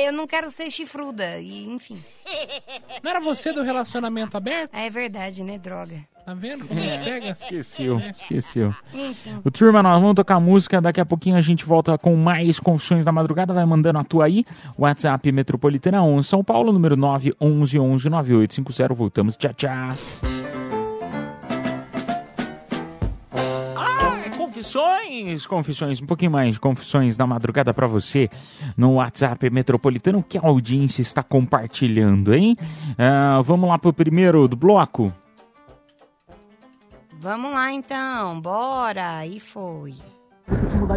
eu 0.07 0.13
não 0.13 0.27
quero 0.27 0.51
ser 0.51 0.71
chifruda. 0.71 1.39
E, 1.39 1.67
enfim. 1.67 2.03
Não 3.03 3.11
era 3.11 3.21
você 3.21 3.53
do 3.53 3.63
relacionamento 3.63 4.37
aberto? 4.37 4.75
É 4.75 4.89
verdade, 4.91 5.43
né? 5.45 5.59
Droga. 5.59 5.97
Tá 6.25 6.33
vendo 6.33 6.67
como 6.67 6.81
a 6.81 6.83
gente 6.83 6.99
pega? 7.05 7.29
Esqueceu, 7.33 7.99
esqueceu. 8.17 8.75
Enfim. 8.95 9.41
O 9.45 9.51
turma, 9.51 9.83
nós 9.83 10.01
vamos 10.01 10.15
tocar 10.17 10.41
música. 10.41 10.81
Daqui 10.81 10.99
a 11.01 11.05
pouquinho 11.05 11.37
a 11.37 11.43
gente 11.43 11.67
volta 11.67 11.99
com 11.99 12.17
mais 12.17 12.59
confissões 12.59 13.05
da 13.05 13.13
madrugada. 13.13 13.53
Vai 13.53 13.67
mandando 13.67 13.99
a 13.99 14.05
tua 14.05 14.25
aí. 14.25 14.45
WhatsApp 14.79 15.31
Metropolitana 15.31 16.03
11 16.03 16.27
São 16.27 16.43
Paulo, 16.43 16.73
número 16.73 16.97
911 16.97 17.79
11 17.79 18.09
9850. 18.09 18.95
Voltamos. 18.95 19.37
Tchau, 19.37 19.53
tchau. 19.53 20.44
Confissões, 24.65 25.47
confissões, 25.47 26.01
um 26.01 26.07
pouquinho 26.07 26.31
mais 26.31 26.55
de 26.55 26.61
confissões 26.61 27.19
da 27.19 27.27
madrugada 27.27 27.75
pra 27.75 27.87
você 27.87 28.31
no 28.75 28.95
WhatsApp 28.95 29.51
Metropolitano 29.51 30.23
que 30.23 30.39
a 30.39 30.47
audiência 30.47 31.03
está 31.03 31.23
compartilhando, 31.23 32.35
hein? 32.35 32.57
Ah, 32.97 33.43
vamos 33.45 33.69
lá 33.69 33.79
pro 33.79 33.93
primeiro 33.93 34.49
do 34.49 34.57
bloco. 34.57 35.13
Vamos 37.21 37.53
lá 37.53 37.73
então, 37.73 38.41
bora. 38.41 39.27
E 39.27 39.39
foi. 39.39 39.97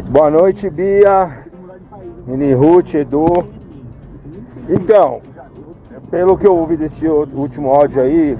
Boa 0.10 0.32
noite, 0.32 0.70
Bia, 0.70 1.46
Mini 2.26 2.54
Ruth, 2.54 2.94
Edu. 2.94 3.26
Então, 4.70 5.22
pelo 6.10 6.38
que 6.38 6.48
eu 6.48 6.56
ouvi 6.56 6.78
desse 6.78 7.06
último 7.06 7.68
áudio 7.74 8.02
aí, 8.02 8.38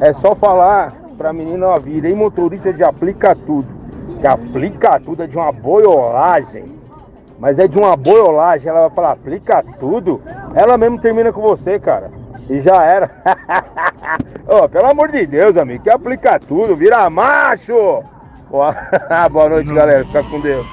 é 0.00 0.12
só 0.12 0.34
falar 0.34 0.90
pra 1.16 1.32
menina, 1.32 1.68
ó, 1.68 1.78
virei 1.78 2.12
motorista 2.12 2.72
de 2.72 2.82
aplica 2.82 3.36
tudo. 3.36 3.73
Que 4.24 4.28
aplica 4.28 4.98
tudo 4.98 5.22
é 5.22 5.26
de 5.26 5.36
uma 5.36 5.52
boiolagem. 5.52 6.64
Mas 7.38 7.58
é 7.58 7.68
de 7.68 7.76
uma 7.76 7.94
boiolagem, 7.94 8.70
ela 8.70 8.88
vai 8.88 8.90
falar, 8.90 9.10
aplica 9.10 9.62
tudo. 9.78 10.22
Ela 10.54 10.78
mesmo 10.78 10.98
termina 10.98 11.30
com 11.30 11.42
você, 11.42 11.78
cara. 11.78 12.10
E 12.48 12.58
já 12.62 12.82
era. 12.82 13.10
Ô, 14.48 14.66
pelo 14.66 14.86
amor 14.86 15.12
de 15.12 15.26
Deus, 15.26 15.58
amigo, 15.58 15.84
que 15.84 15.90
aplica 15.90 16.40
tudo, 16.40 16.74
vira 16.74 17.10
macho. 17.10 18.02
Boa, 18.48 19.48
noite, 19.50 19.74
galera. 19.74 20.06
Fica 20.06 20.24
com 20.24 20.40
Deus. 20.40 20.66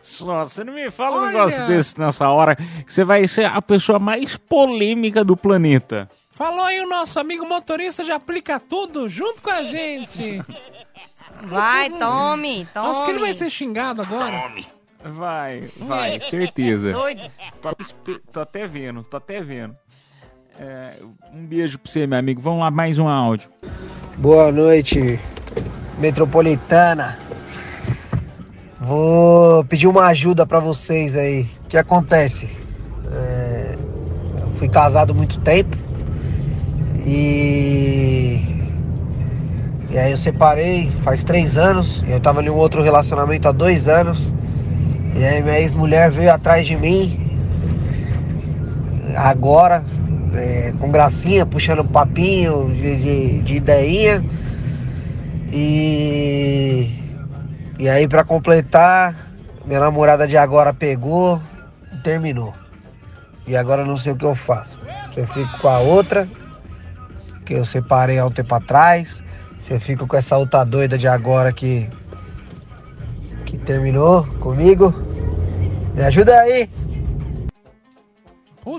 Só, 0.00 0.44
você 0.44 0.62
não 0.62 0.74
me 0.74 0.88
fala 0.92 1.16
um 1.16 1.22
Olha. 1.22 1.32
negócio 1.32 1.66
desse 1.66 1.98
nessa 1.98 2.28
hora, 2.28 2.54
que 2.54 2.94
você 2.94 3.02
vai 3.02 3.26
ser 3.26 3.46
a 3.46 3.60
pessoa 3.60 3.98
mais 3.98 4.36
polêmica 4.36 5.24
do 5.24 5.36
planeta. 5.36 6.08
Falou 6.30 6.66
aí 6.66 6.80
o 6.80 6.88
nosso 6.88 7.18
amigo 7.18 7.44
motorista 7.44 8.04
de 8.04 8.12
aplica 8.12 8.60
tudo 8.60 9.08
junto 9.08 9.42
com 9.42 9.50
a 9.50 9.64
gente. 9.64 10.40
Vai, 11.44 11.90
tome, 11.90 12.66
tome. 12.72 12.86
Nossa, 12.88 13.04
que 13.04 13.10
ele 13.10 13.20
vai 13.20 13.34
ser 13.34 13.50
xingado 13.50 14.02
agora. 14.02 14.50
Vai, 15.04 15.64
vai, 15.78 16.20
certeza. 16.20 16.92
Doido. 16.92 17.30
Tô, 18.32 18.40
até 18.40 18.66
vendo, 18.66 19.02
tô 19.04 19.16
até 19.16 19.40
vendo. 19.40 19.76
É, 20.58 20.94
um 21.32 21.44
beijo 21.44 21.78
pra 21.78 21.90
você, 21.90 22.06
meu 22.06 22.18
amigo. 22.18 22.40
Vamos 22.40 22.60
lá, 22.60 22.70
mais 22.70 22.98
um 22.98 23.08
áudio. 23.08 23.50
Boa 24.16 24.50
noite, 24.50 25.20
metropolitana. 25.98 27.18
Vou 28.80 29.64
pedir 29.64 29.86
uma 29.86 30.06
ajuda 30.06 30.46
pra 30.46 30.58
vocês 30.58 31.14
aí. 31.16 31.42
O 31.64 31.68
que 31.68 31.76
acontece? 31.76 32.48
É, 33.12 33.76
eu 34.40 34.50
fui 34.54 34.68
casado 34.68 35.14
muito 35.14 35.38
tempo 35.40 35.76
e 37.06 38.55
e 39.96 39.98
aí 39.98 40.10
eu 40.10 40.16
separei 40.18 40.92
faz 41.02 41.24
três 41.24 41.56
anos. 41.56 42.04
Eu 42.06 42.20
tava 42.20 42.42
em 42.42 42.50
um 42.50 42.54
outro 42.54 42.82
relacionamento 42.82 43.48
há 43.48 43.50
dois 43.50 43.88
anos 43.88 44.30
e 45.16 45.24
aí 45.24 45.42
minha 45.42 45.58
ex-mulher 45.58 46.10
veio 46.10 46.30
atrás 46.30 46.66
de 46.66 46.76
mim 46.76 47.18
agora 49.16 49.82
é, 50.34 50.74
com 50.78 50.90
gracinha, 50.90 51.46
puxando 51.46 51.82
papinho 51.82 52.70
de, 52.74 52.96
de, 52.96 53.38
de 53.38 53.54
ideinha. 53.54 54.22
E, 55.50 56.94
e 57.78 57.88
aí 57.88 58.06
pra 58.06 58.22
completar, 58.22 59.30
minha 59.64 59.80
namorada 59.80 60.28
de 60.28 60.36
agora 60.36 60.74
pegou 60.74 61.40
e 61.90 61.96
terminou. 62.02 62.52
E 63.46 63.56
agora 63.56 63.80
eu 63.80 63.86
não 63.86 63.96
sei 63.96 64.12
o 64.12 64.16
que 64.16 64.26
eu 64.26 64.34
faço. 64.34 64.78
Eu 65.16 65.26
fico 65.26 65.58
com 65.58 65.68
a 65.68 65.78
outra, 65.78 66.28
que 67.46 67.54
eu 67.54 67.64
separei 67.64 68.18
há 68.18 68.26
um 68.26 68.30
tempo 68.30 68.54
atrás, 68.54 69.24
se 69.66 69.72
eu 69.74 69.80
fico 69.80 70.06
com 70.06 70.16
essa 70.16 70.36
outra 70.38 70.62
doida 70.62 70.96
de 70.96 71.08
agora 71.08 71.52
que, 71.52 71.88
que 73.44 73.58
terminou 73.58 74.24
comigo. 74.38 74.94
Me 75.92 76.04
ajuda 76.04 76.38
aí! 76.40 76.70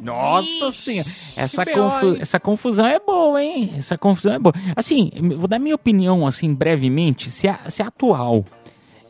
Nossa 0.01 0.71
senhora, 0.71 1.09
essa, 1.37 1.65
confu- 1.65 2.17
essa 2.21 2.39
confusão 2.39 2.85
é 2.85 2.99
boa, 2.99 3.41
hein? 3.43 3.73
Essa 3.77 3.97
confusão 3.97 4.33
é 4.33 4.39
boa. 4.39 4.53
Assim, 4.75 5.11
vou 5.37 5.47
dar 5.47 5.59
minha 5.59 5.75
opinião, 5.75 6.25
assim, 6.25 6.53
brevemente. 6.53 7.31
Se 7.31 7.47
a, 7.47 7.69
se 7.69 7.81
a 7.81 7.87
atual 7.87 8.45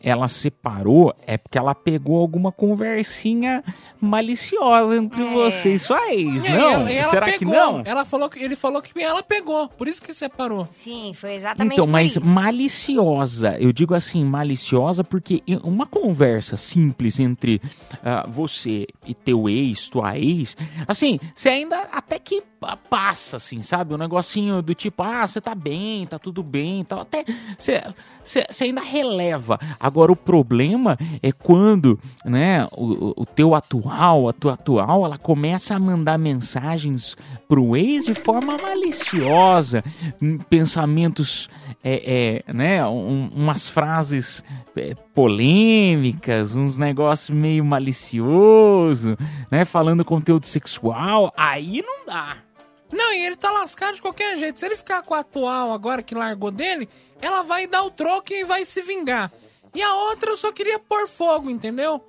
ela 0.08 0.28
separou 0.28 1.14
é 1.26 1.36
porque 1.36 1.58
ela 1.58 1.74
pegou 1.74 2.18
alguma 2.20 2.50
conversinha 2.52 3.62
maliciosa 4.00 4.96
entre 4.96 5.22
vocês, 5.24 5.82
sua 5.82 6.12
ex, 6.12 6.44
É, 6.44 6.56
não? 6.56 6.70
ela- 6.70 6.92
ela 6.92 7.10
Será 7.10 7.26
que 7.32 7.38
pegou. 7.40 7.54
não? 7.54 7.82
Ela 7.84 8.04
falou 8.04 8.28
que, 8.30 8.38
ele 8.38 8.56
falou 8.56 8.80
que 8.80 9.00
ela 9.02 9.22
pegou, 9.22 9.68
por 9.68 9.88
isso 9.88 10.02
que 10.02 10.14
separou. 10.14 10.68
Sim, 10.70 11.12
foi 11.14 11.34
exatamente 11.34 11.74
Então, 11.74 11.86
por 11.86 11.92
mas 11.92 12.12
isso. 12.12 12.24
maliciosa, 12.24 13.56
eu 13.58 13.72
digo 13.72 13.94
assim, 13.94 14.24
maliciosa 14.24 15.02
porque 15.02 15.42
em 15.46 15.56
uma 15.62 15.86
conversa 15.86 16.56
simples 16.56 17.18
entre 17.18 17.60
ah, 18.04 18.26
você 18.28 18.86
e 19.06 19.14
teu 19.14 19.48
ex, 19.48 19.88
tua 19.88 20.16
ex, 20.18 20.56
assim, 20.86 21.18
você 21.34 21.48
ainda 21.48 21.80
até 21.92 22.18
que 22.18 22.42
passa, 22.90 23.36
assim, 23.36 23.62
sabe? 23.62 23.94
Um 23.94 23.98
negocinho 23.98 24.60
do 24.60 24.74
tipo, 24.74 25.02
ah, 25.02 25.24
você 25.26 25.40
tá 25.40 25.54
bem, 25.54 26.04
tá 26.06 26.18
tudo 26.18 26.42
bem, 26.42 26.82
tal. 26.84 27.00
Até 27.00 27.24
você, 27.56 27.82
você, 28.24 28.44
você 28.50 28.64
ainda 28.64 28.80
releva. 28.80 29.60
Agora, 29.78 29.97
o 30.12 30.16
problema 30.16 30.96
é 31.22 31.32
quando, 31.32 31.98
né, 32.24 32.66
o, 32.72 32.84
o- 32.84 33.14
o 33.18 33.26
teu 33.26 33.54
atual, 33.54 34.28
a 34.28 34.32
tua 34.32 34.54
atual, 34.54 35.04
ela 35.04 35.18
começa 35.18 35.74
a 35.74 35.78
mandar 35.78 36.18
mensagens 36.18 37.16
pro 37.48 37.76
ex 37.76 38.04
de 38.06 38.14
forma 38.14 38.56
maliciosa, 38.56 39.82
hum, 40.22 40.38
pensamentos, 40.50 41.48
é, 41.82 42.42
é, 42.46 42.52
né, 42.52 42.86
um- 42.86 43.28
umas 43.34 43.68
frases 43.68 44.44
é, 44.76 44.94
polêmicas, 45.14 46.54
uns 46.54 46.78
negócios 46.78 47.36
meio 47.36 47.64
malicioso, 47.64 49.16
né, 49.50 49.64
falando 49.64 50.04
conteúdo 50.04 50.46
sexual, 50.46 51.32
aí 51.36 51.82
não 51.84 52.06
dá. 52.06 52.36
Não, 52.90 53.12
e 53.12 53.18
ele 53.26 53.36
tá 53.36 53.50
lascado 53.52 53.96
de 53.96 54.00
qualquer 54.02 54.38
jeito. 54.38 54.58
Se 54.58 54.64
ele 54.64 54.76
ficar 54.76 55.02
com 55.02 55.12
a 55.12 55.18
atual 55.18 55.72
agora 55.74 56.02
que 56.02 56.14
largou 56.14 56.50
dele, 56.50 56.88
ela 57.20 57.42
vai 57.42 57.66
dar 57.66 57.82
o 57.82 57.90
troco 57.90 58.32
e 58.32 58.44
vai 58.44 58.64
se 58.64 58.80
vingar. 58.80 59.30
E 59.74 59.82
a 59.82 59.94
outra 59.94 60.30
eu 60.30 60.36
só 60.36 60.52
queria 60.52 60.78
pôr 60.78 61.08
fogo, 61.08 61.50
entendeu? 61.50 62.04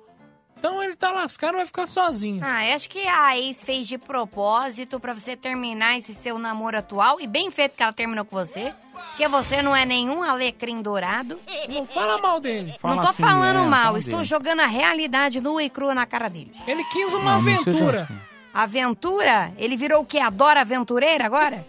Então 0.58 0.82
ele 0.82 0.94
tá 0.94 1.10
lascado, 1.10 1.56
vai 1.56 1.64
ficar 1.64 1.86
sozinho. 1.86 2.42
Ah, 2.44 2.66
eu 2.68 2.76
acho 2.76 2.90
que 2.90 3.00
a 3.06 3.38
ex 3.38 3.62
fez 3.62 3.88
de 3.88 3.96
propósito 3.96 5.00
pra 5.00 5.14
você 5.14 5.34
terminar 5.34 5.96
esse 5.96 6.14
seu 6.14 6.38
namoro 6.38 6.76
atual. 6.76 7.18
E 7.18 7.26
bem 7.26 7.50
feito 7.50 7.74
que 7.76 7.82
ela 7.82 7.94
terminou 7.94 8.26
com 8.26 8.36
você. 8.36 8.74
Porque 8.92 9.26
você 9.26 9.62
não 9.62 9.74
é 9.74 9.86
nenhum 9.86 10.22
alecrim 10.22 10.82
dourado. 10.82 11.40
Não 11.66 11.86
fala 11.86 12.18
mal 12.18 12.38
dele. 12.38 12.74
não 12.84 13.00
tô 13.00 13.12
falando 13.14 13.64
mal, 13.66 13.96
estou 13.96 14.22
jogando 14.22 14.60
a 14.60 14.66
realidade 14.66 15.40
nua 15.40 15.62
e 15.62 15.70
crua 15.70 15.94
na 15.94 16.04
cara 16.04 16.28
dele. 16.28 16.52
Ele 16.66 16.84
quis 16.84 17.14
uma 17.14 17.32
Não, 17.32 17.38
aventura. 17.40 18.02
assim. 18.02 18.20
Aventura? 18.52 19.54
Ele 19.56 19.76
virou 19.76 20.02
o 20.02 20.04
quê? 20.04 20.18
Adora 20.18 20.60
aventureira 20.60 21.24
agora? 21.24 21.64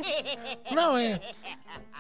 Não, 0.71 0.97
é. 0.97 1.21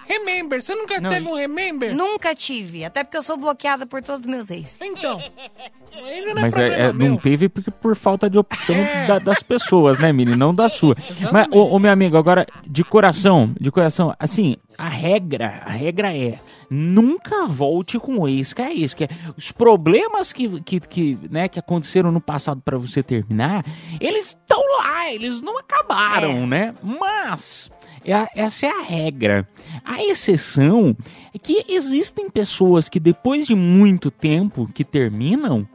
Remember, 0.07 0.61
você 0.61 0.75
nunca 0.75 0.99
Não, 0.99 1.09
teve 1.09 1.27
um 1.27 1.35
remember? 1.35 1.95
Nunca 1.95 2.33
tive, 2.35 2.83
até 2.83 3.03
porque 3.03 3.17
eu 3.17 3.21
sou 3.23 3.37
bloqueada 3.37 3.85
por 3.85 4.03
todos 4.03 4.21
os 4.21 4.25
meus 4.25 4.49
ex. 4.51 4.75
Então, 4.81 5.19
ele 6.07 6.33
não 6.33 6.39
é 6.39 6.41
Mas 6.41 6.53
problema 6.53 6.75
é, 6.75 6.81
é, 6.87 6.93
meu. 6.93 7.09
não 7.09 7.17
teve 7.17 7.47
porque 7.49 7.71
por 7.71 7.95
falta 7.95 8.29
de 8.29 8.37
opção 8.37 8.75
da- 9.07 9.19
das 9.19 9.41
pessoas, 9.43 9.99
né, 9.99 10.11
Mili? 10.11 10.35
Não 10.35 10.53
da 10.53 10.67
sua. 10.69 10.95
Exatamente. 10.99 11.31
Mas, 11.33 11.47
ô, 11.51 11.75
ô, 11.75 11.79
meu 11.79 11.91
amigo, 11.91 12.17
agora, 12.17 12.45
de 12.65 12.83
coração, 12.83 13.53
de 13.59 13.71
coração, 13.71 14.13
assim, 14.19 14.55
a 14.77 14.87
regra, 14.89 15.61
a 15.65 15.71
regra 15.71 16.15
é 16.15 16.39
nunca 16.69 17.45
volte 17.45 17.99
com 17.99 18.19
o 18.19 18.27
ex, 18.27 18.53
que 18.53 18.61
é 18.61 18.71
isso, 18.73 18.95
que 18.95 19.03
é, 19.03 19.09
os 19.37 19.51
problemas 19.51 20.31
que, 20.33 20.61
que, 20.61 20.79
que, 20.79 21.19
né, 21.29 21.47
que 21.49 21.59
aconteceram 21.59 22.11
no 22.11 22.21
passado 22.21 22.61
pra 22.63 22.77
você 22.77 23.03
terminar, 23.03 23.65
eles 23.99 24.27
estão 24.27 24.61
lá, 24.79 25.11
eles 25.13 25.41
não 25.41 25.57
acabaram, 25.57 26.47
né? 26.47 26.73
Mas... 26.81 27.69
é 28.05 28.27
essa 28.35 28.65
é 28.65 28.69
a 28.69 28.81
regra. 28.81 29.47
A 29.83 30.03
exceção 30.03 30.95
é 31.33 31.37
que 31.37 31.65
existem 31.69 32.29
pessoas 32.29 32.89
que 32.89 32.99
depois 32.99 33.47
de 33.47 33.55
muito 33.55 34.09
tempo 34.09 34.69
que 34.73 34.83
terminam, 34.83 35.67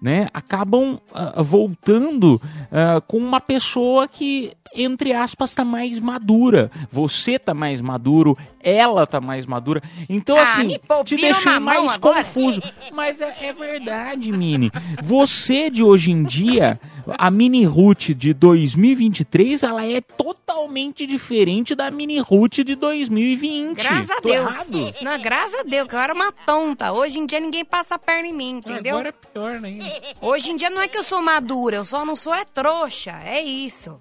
né, 0.00 0.28
acabam 0.34 0.98
ah, 1.14 1.42
voltando 1.42 2.40
ah, 2.70 3.00
com 3.00 3.16
uma 3.16 3.40
pessoa 3.40 4.06
que, 4.06 4.52
entre 4.74 5.12
aspas, 5.12 5.54
tá 5.54 5.64
mais 5.64 5.98
madura. 5.98 6.70
Você 6.90 7.38
tá 7.38 7.54
mais 7.54 7.80
maduro, 7.80 8.36
ela 8.60 9.06
tá 9.06 9.20
mais 9.20 9.46
madura. 9.46 9.82
Então, 10.08 10.36
Ah, 10.36 10.42
assim, 10.42 10.68
te 11.04 11.16
deixei 11.16 11.58
mais 11.60 11.94
agora? 11.94 12.24
confuso. 12.24 12.60
Mas 12.92 13.20
é, 13.20 13.34
é 13.42 13.52
verdade, 13.52 14.32
Mini. 14.32 14.70
Você 15.02 15.70
de 15.70 15.82
hoje 15.82 16.10
em 16.10 16.22
dia, 16.24 16.80
a 17.18 17.30
Mini 17.30 17.64
Ruth 17.64 18.10
de 18.10 18.32
2023, 18.34 19.62
ela 19.62 19.84
é 19.86 20.00
totalmente 20.00 21.06
diferente 21.06 21.74
da 21.74 21.90
Mini 21.90 22.18
Ruth 22.18 22.60
de 22.64 22.74
2020. 22.74 23.76
Graças 23.76 24.10
a 24.10 24.20
Tô 24.20 24.28
Deus. 24.28 24.54
errado? 24.56 24.94
Não, 25.02 25.18
graças 25.22 25.60
a 25.60 25.62
Deus, 25.62 25.88
que 25.88 25.94
eu 25.94 25.98
era 26.00 26.14
uma 26.14 26.32
tonta. 26.32 26.92
Hoje 26.92 27.18
em 27.18 27.26
dia 27.26 27.40
ninguém 27.40 27.64
passa 27.64 27.94
a 27.96 27.98
perna 27.98 28.28
em 28.28 28.32
mim, 28.32 28.50
entendeu? 28.58 28.94
Agora 28.94 29.08
é 29.08 29.12
pior 29.12 29.60
ainda. 29.64 29.84
Hoje 30.20 30.50
em 30.50 30.56
dia 30.56 30.70
não 30.70 30.80
é 30.82 30.88
que 30.88 30.96
eu 30.98 31.04
sou 31.04 31.20
madura, 31.22 31.76
eu 31.76 31.84
só 31.84 32.04
não 32.04 32.16
sou 32.16 32.34
é 32.34 32.44
trouxa. 32.44 33.12
É 33.24 33.40
isso. 33.42 34.00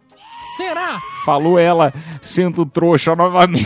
Será? 0.57 1.01
Falou 1.25 1.57
ela, 1.57 1.93
sendo 2.21 2.65
trouxa 2.65 3.15
novamente. 3.15 3.65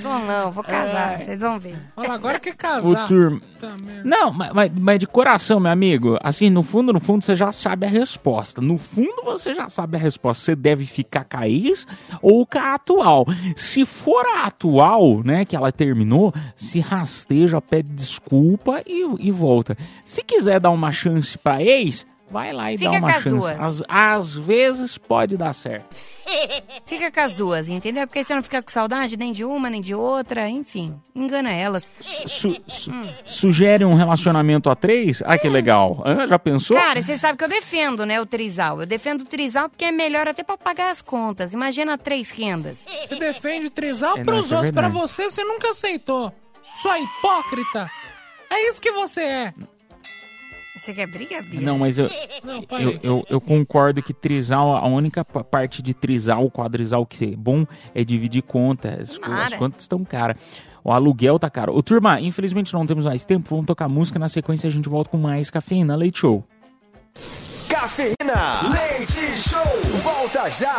Sou 0.00 0.18
não, 0.20 0.50
vou 0.52 0.62
casar, 0.62 1.20
vocês 1.20 1.40
vão 1.40 1.58
ver. 1.58 1.76
Olha, 1.96 2.12
agora 2.12 2.38
quer 2.38 2.52
O 2.52 2.56
casar. 2.56 3.06
turma. 3.08 3.40
Tá. 3.60 3.74
Não, 4.04 4.32
mas, 4.32 4.52
mas- 4.52 4.72
mas 4.74 4.98
de 4.98 5.06
coração, 5.06 5.58
meu 5.58 5.70
amigo, 5.72 6.18
assim, 6.22 6.50
no 6.50 6.62
fundo, 6.62 6.92
no 6.92 7.00
fundo, 7.00 7.24
você 7.24 7.34
já 7.34 7.50
sabe 7.52 7.86
a 7.86 7.88
resposta. 7.88 8.60
No 8.60 8.76
fundo, 8.78 9.22
você 9.24 9.54
já 9.54 9.68
sabe 9.68 9.96
a 9.96 10.00
resposta. 10.00 10.44
Você 10.44 10.54
deve 10.56 10.84
ficar 10.84 11.24
com 11.24 11.38
a 11.38 11.48
ex 11.48 11.86
ou 12.22 12.46
com 12.46 12.58
a 12.58 12.74
atual. 12.74 13.26
Se 13.56 13.84
for 13.86 14.24
a 14.26 14.46
atual, 14.46 15.22
né, 15.24 15.44
que 15.44 15.56
ela 15.56 15.72
terminou, 15.72 16.32
se 16.54 16.80
rasteja, 16.80 17.60
pede 17.60 17.90
desculpa 17.90 18.82
e, 18.86 19.04
e 19.20 19.30
volta. 19.30 19.76
Se 20.04 20.22
quiser 20.22 20.60
dar 20.60 20.70
uma 20.70 20.92
chance 20.92 21.36
pra 21.38 21.62
ex, 21.62 22.06
vai 22.34 22.52
lá 22.52 22.72
e 22.72 22.76
Fica 22.76 22.90
dá 22.90 22.98
uma 22.98 23.00
com 23.12 23.16
as 23.16 23.22
chance. 23.22 23.28
duas. 23.38 23.60
Às, 23.60 23.82
às 23.88 24.34
vezes 24.34 24.98
pode 24.98 25.36
dar 25.36 25.52
certo. 25.52 25.94
Fica 26.84 27.12
com 27.12 27.20
as 27.20 27.32
duas, 27.34 27.68
entendeu? 27.68 28.06
Porque 28.08 28.24
você 28.24 28.34
não 28.34 28.42
fica 28.42 28.60
com 28.62 28.70
saudade 28.70 29.16
nem 29.16 29.30
de 29.30 29.44
uma, 29.44 29.70
nem 29.70 29.80
de 29.80 29.94
outra, 29.94 30.48
enfim. 30.48 30.98
Engana 31.14 31.52
elas. 31.52 31.92
Su- 32.00 32.56
su- 32.66 32.90
Sugere 33.24 33.84
um 33.84 33.94
relacionamento 33.94 34.68
a 34.68 34.74
três? 34.74 35.22
Ah, 35.24 35.38
que 35.38 35.48
legal. 35.48 36.02
Hã? 36.04 36.26
já 36.26 36.38
pensou? 36.38 36.76
Cara, 36.76 37.00
você 37.02 37.16
sabe 37.16 37.38
que 37.38 37.44
eu 37.44 37.48
defendo, 37.48 38.04
né, 38.04 38.20
o 38.20 38.26
trisal. 38.26 38.80
Eu 38.80 38.86
defendo 38.86 39.20
o 39.20 39.24
trisal 39.26 39.68
porque 39.68 39.84
é 39.84 39.92
melhor 39.92 40.26
até 40.26 40.42
pra 40.42 40.56
pagar 40.56 40.90
as 40.90 41.00
contas. 41.00 41.52
Imagina 41.52 41.96
três 41.96 42.30
rendas. 42.30 42.84
Você 43.08 43.14
defende 43.16 43.70
trisal 43.70 44.14
É, 44.14 44.18
não, 44.18 44.24
pros 44.24 44.46
isso 44.46 44.54
é 44.54 44.56
outros, 44.56 44.72
pra 44.74 44.88
verdade. 44.88 45.08
você 45.08 45.30
você 45.30 45.44
nunca 45.44 45.70
aceitou. 45.70 46.32
Sua 46.82 46.98
hipócrita. 46.98 47.88
É 48.50 48.68
isso 48.70 48.80
que 48.80 48.90
você 48.92 49.20
é. 49.22 49.54
Você 50.76 50.92
quer 50.92 51.06
briga, 51.06 51.40
Bia? 51.42 51.60
Não, 51.60 51.78
mas 51.78 51.98
eu, 51.98 52.10
Não, 52.42 52.64
eu, 52.80 52.98
eu, 53.02 53.24
eu 53.30 53.40
concordo 53.40 54.02
que 54.02 54.12
trisal, 54.12 54.74
a 54.76 54.86
única 54.86 55.24
pa- 55.24 55.44
parte 55.44 55.80
de 55.80 55.94
trisal, 55.94 56.50
quadrisal 56.50 57.06
que 57.06 57.24
é 57.24 57.36
bom 57.36 57.64
é 57.94 58.02
dividir 58.02 58.42
contas. 58.42 59.18
As, 59.22 59.52
as 59.52 59.54
contas 59.54 59.82
estão 59.82 60.04
caras. 60.04 60.36
O 60.82 60.90
aluguel 60.92 61.38
tá 61.38 61.48
caro. 61.48 61.74
Ô, 61.74 61.82
turma, 61.82 62.20
infelizmente 62.20 62.72
não 62.74 62.84
temos 62.86 63.06
mais 63.06 63.24
tempo. 63.24 63.48
Vamos 63.50 63.66
tocar 63.66 63.88
música. 63.88 64.18
Na 64.18 64.28
sequência 64.28 64.68
a 64.68 64.70
gente 64.70 64.88
volta 64.88 65.08
com 65.10 65.16
mais 65.16 65.48
cafeína. 65.48 65.94
Leite 65.96 66.18
Show. 66.18 66.44
Cafeína, 67.68 68.70
leite 68.70 69.20
show, 69.36 69.62
volta 70.02 70.50
já. 70.50 70.78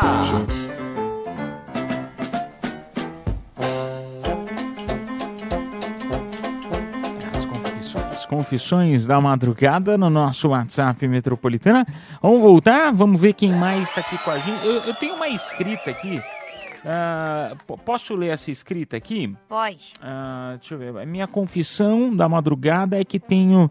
Confissões 8.27 9.05
da 9.05 9.19
madrugada 9.21 9.97
no 9.97 10.09
nosso 10.09 10.49
WhatsApp 10.49 11.07
Metropolitana. 11.07 11.85
Vamos 12.21 12.41
voltar? 12.41 12.91
Vamos 12.91 13.19
ver 13.21 13.33
quem 13.33 13.51
mais 13.53 13.89
está 13.89 14.01
aqui 14.01 14.17
com 14.17 14.31
a 14.31 14.39
gente. 14.39 14.65
Eu, 14.65 14.81
eu 14.81 14.93
tenho 14.95 15.15
uma 15.15 15.27
escrita 15.29 15.91
aqui. 15.91 16.21
Po- 17.65 17.77
posso 17.77 18.15
ler 18.15 18.29
essa 18.29 18.51
escrita 18.51 18.95
aqui? 18.97 19.35
Pode. 19.49 19.93
Ah, 20.01 20.55
deixa 20.59 20.75
eu 20.75 20.93
ver. 20.93 21.05
Minha 21.05 21.27
confissão 21.27 22.15
da 22.15 22.27
madrugada 22.29 22.99
é 22.99 23.03
que 23.03 23.19
tenho 23.19 23.69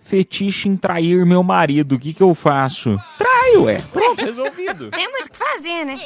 fetiche 0.00 0.68
em 0.68 0.76
trair 0.76 1.24
meu 1.24 1.42
marido. 1.42 1.94
O 1.94 1.98
que, 1.98 2.12
que 2.12 2.22
eu 2.22 2.34
faço? 2.34 2.96
Traio, 3.18 3.68
é. 3.68 3.78
Pronto, 4.14 4.24
resolvido. 4.24 4.90
Tem 4.90 5.08
muito 5.10 5.26
o 5.26 5.30
que 5.30 5.36
fazer, 5.36 5.84
né? 5.84 5.98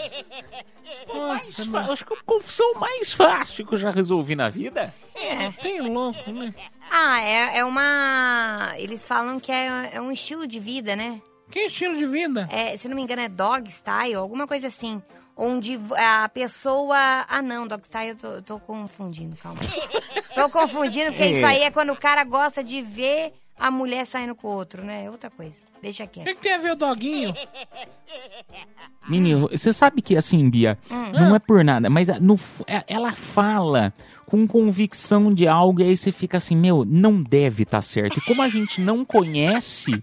Mais 1.15 1.57
fa- 1.67 1.81
Acho 1.93 2.05
que 2.05 2.15
a 2.15 2.23
confissão 2.25 2.75
mais 2.75 3.13
fácil 3.13 3.67
que 3.67 3.75
eu 3.75 3.79
já 3.79 3.91
resolvi 3.91 4.35
na 4.35 4.49
vida. 4.49 4.93
É. 5.15 5.51
Tem 5.63 5.81
louco, 5.81 6.31
né? 6.33 6.55
Ah, 6.91 7.21
é, 7.21 7.59
é 7.59 7.65
uma. 7.65 8.73
Eles 8.77 9.07
falam 9.07 9.39
que 9.39 9.53
é, 9.53 9.91
é 9.95 10.01
um 10.01 10.11
estilo 10.13 10.47
de 10.47 10.59
vida, 10.61 10.97
né? 10.97 11.21
Que 11.51 11.61
estilo 11.61 11.97
de 11.97 12.07
vida? 12.07 12.49
É, 12.51 12.77
se 12.77 12.89
não 12.89 12.97
me 12.97 13.03
engano, 13.03 13.23
é 13.23 13.29
dog 13.29 13.71
style, 13.71 14.15
alguma 14.15 14.47
coisa 14.47 14.67
assim. 14.69 15.03
Onde 15.37 15.79
a 15.97 16.29
pessoa. 16.29 16.97
Ah, 17.29 17.41
não, 17.43 17.67
dog 17.67 17.85
style 17.87 18.11
eu 18.11 18.17
tô, 18.17 18.27
eu 18.29 18.43
tô 18.43 18.59
confundindo, 18.59 19.37
calma. 19.37 19.61
tô 20.35 20.49
confundindo, 20.51 21.07
porque 21.13 21.23
É. 21.23 21.31
isso 21.33 21.47
aí 21.47 21.63
é 21.63 21.71
quando 21.71 21.93
o 21.93 21.97
cara 21.97 22.25
gosta 22.25 22.63
de 22.65 22.83
ver 22.83 23.33
a 23.59 23.71
mulher 23.71 24.07
saindo 24.07 24.35
com 24.35 24.49
o 24.49 24.51
outro, 24.55 24.85
né? 24.85 25.05
É 25.07 25.11
outra 25.11 25.31
coisa. 25.31 25.59
Deixa 25.83 26.05
O 26.05 26.09
quieto. 26.09 26.27
que, 26.27 26.35
que 26.35 26.41
tem 26.41 26.55
a 26.55 26.59
ver 26.59 26.73
o 26.73 26.77
doguinho? 26.77 27.35
Menino, 29.09 29.49
você 29.51 29.73
sabe 29.73 30.03
que 30.03 30.17
assim, 30.17 30.49
Bia, 30.51 30.79
Hum. 30.91 31.13
não 31.13 31.35
é 31.35 31.39
por 31.39 31.65
nada, 31.65 31.89
mas 31.89 32.09
no, 32.21 32.37
f- 32.37 32.63
é- 32.67 32.85
ela 32.87 33.13
fala 33.13 33.93
com 34.27 34.47
convicção 34.47 35.33
de 35.33 35.49
algo 35.49 35.81
e 35.81 35.85
aí 35.85 35.97
você 35.97 36.13
fica 36.13 36.37
assim, 36.37 36.55
meu, 36.55 36.85
não 36.85 37.23
deve 37.23 37.63
estar 37.63 37.81
certo. 37.81 38.19
E 38.19 38.21
como 38.21 38.43
a 38.43 38.49
gente 38.49 38.81
não 38.83 39.05
conhece, 39.07 40.03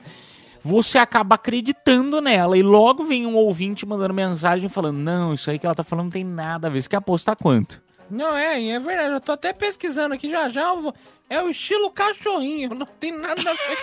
você 0.64 0.98
acaba 0.98 1.36
acreditando 1.36 2.20
nela. 2.20 2.58
E 2.58 2.64
logo 2.64 3.04
vem 3.04 3.28
um 3.28 3.36
ouvinte 3.36 3.86
mandando 3.86 4.16
mensagem 4.16 4.68
falando, 4.68 4.98
não, 4.98 5.36
isso 5.36 5.52
aí 5.52 5.60
que 5.60 5.66
ela 5.68 5.76
tá 5.76 5.84
falando 5.84 6.06
não 6.06 6.12
tem 6.12 6.24
nada 6.24 6.68
a 6.68 6.72
ver. 6.72 6.82
Você 6.82 6.90
quer 6.90 6.98
apostar 6.98 7.36
quanto? 7.36 7.80
Não, 8.10 8.36
é, 8.36 8.64
é 8.70 8.80
verdade. 8.80 9.14
Eu 9.14 9.22
tô 9.22 9.32
até 9.34 9.52
pesquisando 9.54 10.14
aqui 10.16 10.30
já 10.30 10.48
já. 10.50 10.62
eu 10.70 10.82
vou- 10.82 10.94
É 11.30 11.42
o 11.42 11.50
estilo 11.50 11.90
cachorrinho. 11.92 12.76
Não 12.76 12.86
tem 12.86 13.12
nada 13.12 13.42
a 13.42 13.54
ver. 13.54 13.78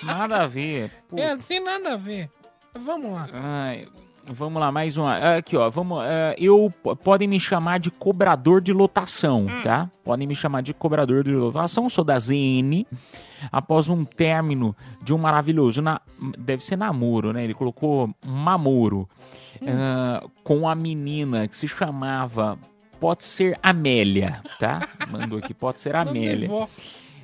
Nada 0.02 0.42
a 0.42 0.46
ver. 0.46 0.90
é, 1.16 1.30
não 1.34 1.38
tem 1.42 1.62
nada 1.62 1.92
a 1.92 1.96
ver. 1.96 2.30
Vamos 2.74 3.12
lá. 3.12 3.28
Ai, 3.32 3.86
vamos 4.26 4.58
lá, 4.60 4.72
mais 4.72 4.96
uma. 4.96 5.36
Aqui, 5.36 5.56
ó, 5.56 5.68
vamos. 5.68 6.02
é, 6.04 6.34
eu 6.38 6.72
podem 7.02 7.28
me 7.28 7.38
chamar 7.38 7.78
de 7.78 7.90
cobrador 7.90 8.60
de 8.62 8.72
lotação, 8.72 9.46
tá? 9.62 9.90
Podem 10.02 10.26
me 10.26 10.34
chamar 10.34 10.62
de 10.62 10.72
cobrador 10.72 11.22
de 11.22 11.32
lotação. 11.32 11.88
Sou 11.90 12.02
da 12.02 12.18
ZN. 12.18 12.86
Após 13.52 13.88
um 13.88 14.04
término 14.04 14.74
de 15.02 15.12
um 15.12 15.18
maravilhoso, 15.18 15.82
na, 15.82 16.00
deve 16.38 16.64
ser 16.64 16.76
namoro, 16.76 17.32
né? 17.32 17.44
Ele 17.44 17.54
colocou 17.54 18.10
mamoro 18.24 19.08
ah, 19.66 20.24
com 20.42 20.66
a 20.68 20.74
menina 20.74 21.46
que 21.46 21.56
se 21.56 21.68
chamava. 21.68 22.58
Pode 23.04 23.22
ser 23.24 23.58
Amélia, 23.62 24.40
tá? 24.58 24.88
Mandou 25.10 25.38
aqui, 25.38 25.52
pode 25.52 25.78
ser 25.78 25.92
Amélia. 25.94 26.48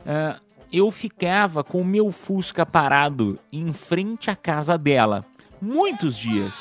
Ah, 0.04 0.38
eu 0.70 0.90
ficava 0.90 1.64
com 1.64 1.80
o 1.80 1.84
meu 1.86 2.12
Fusca 2.12 2.66
parado 2.66 3.38
em 3.50 3.72
frente 3.72 4.30
à 4.30 4.36
casa 4.36 4.76
dela. 4.76 5.24
Muitos 5.58 6.18
dias. 6.18 6.52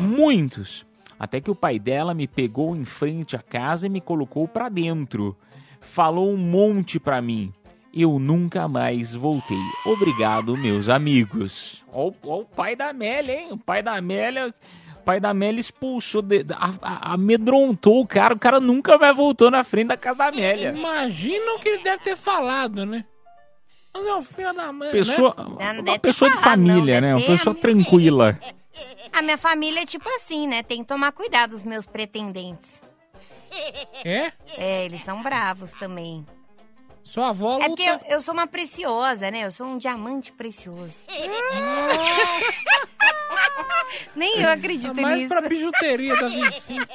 Muitos. 0.00 0.86
Até 1.18 1.42
que 1.42 1.50
o 1.50 1.54
pai 1.54 1.78
dela 1.78 2.14
me 2.14 2.26
pegou 2.26 2.74
em 2.74 2.86
frente 2.86 3.36
à 3.36 3.38
casa 3.40 3.84
e 3.86 3.90
me 3.90 4.00
colocou 4.00 4.48
pra 4.48 4.70
dentro. 4.70 5.36
Falou 5.82 6.32
um 6.32 6.38
monte 6.38 6.98
pra 6.98 7.20
mim. 7.20 7.52
Eu 7.92 8.18
nunca 8.18 8.66
mais 8.66 9.12
voltei. 9.12 9.60
Obrigado, 9.84 10.56
meus 10.56 10.88
amigos. 10.88 11.84
Ó, 11.92 12.08
o- 12.08 12.14
ó 12.26 12.38
o 12.40 12.44
pai 12.46 12.74
da 12.74 12.88
Amélia, 12.88 13.38
hein? 13.38 13.48
O 13.52 13.58
pai 13.58 13.82
da 13.82 13.94
Amélia. 13.96 14.54
O 15.04 15.12
pai 15.12 15.20
da 15.20 15.28
Amélia 15.28 15.60
expulsou, 15.60 16.22
de- 16.22 16.46
a- 16.54 16.72
a- 16.80 17.12
amedrontou 17.12 18.00
o 18.00 18.06
cara. 18.06 18.32
O 18.32 18.38
cara 18.38 18.58
nunca 18.58 18.96
mais 18.96 19.14
voltou 19.14 19.50
na 19.50 19.62
frente 19.62 19.88
da 19.88 19.98
casa 19.98 20.16
da 20.16 20.26
Amélia. 20.28 20.70
Imagina 20.74 21.52
o 21.56 21.58
que 21.58 21.68
ele 21.68 21.82
deve 21.82 22.02
ter 22.02 22.16
falado, 22.16 22.86
né? 22.86 23.04
Não, 23.94 24.22
filho 24.22 24.54
da 24.54 24.72
mãe. 24.72 24.90
Pessoa, 24.90 25.34
né? 25.60 25.80
uma 25.82 25.98
pessoa 25.98 26.30
de 26.30 26.38
família, 26.38 27.02
né? 27.02 27.14
Uma 27.14 27.26
pessoa 27.26 27.54
tranquila. 27.54 28.40
A 29.12 29.20
minha 29.20 29.36
família 29.36 29.82
é 29.82 29.84
tipo 29.84 30.08
assim, 30.08 30.48
né? 30.48 30.62
Tem 30.62 30.80
que 30.80 30.88
tomar 30.88 31.12
cuidado 31.12 31.52
os 31.52 31.62
meus 31.62 31.84
pretendentes. 31.86 32.80
É? 34.02 34.32
É, 34.56 34.86
eles 34.86 35.02
são 35.02 35.22
bravos 35.22 35.72
também. 35.72 36.26
Sua 37.04 37.28
avó 37.28 37.58
É 37.60 37.68
porque 37.68 37.82
eu, 37.82 38.00
eu 38.08 38.22
sou 38.22 38.32
uma 38.32 38.46
preciosa, 38.46 39.30
né? 39.30 39.44
Eu 39.44 39.52
sou 39.52 39.66
um 39.66 39.76
diamante 39.76 40.32
precioso. 40.32 41.04
Nem 44.16 44.40
eu 44.40 44.50
acredito 44.50 44.94
Tá 44.94 45.02
mais 45.02 45.16
nisso. 45.22 45.28
pra 45.28 45.48
bijuteria 45.48 46.14
da 46.16 46.28
25. 46.28 46.86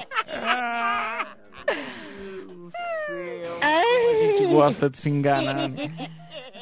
A 3.62 4.24
gente 4.24 4.48
gosta 4.54 4.90
de 4.90 4.98
se 4.98 5.10
enganar. 5.10 5.70
né? 5.70 5.92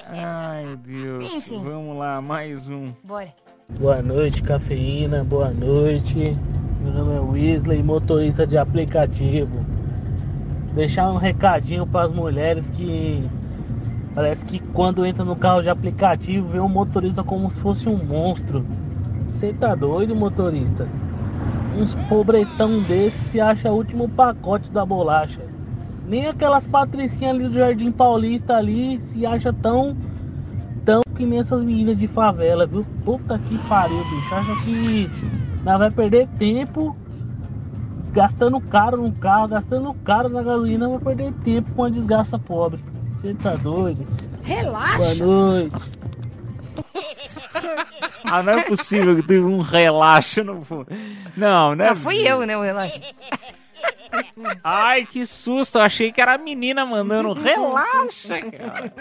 Ai, 0.09 0.77
Deus. 0.85 1.35
Enfim. 1.35 1.63
Vamos 1.63 1.97
lá, 1.97 2.21
mais 2.21 2.67
um. 2.67 2.85
Bora. 3.03 3.33
Boa 3.69 4.01
noite, 4.01 4.41
cafeína. 4.41 5.23
Boa 5.23 5.49
noite. 5.51 6.35
Meu 6.81 6.93
nome 6.93 7.15
é 7.15 7.19
Weasley, 7.19 7.83
motorista 7.83 8.47
de 8.47 8.57
aplicativo. 8.57 9.65
Deixar 10.73 11.09
um 11.11 11.17
recadinho 11.17 11.85
para 11.85 12.05
as 12.05 12.11
mulheres 12.11 12.69
que 12.69 13.27
parece 14.15 14.45
que 14.45 14.59
quando 14.59 15.05
entra 15.05 15.25
no 15.25 15.35
carro 15.35 15.61
de 15.61 15.69
aplicativo 15.69 16.47
vê 16.47 16.59
um 16.59 16.69
motorista 16.69 17.23
como 17.23 17.49
se 17.51 17.59
fosse 17.59 17.89
um 17.89 17.97
monstro. 17.97 18.65
Você 19.37 19.53
tá 19.53 19.75
doido, 19.75 20.15
motorista? 20.15 20.87
Uns 21.79 21.93
pobretão 22.09 22.79
desse 22.81 23.19
se 23.29 23.39
acha 23.39 23.71
o 23.71 23.75
último 23.75 24.09
pacote 24.09 24.71
da 24.71 24.83
bolacha. 24.83 25.41
Nem 26.07 26.25
aquelas 26.25 26.65
patricinhas 26.65 27.35
ali 27.35 27.43
do 27.47 27.53
Jardim 27.53 27.91
Paulista 27.91 28.55
ali 28.55 28.99
se 28.99 29.27
acha 29.27 29.53
tão 29.53 29.95
tão 30.83 31.01
que 31.15 31.23
nem 31.23 31.37
essas 31.37 31.63
meninas 31.63 31.99
de 31.99 32.07
favela, 32.07 32.65
viu? 32.65 32.83
Puta 33.05 33.37
que 33.37 33.59
pariu, 33.69 34.03
bicho. 34.05 34.33
Acha 34.33 34.55
que 34.63 35.07
nós 35.63 35.77
vai 35.77 35.91
perder 35.91 36.27
tempo 36.39 36.97
gastando 38.11 38.59
caro 38.59 38.97
no 38.97 39.11
carro, 39.11 39.49
gastando 39.49 39.93
caro 40.03 40.29
na 40.29 40.41
gasolina, 40.41 40.89
vai 40.89 40.97
perder 40.97 41.31
tempo 41.43 41.71
com 41.73 41.83
a 41.83 41.89
desgraça 41.91 42.39
pobre. 42.39 42.79
Você 43.21 43.35
tá 43.35 43.55
doido? 43.55 44.03
Relaxa. 44.41 45.23
Boa 45.23 45.27
noite. 45.27 45.75
Ah, 48.29 48.43
não 48.43 48.53
é 48.53 48.63
possível 48.63 49.15
que 49.15 49.23
teve 49.23 49.39
um 49.45 49.61
relaxo 49.61 50.43
no 50.43 50.63
fundo. 50.65 50.87
Não, 51.37 51.73
né? 51.75 51.87
Não, 51.89 51.95
fui 51.95 52.27
eu, 52.27 52.45
né, 52.45 52.57
o 52.57 52.61
relógio. 52.61 53.01
Ai, 54.63 55.05
que 55.05 55.25
susto. 55.25 55.77
Eu 55.77 55.83
achei 55.83 56.11
que 56.11 56.19
era 56.19 56.33
a 56.33 56.37
menina 56.37 56.85
mandando 56.85 57.33
relaxa, 57.33 58.39
cara. 58.41 58.93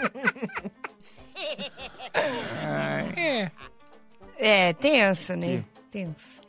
Ai, 2.63 3.13
É. 3.17 3.51
É, 4.39 4.73
tenso, 4.73 5.35
né? 5.35 5.63
Tenso. 5.91 6.39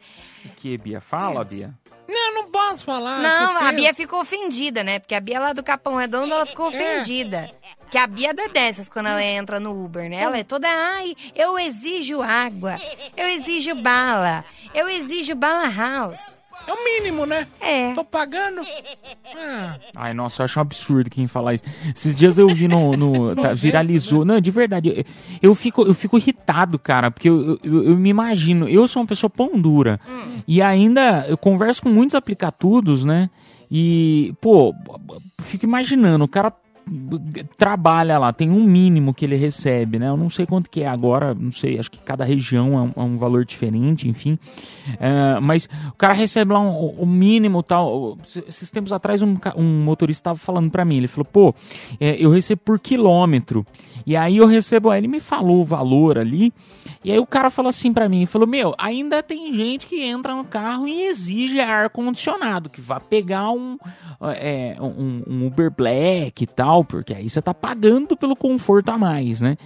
que, 0.56 0.76
Bia? 0.76 1.00
Fala, 1.00 1.42
Bia. 1.42 1.74
Não, 2.06 2.34
não 2.34 2.50
posso 2.50 2.84
falar. 2.84 3.20
Não, 3.20 3.56
a 3.56 3.61
tenso. 3.61 3.74
Bia 3.74 3.94
ficou 3.94 4.20
ofendida, 4.20 4.84
né? 4.84 4.98
Porque 4.98 5.14
a 5.14 5.20
Bia 5.20 5.40
lá 5.40 5.52
do 5.52 5.62
Capão 5.62 5.96
Redondo, 5.96 6.32
ela 6.32 6.46
ficou 6.46 6.68
ofendida. 6.68 7.50
Que 7.91 7.97
a 7.99 8.07
Bia 8.07 8.34
dá 8.34 8.47
dessas 8.49 8.89
quando 8.89 9.07
ela 9.07 9.22
entra 9.22 9.59
no 9.59 9.84
Uber, 9.84 10.09
né? 10.11 10.16
Ela 10.16 10.39
é 10.39 10.45
toda, 10.45 10.68
ai, 10.68 11.14
eu 11.34 11.59
exijo 11.59 12.20
água, 12.20 12.76
eu 13.16 13.26
exijo 13.26 13.74
bala, 13.76 14.45
eu 14.74 14.89
exijo 14.89 15.34
bala 15.34 15.68
house. 15.70 16.39
É 16.66 16.72
o 16.72 16.84
mínimo, 16.84 17.24
né? 17.24 17.47
É. 17.61 17.95
Tô 17.95 18.05
pagando. 18.05 18.61
Ah, 19.34 19.78
Ai, 19.97 20.12
nossa, 20.12 20.43
eu 20.43 20.45
acho 20.45 20.59
um 20.59 20.62
absurdo 20.62 21.09
quem 21.09 21.26
falar 21.26 21.55
isso. 21.55 21.64
Esses 21.95 22.16
dias 22.16 22.36
eu 22.36 22.49
vi 22.49 22.66
no. 22.68 22.95
no- 22.97 23.34
tá, 23.36 23.53
viralizou. 23.55 24.24
Não, 24.24 24.41
de 24.41 24.51
verdade. 24.51 24.89
Eu, 24.95 25.05
eu 25.51 25.55
fico, 25.55 25.82
eu 25.82 25.95
fico 25.95 26.18
irritado, 26.18 26.76
cara, 26.78 27.11
porque 27.12 27.28
eu, 27.28 27.59
eu, 27.62 27.84
eu 27.84 27.97
me 27.97 28.11
imagino. 28.11 28.68
Eu 28.68 28.86
sou 28.89 29.01
uma 29.01 29.07
pessoa 29.09 29.30
pão 29.30 29.53
dura. 29.55 30.01
E 30.47 30.61
ainda 30.61 31.24
eu 31.28 31.39
converso 31.39 31.80
com 31.80 31.89
muitos 31.91 32.16
aplicatudos, 32.16 33.05
né? 33.05 33.30
E, 33.70 34.34
pô, 34.41 34.74
fico 35.43 35.64
imaginando, 35.64 36.24
o 36.24 36.28
cara 36.28 36.53
trabalha 37.57 38.18
lá, 38.18 38.32
tem 38.32 38.51
um 38.51 38.62
mínimo 38.62 39.12
que 39.12 39.24
ele 39.24 39.36
recebe, 39.36 39.99
né? 39.99 40.09
Eu 40.09 40.16
não 40.16 40.30
sei 40.30 40.47
quanto 40.47 40.70
que 40.70 40.82
é 40.82 40.89
agora, 40.89 41.34
não 41.34 41.53
sei, 41.53 41.78
acho 41.78 41.91
que 41.91 41.99
cada 41.99 42.24
região 42.24 42.78
é 42.78 42.82
um, 42.82 42.93
é 43.03 43.07
um 43.07 43.18
valor 43.18 43.45
diferente, 43.45 44.09
enfim. 44.09 44.39
É, 44.99 45.41
mas 45.41 45.68
o 45.89 45.97
cara 45.97 46.14
recebe 46.14 46.53
lá 46.53 46.61
um, 46.61 47.03
um 47.03 47.07
mínimo 47.07 47.62
tal. 47.62 48.18
Esses 48.47 48.70
tempos 48.70 48.93
atrás 48.93 49.22
um, 49.22 49.36
um 49.57 49.84
motorista 49.84 50.20
estava 50.20 50.39
falando 50.39 50.70
para 50.70 50.84
mim, 50.84 50.97
ele 50.97 51.09
falou, 51.09 51.26
pô, 51.26 51.55
é, 52.01 52.16
eu 52.18 52.30
recebo 52.30 52.62
por 52.64 52.80
quilômetro. 52.80 53.66
E 54.07 54.16
aí 54.16 54.39
eu 54.39 54.47
recebo, 54.47 54.93
ele 54.93 55.09
me 55.09 55.20
falou 55.20 55.61
o 55.61 55.64
valor 55.64 56.18
ali. 56.18 56.53
E 57.09 57.12
aí 57.12 57.18
o 57.18 57.24
cara 57.24 57.48
falou 57.48 57.70
assim 57.70 57.90
para 57.90 58.06
mim, 58.06 58.26
falou, 58.26 58.46
meu, 58.46 58.74
ainda 58.76 59.22
tem 59.22 59.54
gente 59.54 59.86
que 59.86 60.02
entra 60.02 60.34
no 60.34 60.44
carro 60.44 60.86
e 60.86 61.04
exige 61.04 61.59
ar 61.59 61.88
condicionado, 61.88 62.68
que 62.68 62.82
vai 62.82 63.00
pegar 63.00 63.50
um, 63.50 63.78
é, 64.38 64.76
um, 64.78 65.22
um 65.26 65.46
Uber 65.46 65.70
Black 65.70 66.44
e 66.44 66.46
tal, 66.46 66.84
porque 66.84 67.14
aí 67.14 67.26
você 67.26 67.40
tá 67.40 67.54
pagando 67.54 68.14
pelo 68.14 68.36
conforto 68.36 68.90
a 68.90 68.98
mais, 68.98 69.40
né? 69.40 69.56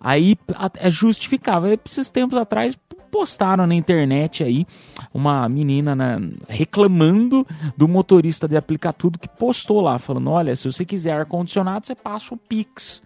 Aí 0.00 0.36
é 0.76 0.88
justificável. 0.92 1.76
Esses 1.84 2.08
tempos 2.08 2.38
atrás 2.38 2.78
postaram 3.10 3.66
na 3.66 3.74
internet 3.74 4.44
aí 4.44 4.64
uma 5.12 5.48
menina 5.48 5.96
né, 5.96 6.20
reclamando 6.48 7.44
do 7.76 7.88
motorista 7.88 8.46
de 8.46 8.56
aplicar 8.56 8.92
tudo 8.92 9.18
que 9.18 9.28
postou 9.28 9.80
lá, 9.80 9.98
falando: 9.98 10.30
olha, 10.30 10.54
se 10.54 10.70
você 10.70 10.84
quiser 10.84 11.14
ar 11.14 11.26
condicionado, 11.26 11.84
você 11.84 11.96
passa 11.96 12.32
o 12.32 12.36
Pix. 12.36 13.02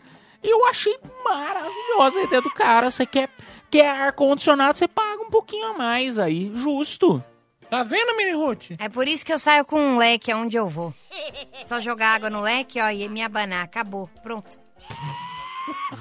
Eu 0.47 0.64
achei 0.66 0.97
maravilhosa 1.24 2.20
a 2.20 2.22
ideia 2.22 2.40
do 2.40 2.51
cara. 2.51 2.88
Você 2.90 3.05
quer, 3.05 3.28
quer 3.71 3.89
ar 3.89 4.12
condicionado, 4.12 4.77
você 4.79 4.89
paga 4.89 5.23
um 5.23 5.31
pouquinho 5.31 5.67
a 5.69 5.73
mais 5.75 6.19
aí, 6.19 6.51
justo. 6.55 7.23
Tá 7.69 7.83
vendo, 7.83 8.17
Mini 8.17 8.33
Ruth? 8.33 8.71
É 8.79 8.89
por 8.89 9.09
isso 9.09 9.27
que 9.27 9.33
eu 9.33 9.39
saio 9.39 9.64
com 9.64 9.81
um 9.81 9.99
leque 9.99 10.31
aonde 10.31 10.57
eu 10.57 10.69
vou. 10.69 10.95
Só 11.64 11.81
jogar 11.81 12.14
água 12.14 12.31
no 12.31 12.41
leque, 12.41 12.81
ó, 12.81 12.91
e 12.91 13.09
me 13.09 13.23
abanar. 13.23 13.64
Acabou. 13.64 14.09
Pronto. 14.23 14.59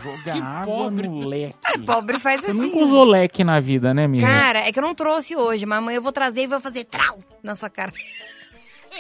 Jogar 0.04 0.44
água 0.44 0.92
no 0.92 1.28
leque. 1.28 1.58
Pobre 1.86 2.20
faz 2.20 2.42
Você 2.42 2.52
assim. 2.52 2.60
nunca 2.60 2.78
usou 2.78 3.04
leque 3.04 3.44
na 3.44 3.60
vida, 3.60 3.94
né, 3.94 4.08
Miriam? 4.08 4.28
Cara, 4.28 4.60
é 4.60 4.72
que 4.72 4.78
eu 4.78 4.84
não 4.84 4.94
trouxe 4.94 5.36
hoje, 5.36 5.66
mas 5.66 5.80
amanhã 5.80 5.98
eu 5.98 6.02
vou 6.02 6.12
trazer 6.12 6.44
e 6.44 6.48
vou 6.48 6.60
fazer 6.62 6.84
trau 6.84 7.20
na 7.42 7.56
sua 7.56 7.70
cara. 7.70 7.92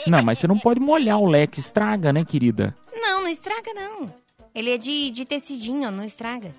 Não, 0.08 0.22
mas 0.22 0.38
você 0.40 0.46
não 0.48 0.60
pode 0.60 0.80
molhar 0.80 1.18
o 1.18 1.26
leque, 1.26 1.60
estraga, 1.60 2.12
né, 2.12 2.26
querida? 2.26 2.76
Não, 2.94 3.22
não 3.22 3.30
estraga, 3.30 3.74
não. 3.74 4.14
Ele 4.54 4.70
é 4.72 4.78
de, 4.78 5.10
de 5.10 5.24
tecidinho, 5.24 5.90
não 5.90 6.04
estraga. 6.04 6.54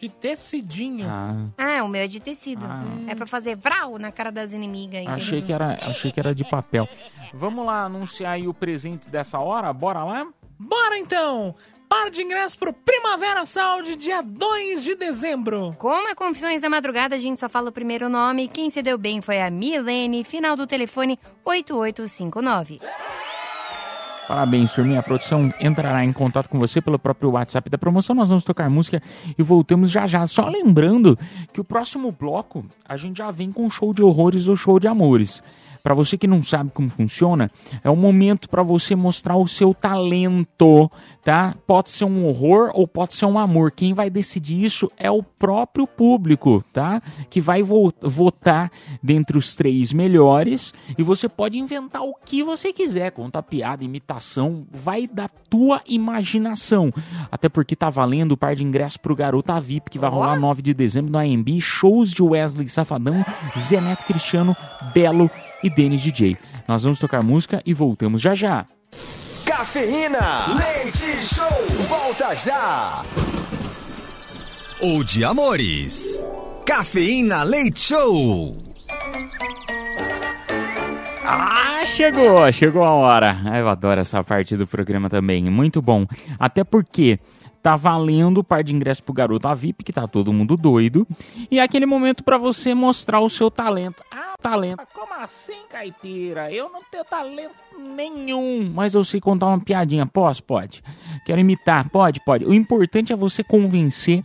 De 0.00 0.08
tecidinho. 0.08 1.06
Ah, 1.08 1.44
Ah, 1.58 1.82
o 1.84 1.88
meu 1.88 2.02
é 2.02 2.06
de 2.06 2.20
tecido. 2.20 2.64
É 3.08 3.14
pra 3.14 3.26
fazer 3.26 3.56
vral 3.56 3.98
na 3.98 4.12
cara 4.12 4.30
das 4.30 4.52
inimigas, 4.52 5.02
entendeu? 5.02 5.14
achei 5.14 5.42
que 5.42 5.52
era, 5.52 5.78
achei 5.82 6.12
que 6.12 6.20
era 6.20 6.34
de 6.34 6.44
papel. 6.44 6.88
Vamos 7.34 7.66
lá 7.66 7.84
anunciar 7.84 8.32
aí 8.34 8.46
o 8.46 8.54
presente 8.54 9.10
dessa 9.10 9.38
hora? 9.40 9.72
Bora 9.72 10.04
lá? 10.04 10.26
Bora 10.58 10.98
então! 10.98 11.54
Par 11.88 12.10
de 12.10 12.22
ingresso 12.22 12.58
pro 12.58 12.70
Primavera 12.72 13.46
Sound, 13.46 13.96
dia 13.96 14.22
2 14.22 14.84
de 14.84 14.94
dezembro. 14.94 15.74
Como 15.78 16.06
é 16.08 16.14
Confissões 16.14 16.60
da 16.60 16.68
Madrugada, 16.68 17.16
a 17.16 17.18
gente 17.18 17.40
só 17.40 17.48
fala 17.48 17.70
o 17.70 17.72
primeiro 17.72 18.10
nome. 18.10 18.46
Quem 18.46 18.68
se 18.70 18.82
deu 18.82 18.98
bem 18.98 19.22
foi 19.22 19.40
a 19.40 19.50
Milene, 19.50 20.22
final 20.22 20.54
do 20.54 20.66
telefone 20.66 21.18
8859. 21.46 22.78
Parabéns, 24.28 24.74
turminha. 24.74 25.00
A 25.00 25.02
produção 25.02 25.50
entrará 25.58 26.04
em 26.04 26.12
contato 26.12 26.50
com 26.50 26.58
você 26.58 26.82
pelo 26.82 26.98
próprio 26.98 27.30
WhatsApp 27.30 27.70
da 27.70 27.78
promoção. 27.78 28.14
Nós 28.14 28.28
vamos 28.28 28.44
tocar 28.44 28.68
música 28.68 29.02
e 29.38 29.42
voltamos 29.42 29.90
já 29.90 30.06
já. 30.06 30.26
Só 30.26 30.46
lembrando 30.46 31.18
que 31.50 31.62
o 31.62 31.64
próximo 31.64 32.12
bloco 32.12 32.66
a 32.86 32.94
gente 32.94 33.16
já 33.16 33.30
vem 33.30 33.50
com 33.50 33.70
show 33.70 33.94
de 33.94 34.02
horrores 34.02 34.46
ou 34.46 34.54
show 34.54 34.78
de 34.78 34.86
amores. 34.86 35.42
Para 35.82 35.94
você 35.94 36.18
que 36.18 36.26
não 36.26 36.42
sabe 36.42 36.70
como 36.72 36.90
funciona, 36.90 37.50
é 37.82 37.90
um 37.90 37.96
momento 37.96 38.48
para 38.48 38.62
você 38.62 38.94
mostrar 38.94 39.36
o 39.36 39.46
seu 39.48 39.72
talento, 39.74 40.90
tá? 41.24 41.54
Pode 41.66 41.90
ser 41.90 42.04
um 42.04 42.26
horror 42.26 42.70
ou 42.74 42.86
pode 42.86 43.14
ser 43.14 43.26
um 43.26 43.38
amor. 43.38 43.70
Quem 43.70 43.94
vai 43.94 44.10
decidir 44.10 44.64
isso 44.64 44.90
é 44.96 45.10
o 45.10 45.22
próprio 45.22 45.86
público, 45.86 46.64
tá? 46.72 47.00
Que 47.30 47.40
vai 47.40 47.62
vo- 47.62 47.92
votar 48.02 48.70
dentre 49.02 49.38
os 49.38 49.54
três 49.56 49.92
melhores 49.92 50.72
e 50.96 51.02
você 51.02 51.28
pode 51.28 51.58
inventar 51.58 52.02
o 52.02 52.14
que 52.24 52.42
você 52.42 52.72
quiser, 52.72 53.12
contar 53.12 53.42
piada, 53.42 53.84
imitação, 53.84 54.66
vai 54.70 55.06
da 55.06 55.28
tua 55.28 55.80
imaginação. 55.88 56.92
Até 57.30 57.48
porque 57.48 57.76
tá 57.76 57.88
valendo 57.90 58.32
o 58.32 58.36
par 58.36 58.54
de 58.54 58.64
ingressos 58.64 58.96
pro 58.96 59.16
Garota 59.16 59.58
VIP 59.60 59.90
que 59.90 59.98
vai 59.98 60.10
rolar 60.10 60.38
9 60.38 60.62
de 60.62 60.74
dezembro 60.74 61.12
no 61.12 61.18
AMB, 61.18 61.60
shows 61.60 62.10
de 62.12 62.22
Wesley 62.22 62.68
Safadão, 62.68 63.24
Zé 63.58 63.80
Neto 63.80 64.04
Cristiano, 64.04 64.56
Belo 64.92 65.30
e 65.62 65.70
Denis 65.70 66.00
DJ. 66.02 66.36
Nós 66.66 66.82
vamos 66.82 66.98
tocar 66.98 67.22
música 67.22 67.62
e 67.64 67.72
voltamos 67.74 68.20
já 68.20 68.34
já. 68.34 68.66
Cafeína, 69.44 70.46
leite 70.56 71.04
show, 71.24 71.66
volta 71.88 72.34
já. 72.36 73.04
O 74.80 75.02
de 75.02 75.24
amores. 75.24 76.24
Cafeína 76.64 77.42
Leite 77.42 77.80
Show. 77.80 78.52
Ah, 81.24 81.82
chegou, 81.84 82.50
chegou 82.52 82.84
a 82.84 82.92
hora. 82.92 83.40
Ah, 83.44 83.58
Eu 83.58 83.68
adoro 83.68 84.00
essa 84.00 84.22
parte 84.22 84.56
do 84.56 84.66
programa 84.66 85.10
também, 85.10 85.42
muito 85.44 85.82
bom. 85.82 86.06
Até 86.38 86.64
porque 86.64 87.18
tá 87.62 87.76
valendo 87.76 88.38
o 88.38 88.44
par 88.44 88.62
de 88.62 88.74
ingressos 88.74 89.00
pro 89.00 89.12
Garota 89.12 89.54
VIP, 89.54 89.84
que 89.84 89.92
tá 89.92 90.06
todo 90.06 90.32
mundo 90.32 90.56
doido. 90.56 91.06
E 91.50 91.58
é 91.58 91.62
aquele 91.62 91.86
momento 91.86 92.22
pra 92.24 92.38
você 92.38 92.74
mostrar 92.74 93.20
o 93.20 93.28
seu 93.28 93.50
talento. 93.50 94.02
Ah, 94.10 94.34
talento. 94.40 94.82
Como 94.94 95.12
assim, 95.14 95.58
caipira? 95.70 96.52
Eu 96.52 96.70
não 96.70 96.80
tenho 96.90 97.04
talento 97.04 97.54
nenhum. 97.96 98.70
Mas 98.74 98.94
eu 98.94 99.04
sei 99.04 99.20
contar 99.20 99.46
uma 99.46 99.60
piadinha. 99.60 100.06
Posso? 100.06 100.42
Pode. 100.42 100.82
Quero 101.26 101.40
imitar? 101.40 101.88
Pode? 101.90 102.20
Pode. 102.24 102.44
O 102.44 102.54
importante 102.54 103.12
é 103.12 103.16
você 103.16 103.42
convencer 103.42 104.24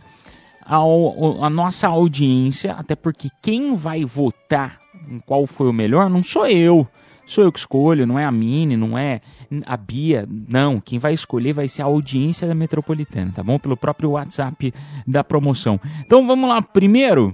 ao- 0.64 1.42
a 1.44 1.50
nossa 1.50 1.88
audiência, 1.88 2.72
até 2.72 2.94
porque 2.94 3.28
quem 3.42 3.74
vai 3.74 4.04
votar 4.04 4.78
em 5.10 5.18
qual 5.20 5.46
foi 5.46 5.68
o 5.68 5.72
melhor 5.72 6.08
não 6.08 6.22
sou 6.22 6.46
eu. 6.46 6.86
Sou 7.26 7.44
eu 7.44 7.50
que 7.50 7.58
escolho, 7.58 8.06
não 8.06 8.18
é 8.18 8.24
a 8.24 8.30
Mini, 8.30 8.76
não 8.76 8.98
é 8.98 9.20
a 9.66 9.76
Bia. 9.76 10.26
Não, 10.28 10.80
quem 10.80 10.98
vai 10.98 11.14
escolher 11.14 11.52
vai 11.52 11.68
ser 11.68 11.82
a 11.82 11.86
audiência 11.86 12.46
da 12.46 12.54
Metropolitana, 12.54 13.32
tá 13.34 13.42
bom? 13.42 13.58
Pelo 13.58 13.76
próprio 13.76 14.10
WhatsApp 14.10 14.72
da 15.06 15.24
promoção. 15.24 15.80
Então 16.04 16.26
vamos 16.26 16.48
lá, 16.48 16.60
primeiro. 16.60 17.32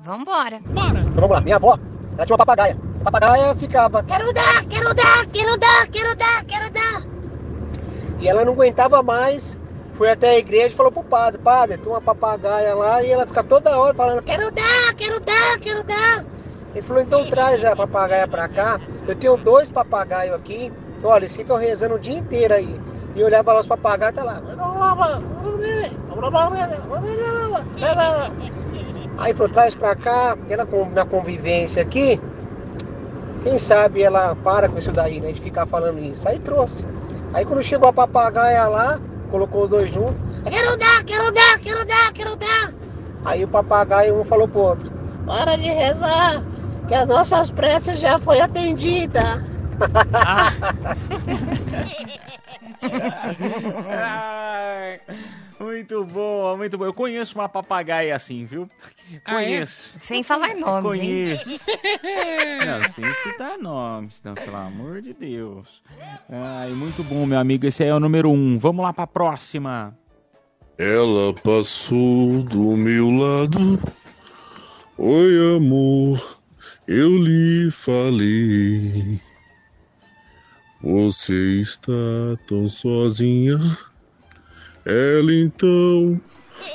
Vambora. 0.00 0.60
Bora. 0.60 1.00
Então 1.00 1.14
vamos 1.14 1.30
lá, 1.30 1.40
minha 1.40 1.56
avó, 1.56 1.78
ela 2.16 2.26
tinha 2.26 2.34
uma 2.34 2.38
papagaia. 2.38 2.76
A 3.00 3.04
papagaia 3.04 3.54
ficava, 3.54 4.02
quero 4.02 4.32
dar, 4.32 4.64
quero 4.64 4.94
dar, 4.94 5.26
quero 5.26 5.56
dar, 5.58 5.86
quero 5.88 6.16
dar, 6.16 6.44
quero 6.44 6.70
dar. 6.72 7.02
E 8.20 8.28
ela 8.28 8.44
não 8.44 8.52
aguentava 8.52 9.02
mais, 9.02 9.56
foi 9.94 10.10
até 10.10 10.30
a 10.30 10.38
igreja 10.38 10.68
e 10.68 10.76
falou 10.76 10.90
pro 10.90 11.04
padre, 11.04 11.40
padre, 11.40 11.78
tem 11.78 11.88
uma 11.88 12.00
papagaia 12.00 12.74
lá 12.74 13.02
e 13.02 13.10
ela 13.10 13.26
fica 13.26 13.44
toda 13.44 13.78
hora 13.78 13.94
falando, 13.94 14.22
quero 14.22 14.50
dar, 14.50 14.94
quero 14.96 15.20
dar, 15.20 15.58
quero 15.60 15.84
dar. 15.84 16.24
Ele 16.78 16.86
falou, 16.86 17.02
então 17.02 17.26
traz 17.26 17.64
a 17.64 17.74
papagaia 17.74 18.28
pra 18.28 18.46
cá, 18.46 18.80
eu 19.08 19.16
tenho 19.16 19.36
dois 19.36 19.68
papagaios 19.68 20.32
aqui, 20.36 20.72
olha, 21.02 21.22
eles 21.22 21.34
ficam 21.34 21.56
rezando 21.56 21.96
o 21.96 21.98
dia 21.98 22.16
inteiro 22.16 22.54
aí. 22.54 22.80
E 23.16 23.24
olhava 23.24 23.52
lá 23.52 23.58
os 23.58 23.66
papagaios, 23.66 24.14
tá 24.14 24.22
lá. 24.22 24.40
Aí 29.18 29.34
falou, 29.34 29.52
traz 29.52 29.74
pra 29.74 29.96
cá, 29.96 30.38
ela 30.48 30.68
na 30.94 31.04
convivência 31.04 31.82
aqui, 31.82 32.20
quem 33.42 33.58
sabe 33.58 34.04
ela 34.04 34.36
para 34.36 34.68
com 34.68 34.78
isso 34.78 34.92
daí, 34.92 35.20
né? 35.20 35.32
De 35.32 35.40
ficar 35.40 35.66
falando 35.66 35.98
isso. 35.98 36.28
Aí 36.28 36.38
trouxe. 36.38 36.84
Aí 37.34 37.44
quando 37.44 37.60
chegou 37.60 37.88
a 37.88 37.92
papagaia 37.92 38.68
lá, 38.68 39.00
colocou 39.32 39.64
os 39.64 39.70
dois 39.70 39.90
juntos. 39.90 40.14
Quero 40.44 40.76
dar, 40.76 41.02
quero 41.02 41.32
dar, 41.32 41.58
quero 41.58 41.84
dar, 41.84 42.12
quero 42.12 42.36
dar. 42.36 42.72
Aí 43.24 43.42
o 43.42 43.48
papagaio 43.48 44.20
um 44.20 44.24
falou 44.24 44.46
pro 44.46 44.60
outro. 44.60 44.92
Para 45.26 45.56
de 45.56 45.68
rezar, 45.68 46.40
que 46.88 46.94
as 46.94 47.06
nossas 47.06 47.50
preces 47.50 48.00
já 48.00 48.18
foi 48.18 48.40
atendida. 48.40 49.44
Ai, 53.86 55.00
muito 55.60 56.04
bom, 56.04 56.56
muito 56.56 56.78
bom. 56.78 56.84
Eu 56.86 56.94
conheço 56.94 57.34
uma 57.38 57.48
papagaia 57.48 58.16
assim, 58.16 58.44
viu? 58.46 58.68
Ah, 59.24 59.42
é? 59.42 59.44
Conheço. 59.44 59.92
Sem 59.96 60.22
falar 60.24 60.54
nomes, 60.54 61.00
hein? 61.00 61.38
Conheço. 61.38 61.60
Não, 62.66 62.90
sem 62.90 63.04
citar 63.22 63.58
nomes, 63.58 64.20
não, 64.24 64.34
pelo 64.34 64.56
amor 64.56 65.02
de 65.02 65.12
Deus. 65.12 65.82
Ai, 66.28 66.70
muito 66.70 67.04
bom, 67.04 67.26
meu 67.26 67.38
amigo. 67.38 67.66
Esse 67.66 67.82
aí 67.82 67.90
é 67.90 67.94
o 67.94 68.00
número 68.00 68.30
um. 68.30 68.58
Vamos 68.58 68.82
lá 68.82 68.92
pra 68.92 69.06
próxima. 69.06 69.96
Ela 70.78 71.34
passou 71.34 72.42
do 72.42 72.76
meu 72.76 73.10
lado. 73.10 73.78
Oi, 74.96 75.56
amor, 75.56 76.37
eu 76.88 77.18
lhe 77.18 77.70
falei. 77.70 79.20
Você 80.82 81.60
está 81.60 81.92
tão 82.46 82.66
sozinha. 82.66 83.58
Ela 84.86 85.34
então 85.34 86.18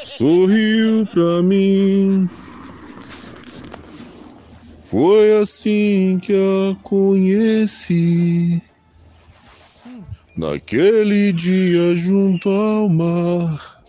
sorriu 0.05 1.07
pra 1.07 1.41
mim. 1.41 2.29
Foi 4.81 5.41
assim 5.41 6.19
que 6.21 6.33
a 6.33 6.75
conheci. 6.83 8.61
Naquele 10.37 11.33
dia 11.33 11.95
junto 11.95 12.49
ao 12.49 12.87
mar. 12.87 13.82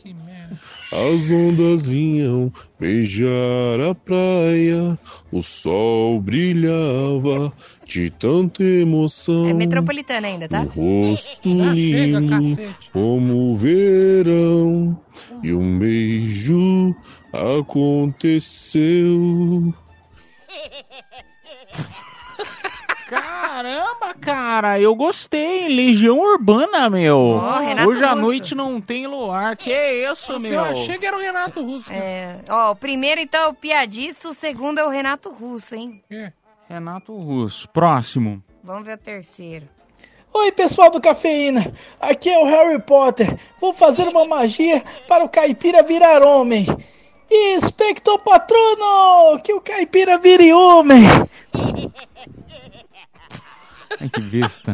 As 0.94 1.28
ondas 1.28 1.86
vinham 1.86 2.52
beijar 2.78 3.80
a 3.90 3.94
praia, 3.96 4.96
o 5.32 5.42
sol 5.42 6.20
brilhava 6.20 7.52
de 7.84 8.10
tanta 8.10 8.62
emoção. 8.62 9.48
É 9.48 9.52
metropolitana 9.52 10.28
ainda, 10.28 10.48
tá? 10.48 10.62
O 10.76 11.10
rosto 11.10 11.48
Ah, 11.62 11.74
chega, 11.74 12.20
lindo 12.20 12.54
cacete. 12.54 12.90
como 12.92 13.34
o 13.52 13.56
verão 13.56 14.96
e 15.42 15.52
um 15.52 15.76
beijo 15.80 16.94
aconteceu. 17.32 18.84
Caramba, 23.20 24.14
cara, 24.20 24.80
eu 24.80 24.94
gostei. 24.94 25.68
Legião 25.68 26.18
Urbana, 26.18 26.88
meu. 26.90 27.16
Ó, 27.18 27.58
Renato 27.58 27.88
Hoje 27.88 28.04
à 28.04 28.10
Russo. 28.10 28.22
noite 28.22 28.54
não 28.54 28.80
tem 28.80 29.06
luar. 29.06 29.56
Que 29.56 29.70
isso, 30.10 30.32
Nossa, 30.32 30.48
meu? 30.48 30.54
eu 30.54 30.64
achei 30.64 30.98
que 30.98 31.06
era 31.06 31.16
o 31.16 31.20
Renato 31.20 31.62
Russo. 31.64 31.92
É, 31.92 32.40
ó, 32.50 32.72
o 32.72 32.76
primeiro 32.76 33.20
então 33.20 33.42
é 33.42 33.46
o 33.48 33.54
piadista, 33.54 34.28
o 34.28 34.32
segundo 34.34 34.78
é 34.78 34.84
o 34.84 34.88
Renato 34.90 35.30
Russo, 35.30 35.74
hein? 35.74 36.02
Renato 36.68 37.16
Russo. 37.16 37.68
Próximo. 37.68 38.42
Vamos 38.62 38.86
ver 38.86 38.94
o 38.94 38.98
terceiro. 38.98 39.68
Oi, 40.32 40.50
pessoal 40.50 40.90
do 40.90 41.00
Cafeína. 41.00 41.72
Aqui 42.00 42.28
é 42.28 42.38
o 42.38 42.44
Harry 42.44 42.80
Potter. 42.82 43.38
Vou 43.60 43.72
fazer 43.72 44.08
uma 44.08 44.24
magia 44.24 44.82
para 45.06 45.22
o 45.24 45.28
caipira 45.28 45.82
virar 45.82 46.22
homem. 46.22 46.66
E 47.30 47.60
Specto 47.60 48.18
Patrono! 48.18 49.40
Que 49.42 49.52
o 49.52 49.60
caipira 49.60 50.18
vire 50.18 50.52
homem! 50.52 51.02
Ai, 54.00 54.08
que 54.08 54.20
besta. 54.20 54.72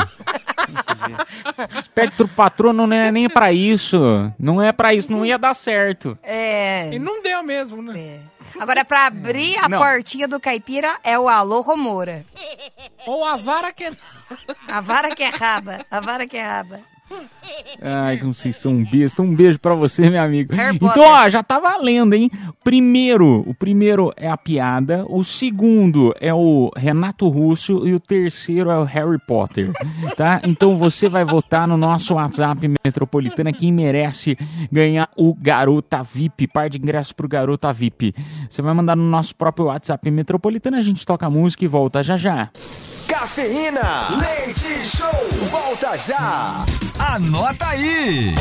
Espectro 1.78 2.28
patrono 2.28 2.86
não 2.86 2.96
é 2.96 3.10
nem 3.10 3.28
pra 3.28 3.52
isso. 3.52 3.98
Não 4.38 4.62
é 4.62 4.72
pra 4.72 4.94
isso, 4.94 5.10
não 5.10 5.24
ia 5.24 5.38
dar 5.38 5.54
certo. 5.54 6.18
É. 6.22 6.92
E 6.92 6.98
não 6.98 7.22
deu 7.22 7.42
mesmo, 7.42 7.82
né? 7.82 8.20
Agora, 8.58 8.84
pra 8.84 9.06
abrir 9.06 9.56
a 9.58 9.68
Não. 9.68 9.78
portinha 9.78 10.26
do 10.26 10.40
caipira 10.40 10.96
é 11.04 11.18
o 11.18 11.28
Alô 11.28 11.60
Romora. 11.60 12.24
Ou 13.06 13.24
a 13.24 13.36
vara 13.36 13.72
que 13.72 13.84
é. 13.84 13.92
A 14.68 14.80
vara 14.80 15.14
que 15.14 15.22
é 15.22 15.28
raba. 15.28 15.84
A 15.90 16.00
vara 16.00 16.26
que 16.26 16.36
é 16.36 16.42
raba. 16.42 16.80
Ai, 17.82 18.18
como 18.18 18.34
vocês 18.34 18.56
são 18.56 18.84
besta. 18.84 19.22
Um 19.22 19.34
beijo 19.34 19.58
pra 19.58 19.74
você, 19.74 20.08
meu 20.10 20.22
amigo. 20.22 20.54
Então, 20.74 21.02
ó, 21.02 21.28
já 21.28 21.42
tá 21.42 21.58
valendo, 21.58 22.14
hein? 22.14 22.30
Primeiro, 22.62 23.42
o 23.46 23.54
primeiro 23.54 24.12
é 24.16 24.28
a 24.28 24.36
piada, 24.36 25.04
o 25.08 25.24
segundo 25.24 26.14
é 26.20 26.32
o 26.32 26.70
Renato 26.76 27.28
Russo 27.28 27.86
e 27.86 27.94
o 27.94 28.00
terceiro 28.00 28.70
é 28.70 28.78
o 28.78 28.84
Harry 28.84 29.18
Potter, 29.18 29.72
tá? 30.16 30.40
Então 30.44 30.76
você 30.76 31.08
vai 31.08 31.24
votar 31.24 31.66
no 31.66 31.76
nosso 31.76 32.14
WhatsApp 32.14 32.68
Metropolitana 32.84 33.52
quem 33.52 33.72
merece 33.72 34.36
ganhar 34.70 35.08
o 35.16 35.34
Garota 35.34 36.02
VIP, 36.02 36.46
par 36.48 36.68
de 36.68 36.78
ingressos 36.78 37.12
pro 37.12 37.28
Garota 37.28 37.72
VIP. 37.72 38.14
Você 38.48 38.60
vai 38.60 38.74
mandar 38.74 38.96
no 38.96 39.04
nosso 39.04 39.34
próprio 39.34 39.66
WhatsApp 39.66 40.10
Metropolitana, 40.10 40.78
a 40.78 40.82
gente 40.82 41.06
toca 41.06 41.30
música 41.30 41.64
e 41.64 41.68
volta 41.68 42.02
já 42.02 42.16
já. 42.16 42.50
Cafeína, 43.20 44.16
leite 44.18 44.82
show, 44.82 45.06
volta 45.50 45.98
já. 45.98 46.64
Anota 46.98 47.66
aí! 47.66 48.34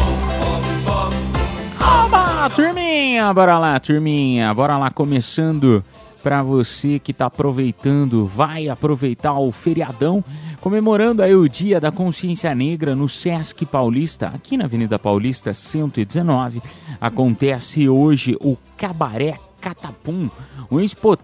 Oba, 2.05 2.49
turminha, 2.51 3.33
bora 3.33 3.59
lá, 3.59 3.77
turminha, 3.77 4.53
bora 4.53 4.77
lá, 4.77 4.89
começando 4.89 5.83
pra 6.23 6.41
você 6.41 6.97
que 6.97 7.11
tá 7.11 7.25
aproveitando, 7.25 8.25
vai 8.25 8.69
aproveitar 8.69 9.37
o 9.37 9.51
feriadão, 9.51 10.23
comemorando 10.61 11.21
aí 11.21 11.35
o 11.35 11.49
Dia 11.49 11.81
da 11.81 11.91
Consciência 11.91 12.55
Negra 12.55 12.95
no 12.95 13.09
Sesc 13.09 13.65
Paulista, 13.65 14.27
aqui 14.27 14.55
na 14.55 14.63
Avenida 14.63 14.97
Paulista 14.97 15.53
119, 15.53 16.61
acontece 17.01 17.89
hoje 17.89 18.37
o 18.39 18.55
Cabaré 18.77 19.41
Catapum, 19.59 20.29
um 20.71 20.79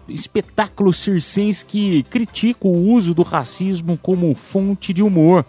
espetáculo 0.08 0.92
circense 0.92 1.64
que 1.64 2.02
critica 2.04 2.66
o 2.66 2.92
uso 2.92 3.14
do 3.14 3.22
racismo 3.22 3.98
como 3.98 4.34
fonte 4.34 4.92
de 4.92 5.02
humor. 5.02 5.44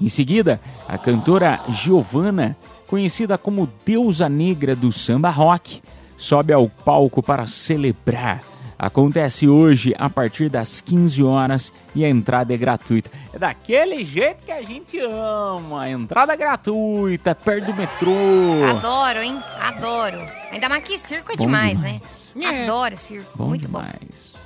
Em 0.00 0.08
seguida, 0.08 0.60
a 0.88 0.98
cantora 0.98 1.60
Giovanna, 1.70 2.56
conhecida 2.86 3.38
como 3.38 3.68
deusa 3.84 4.28
negra 4.28 4.76
do 4.76 4.92
samba 4.92 5.30
rock, 5.30 5.80
sobe 6.16 6.52
ao 6.52 6.68
palco 6.68 7.22
para 7.22 7.46
celebrar. 7.46 8.42
Acontece 8.78 9.48
hoje 9.48 9.94
a 9.98 10.10
partir 10.10 10.50
das 10.50 10.82
15 10.82 11.22
horas 11.22 11.72
e 11.94 12.04
a 12.04 12.10
entrada 12.10 12.52
é 12.52 12.56
gratuita. 12.58 13.10
É 13.32 13.38
daquele 13.38 14.04
jeito 14.04 14.44
que 14.44 14.52
a 14.52 14.60
gente 14.60 14.98
ama. 15.00 15.88
Entrada 15.88 16.36
gratuita, 16.36 17.34
perto 17.34 17.66
do 17.66 17.74
metrô. 17.74 18.12
Adoro, 18.68 19.22
hein? 19.22 19.42
Adoro. 19.60 20.18
Ainda 20.52 20.68
mais 20.68 20.84
que 20.84 20.98
circo 20.98 21.32
é 21.32 21.36
Bom 21.36 21.46
demais, 21.46 21.78
demais. 21.78 22.02
né? 22.34 22.64
Adoro 22.64 22.96
circo. 22.98 23.30
Bom 23.34 23.46
Muito 23.48 23.62
demais. 23.62 24.36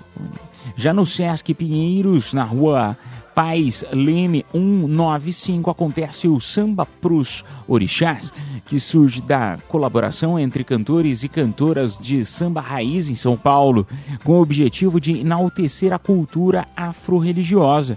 Já 0.76 0.92
no 0.92 1.04
Sesc 1.04 1.52
Pinheiros, 1.54 2.32
na 2.32 2.44
rua 2.44 2.96
Paz 3.40 3.86
Leme 3.90 4.44
195, 4.52 5.70
acontece 5.70 6.28
o 6.28 6.38
Samba 6.38 6.84
Pros 6.84 7.42
Orixás, 7.66 8.30
que 8.66 8.78
surge 8.78 9.22
da 9.22 9.56
colaboração 9.66 10.38
entre 10.38 10.62
cantores 10.62 11.22
e 11.22 11.28
cantoras 11.28 11.96
de 11.96 12.22
samba 12.22 12.60
raiz 12.60 13.08
em 13.08 13.14
São 13.14 13.38
Paulo, 13.38 13.88
com 14.24 14.32
o 14.32 14.42
objetivo 14.42 15.00
de 15.00 15.20
enaltecer 15.20 15.90
a 15.90 15.98
cultura 15.98 16.68
afro-religiosa. 16.76 17.96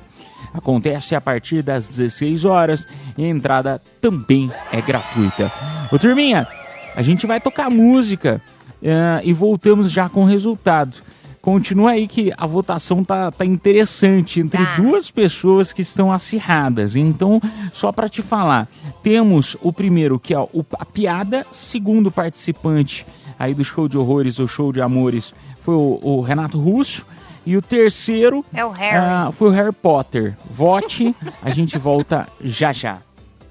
Acontece 0.53 1.13
a 1.13 1.19
partir 1.19 1.61
das 1.61 1.87
16 1.87 2.45
horas 2.45 2.87
e 3.17 3.25
a 3.25 3.27
entrada 3.27 3.81
também 3.99 4.49
é 4.71 4.79
gratuita. 4.79 5.51
Ô 5.91 5.99
turminha, 5.99 6.47
a 6.95 7.01
gente 7.01 7.27
vai 7.27 7.41
tocar 7.41 7.69
música 7.69 8.41
eh, 8.81 9.21
e 9.25 9.33
voltamos 9.33 9.91
já 9.91 10.07
com 10.07 10.23
o 10.23 10.25
resultado. 10.25 10.95
Continua 11.43 11.91
aí 11.91 12.07
que 12.07 12.31
a 12.37 12.47
votação 12.47 13.03
tá, 13.03 13.29
tá 13.29 13.43
interessante 13.43 14.39
entre 14.39 14.65
duas 14.77 15.11
pessoas 15.11 15.73
que 15.73 15.81
estão 15.81 16.09
acirradas. 16.09 16.95
Então, 16.95 17.41
só 17.73 17.91
para 17.91 18.07
te 18.07 18.21
falar, 18.21 18.65
temos 19.03 19.57
o 19.61 19.73
primeiro 19.73 20.17
que 20.17 20.33
é 20.33 20.39
o- 20.39 20.65
a 20.79 20.85
piada, 20.85 21.45
segundo 21.51 22.09
participante 22.09 23.05
aí 23.37 23.53
do 23.53 23.65
show 23.65 23.89
de 23.89 23.97
horrores 23.97 24.39
ou 24.39 24.47
show 24.47 24.71
de 24.71 24.81
amores 24.81 25.33
foi 25.63 25.75
o, 25.75 25.99
o 26.01 26.21
Renato 26.21 26.57
Russo. 26.57 27.05
E 27.45 27.57
o 27.57 27.61
terceiro 27.61 28.45
É 28.53 28.63
o 28.63 28.69
Harry. 28.69 28.95
ah, 29.05 29.29
foi 29.33 29.49
o 29.49 29.51
Harry 29.51 29.73
Potter. 29.73 30.37
Vote, 30.49 31.13
a 31.41 31.49
gente 31.51 31.77
volta 31.77 32.25
já 32.41 32.71
já. 32.71 32.99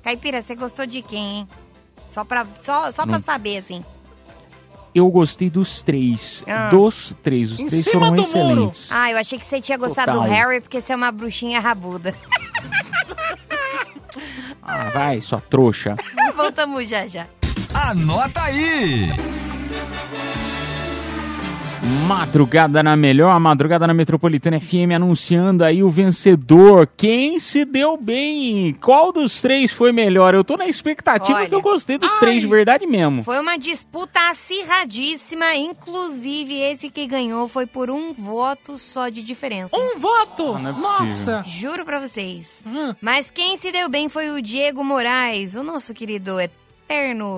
Caipira, 0.03 0.41
você 0.41 0.55
gostou 0.57 0.87
de 0.87 1.03
quem, 1.03 1.41
hein? 1.41 1.49
Só 2.09 2.25
pra, 2.25 2.47
só, 2.59 2.91
só 2.91 3.05
pra 3.07 3.21
saber, 3.21 3.59
assim. 3.59 3.85
Eu 4.95 5.09
gostei 5.11 5.49
dos 5.49 5.83
três. 5.83 6.43
Ah. 6.47 6.69
Dos 6.69 7.15
três. 7.23 7.53
Os 7.53 7.65
três 7.65 7.89
foram 7.89 8.15
excelentes. 8.15 8.89
Ah, 8.91 9.11
eu 9.11 9.19
achei 9.19 9.39
que 9.39 9.47
você 9.47 9.61
tinha 9.61 9.79
gostado 9.79 10.13
Total. 10.13 10.29
do 10.29 10.31
Harry 10.35 10.61
porque 10.61 10.81
você 10.81 10.93
é 10.93 10.97
uma 10.97 11.11
bruxinha 11.11 11.61
rabuda. 11.61 12.15
Ah, 14.63 14.91
vai, 14.91 15.21
sua 15.21 15.41
trouxa. 15.41 15.97
Voltamos 16.37 16.89
já 16.89 17.07
já. 17.07 17.27
Anota 17.75 18.43
aí! 18.43 19.09
Madrugada 21.83 22.81
na 22.81 22.95
melhor, 22.95 23.39
madrugada 23.41 23.89
na 23.89 23.95
Metropolitana 23.95 24.61
FM 24.61 24.95
anunciando 24.95 25.65
aí 25.65 25.83
o 25.83 25.89
vencedor. 25.89 26.89
Quem 26.97 27.41
se 27.41 27.65
deu 27.65 27.97
bem? 27.97 28.73
Qual 28.75 29.13
dos 29.13 29.41
três 29.41 29.73
foi 29.73 29.91
melhor? 29.91 30.33
Eu 30.33 30.45
tô 30.45 30.57
na 30.57 30.69
expectativa 30.69 31.39
Olha. 31.39 31.49
que 31.49 31.55
eu 31.55 31.61
gostei 31.61 31.99
dos 31.99 32.17
três 32.19 32.41
de 32.41 32.47
verdade 32.47 32.87
mesmo. 32.87 33.25
Foi 33.25 33.41
uma 33.41 33.57
disputa 33.57 34.31
acirradíssima, 34.31 35.57
inclusive 35.57 36.55
esse 36.55 36.89
que 36.89 37.05
ganhou 37.05 37.49
foi 37.49 37.67
por 37.67 37.91
um 37.91 38.13
voto 38.13 38.79
só 38.79 39.09
de 39.09 39.21
diferença. 39.21 39.77
Um 39.77 39.99
voto? 39.99 40.57
não 40.59 40.71
é 40.71 40.73
Nossa! 40.73 41.43
Juro 41.45 41.85
pra 41.85 41.99
vocês. 41.99 42.63
Hum. 42.65 42.95
Mas 43.01 43.29
quem 43.29 43.57
se 43.57 43.73
deu 43.73 43.89
bem 43.89 44.09
foi 44.09 44.31
o 44.31 44.41
Diego 44.41 44.85
Moraes, 44.85 45.57
o 45.57 45.65
nosso 45.65 45.93
querido 45.93 46.39
eterno 46.39 46.62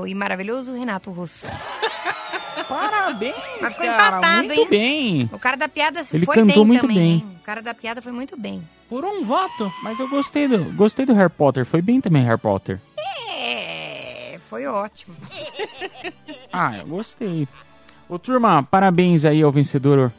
e 0.06 0.14
maravilhoso 0.14 0.72
Renato 0.74 1.10
Russo. 1.10 1.46
Parabéns, 2.68 3.34
Mas 3.60 3.72
ficou 3.74 3.86
cara, 3.88 4.18
empatado, 4.18 4.46
muito 4.48 4.60
hein? 4.60 4.68
bem. 4.68 5.30
O 5.32 5.38
cara 5.38 5.56
da 5.56 5.68
piada 5.68 6.02
se 6.02 6.16
Ele 6.16 6.24
foi 6.26 6.36
cantou 6.36 6.54
bem 6.56 6.66
muito 6.66 6.80
também, 6.80 6.96
bem. 6.96 7.06
hein? 7.12 7.26
O 7.40 7.44
cara 7.44 7.60
da 7.62 7.74
piada 7.74 8.00
foi 8.00 8.12
muito 8.12 8.36
bem. 8.38 8.62
Por 8.88 9.04
um 9.04 9.24
voto? 9.24 9.72
Mas 9.82 9.98
eu 10.00 10.08
gostei 10.08 10.48
do, 10.48 10.64
gostei 10.72 11.04
do 11.04 11.12
Harry 11.12 11.30
Potter. 11.30 11.64
Foi 11.66 11.82
bem 11.82 12.00
também 12.00 12.24
Harry 12.24 12.38
Potter. 12.40 12.80
É, 12.96 14.38
foi 14.38 14.66
ótimo. 14.66 15.14
Ah, 16.56 16.78
eu 16.78 16.86
gostei. 16.86 17.48
Ô, 18.08 18.16
turma, 18.16 18.62
parabéns 18.62 19.24
aí 19.24 19.42
ao 19.42 19.50
vencedor. 19.50 20.12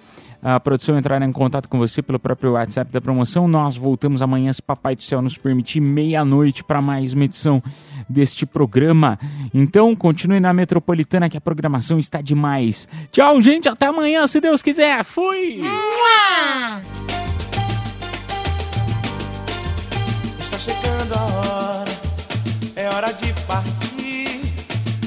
A 0.48 0.60
produção 0.60 0.96
entrará 0.96 1.26
em 1.26 1.32
contato 1.32 1.68
com 1.68 1.80
você 1.80 2.04
pelo 2.04 2.20
próprio 2.20 2.52
WhatsApp 2.52 2.92
da 2.92 3.02
promoção. 3.02 3.48
Nós 3.48 3.76
voltamos 3.76 4.22
amanhã, 4.22 4.54
se 4.54 4.62
Papai 4.62 4.96
do 4.96 5.02
Céu 5.02 5.20
nos 5.20 5.36
permitir, 5.36 5.80
meia-noite 5.80 6.64
para 6.64 6.80
mais 6.84 7.14
uma 7.14 7.26
edição 7.26 7.64
deste 8.08 8.46
programa. 8.46 9.18
Então, 9.52 9.96
continue 9.96 10.40
na 10.40 10.54
Metropolitana 10.54 11.30
que 11.30 11.36
a 11.36 11.42
programação 11.42 11.98
está 11.98 12.22
demais. 12.22 12.88
Tchau, 13.12 13.42
gente. 13.42 13.68
Até 13.68 13.88
amanhã, 13.88 14.28
se 14.28 14.40
Deus 14.40 14.62
quiser. 14.62 15.04
Fui! 15.04 15.62
Está 20.38 20.60
chegando 20.60 21.14
a 21.16 21.24
hora, 21.24 21.92
é 22.76 22.88
hora 22.90 23.12
de 23.14 23.34
partir. 23.48 24.42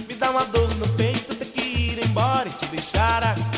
Me 0.08 0.14
dá 0.18 0.32
uma 0.32 0.44
dor 0.46 0.68
no 0.74 0.88
peito, 0.96 1.32
ter 1.36 1.44
que 1.44 1.62
ir 1.62 2.04
embora 2.04 2.48
e 2.48 2.52
te 2.54 2.66
deixar 2.66 3.22
aqui. 3.22 3.57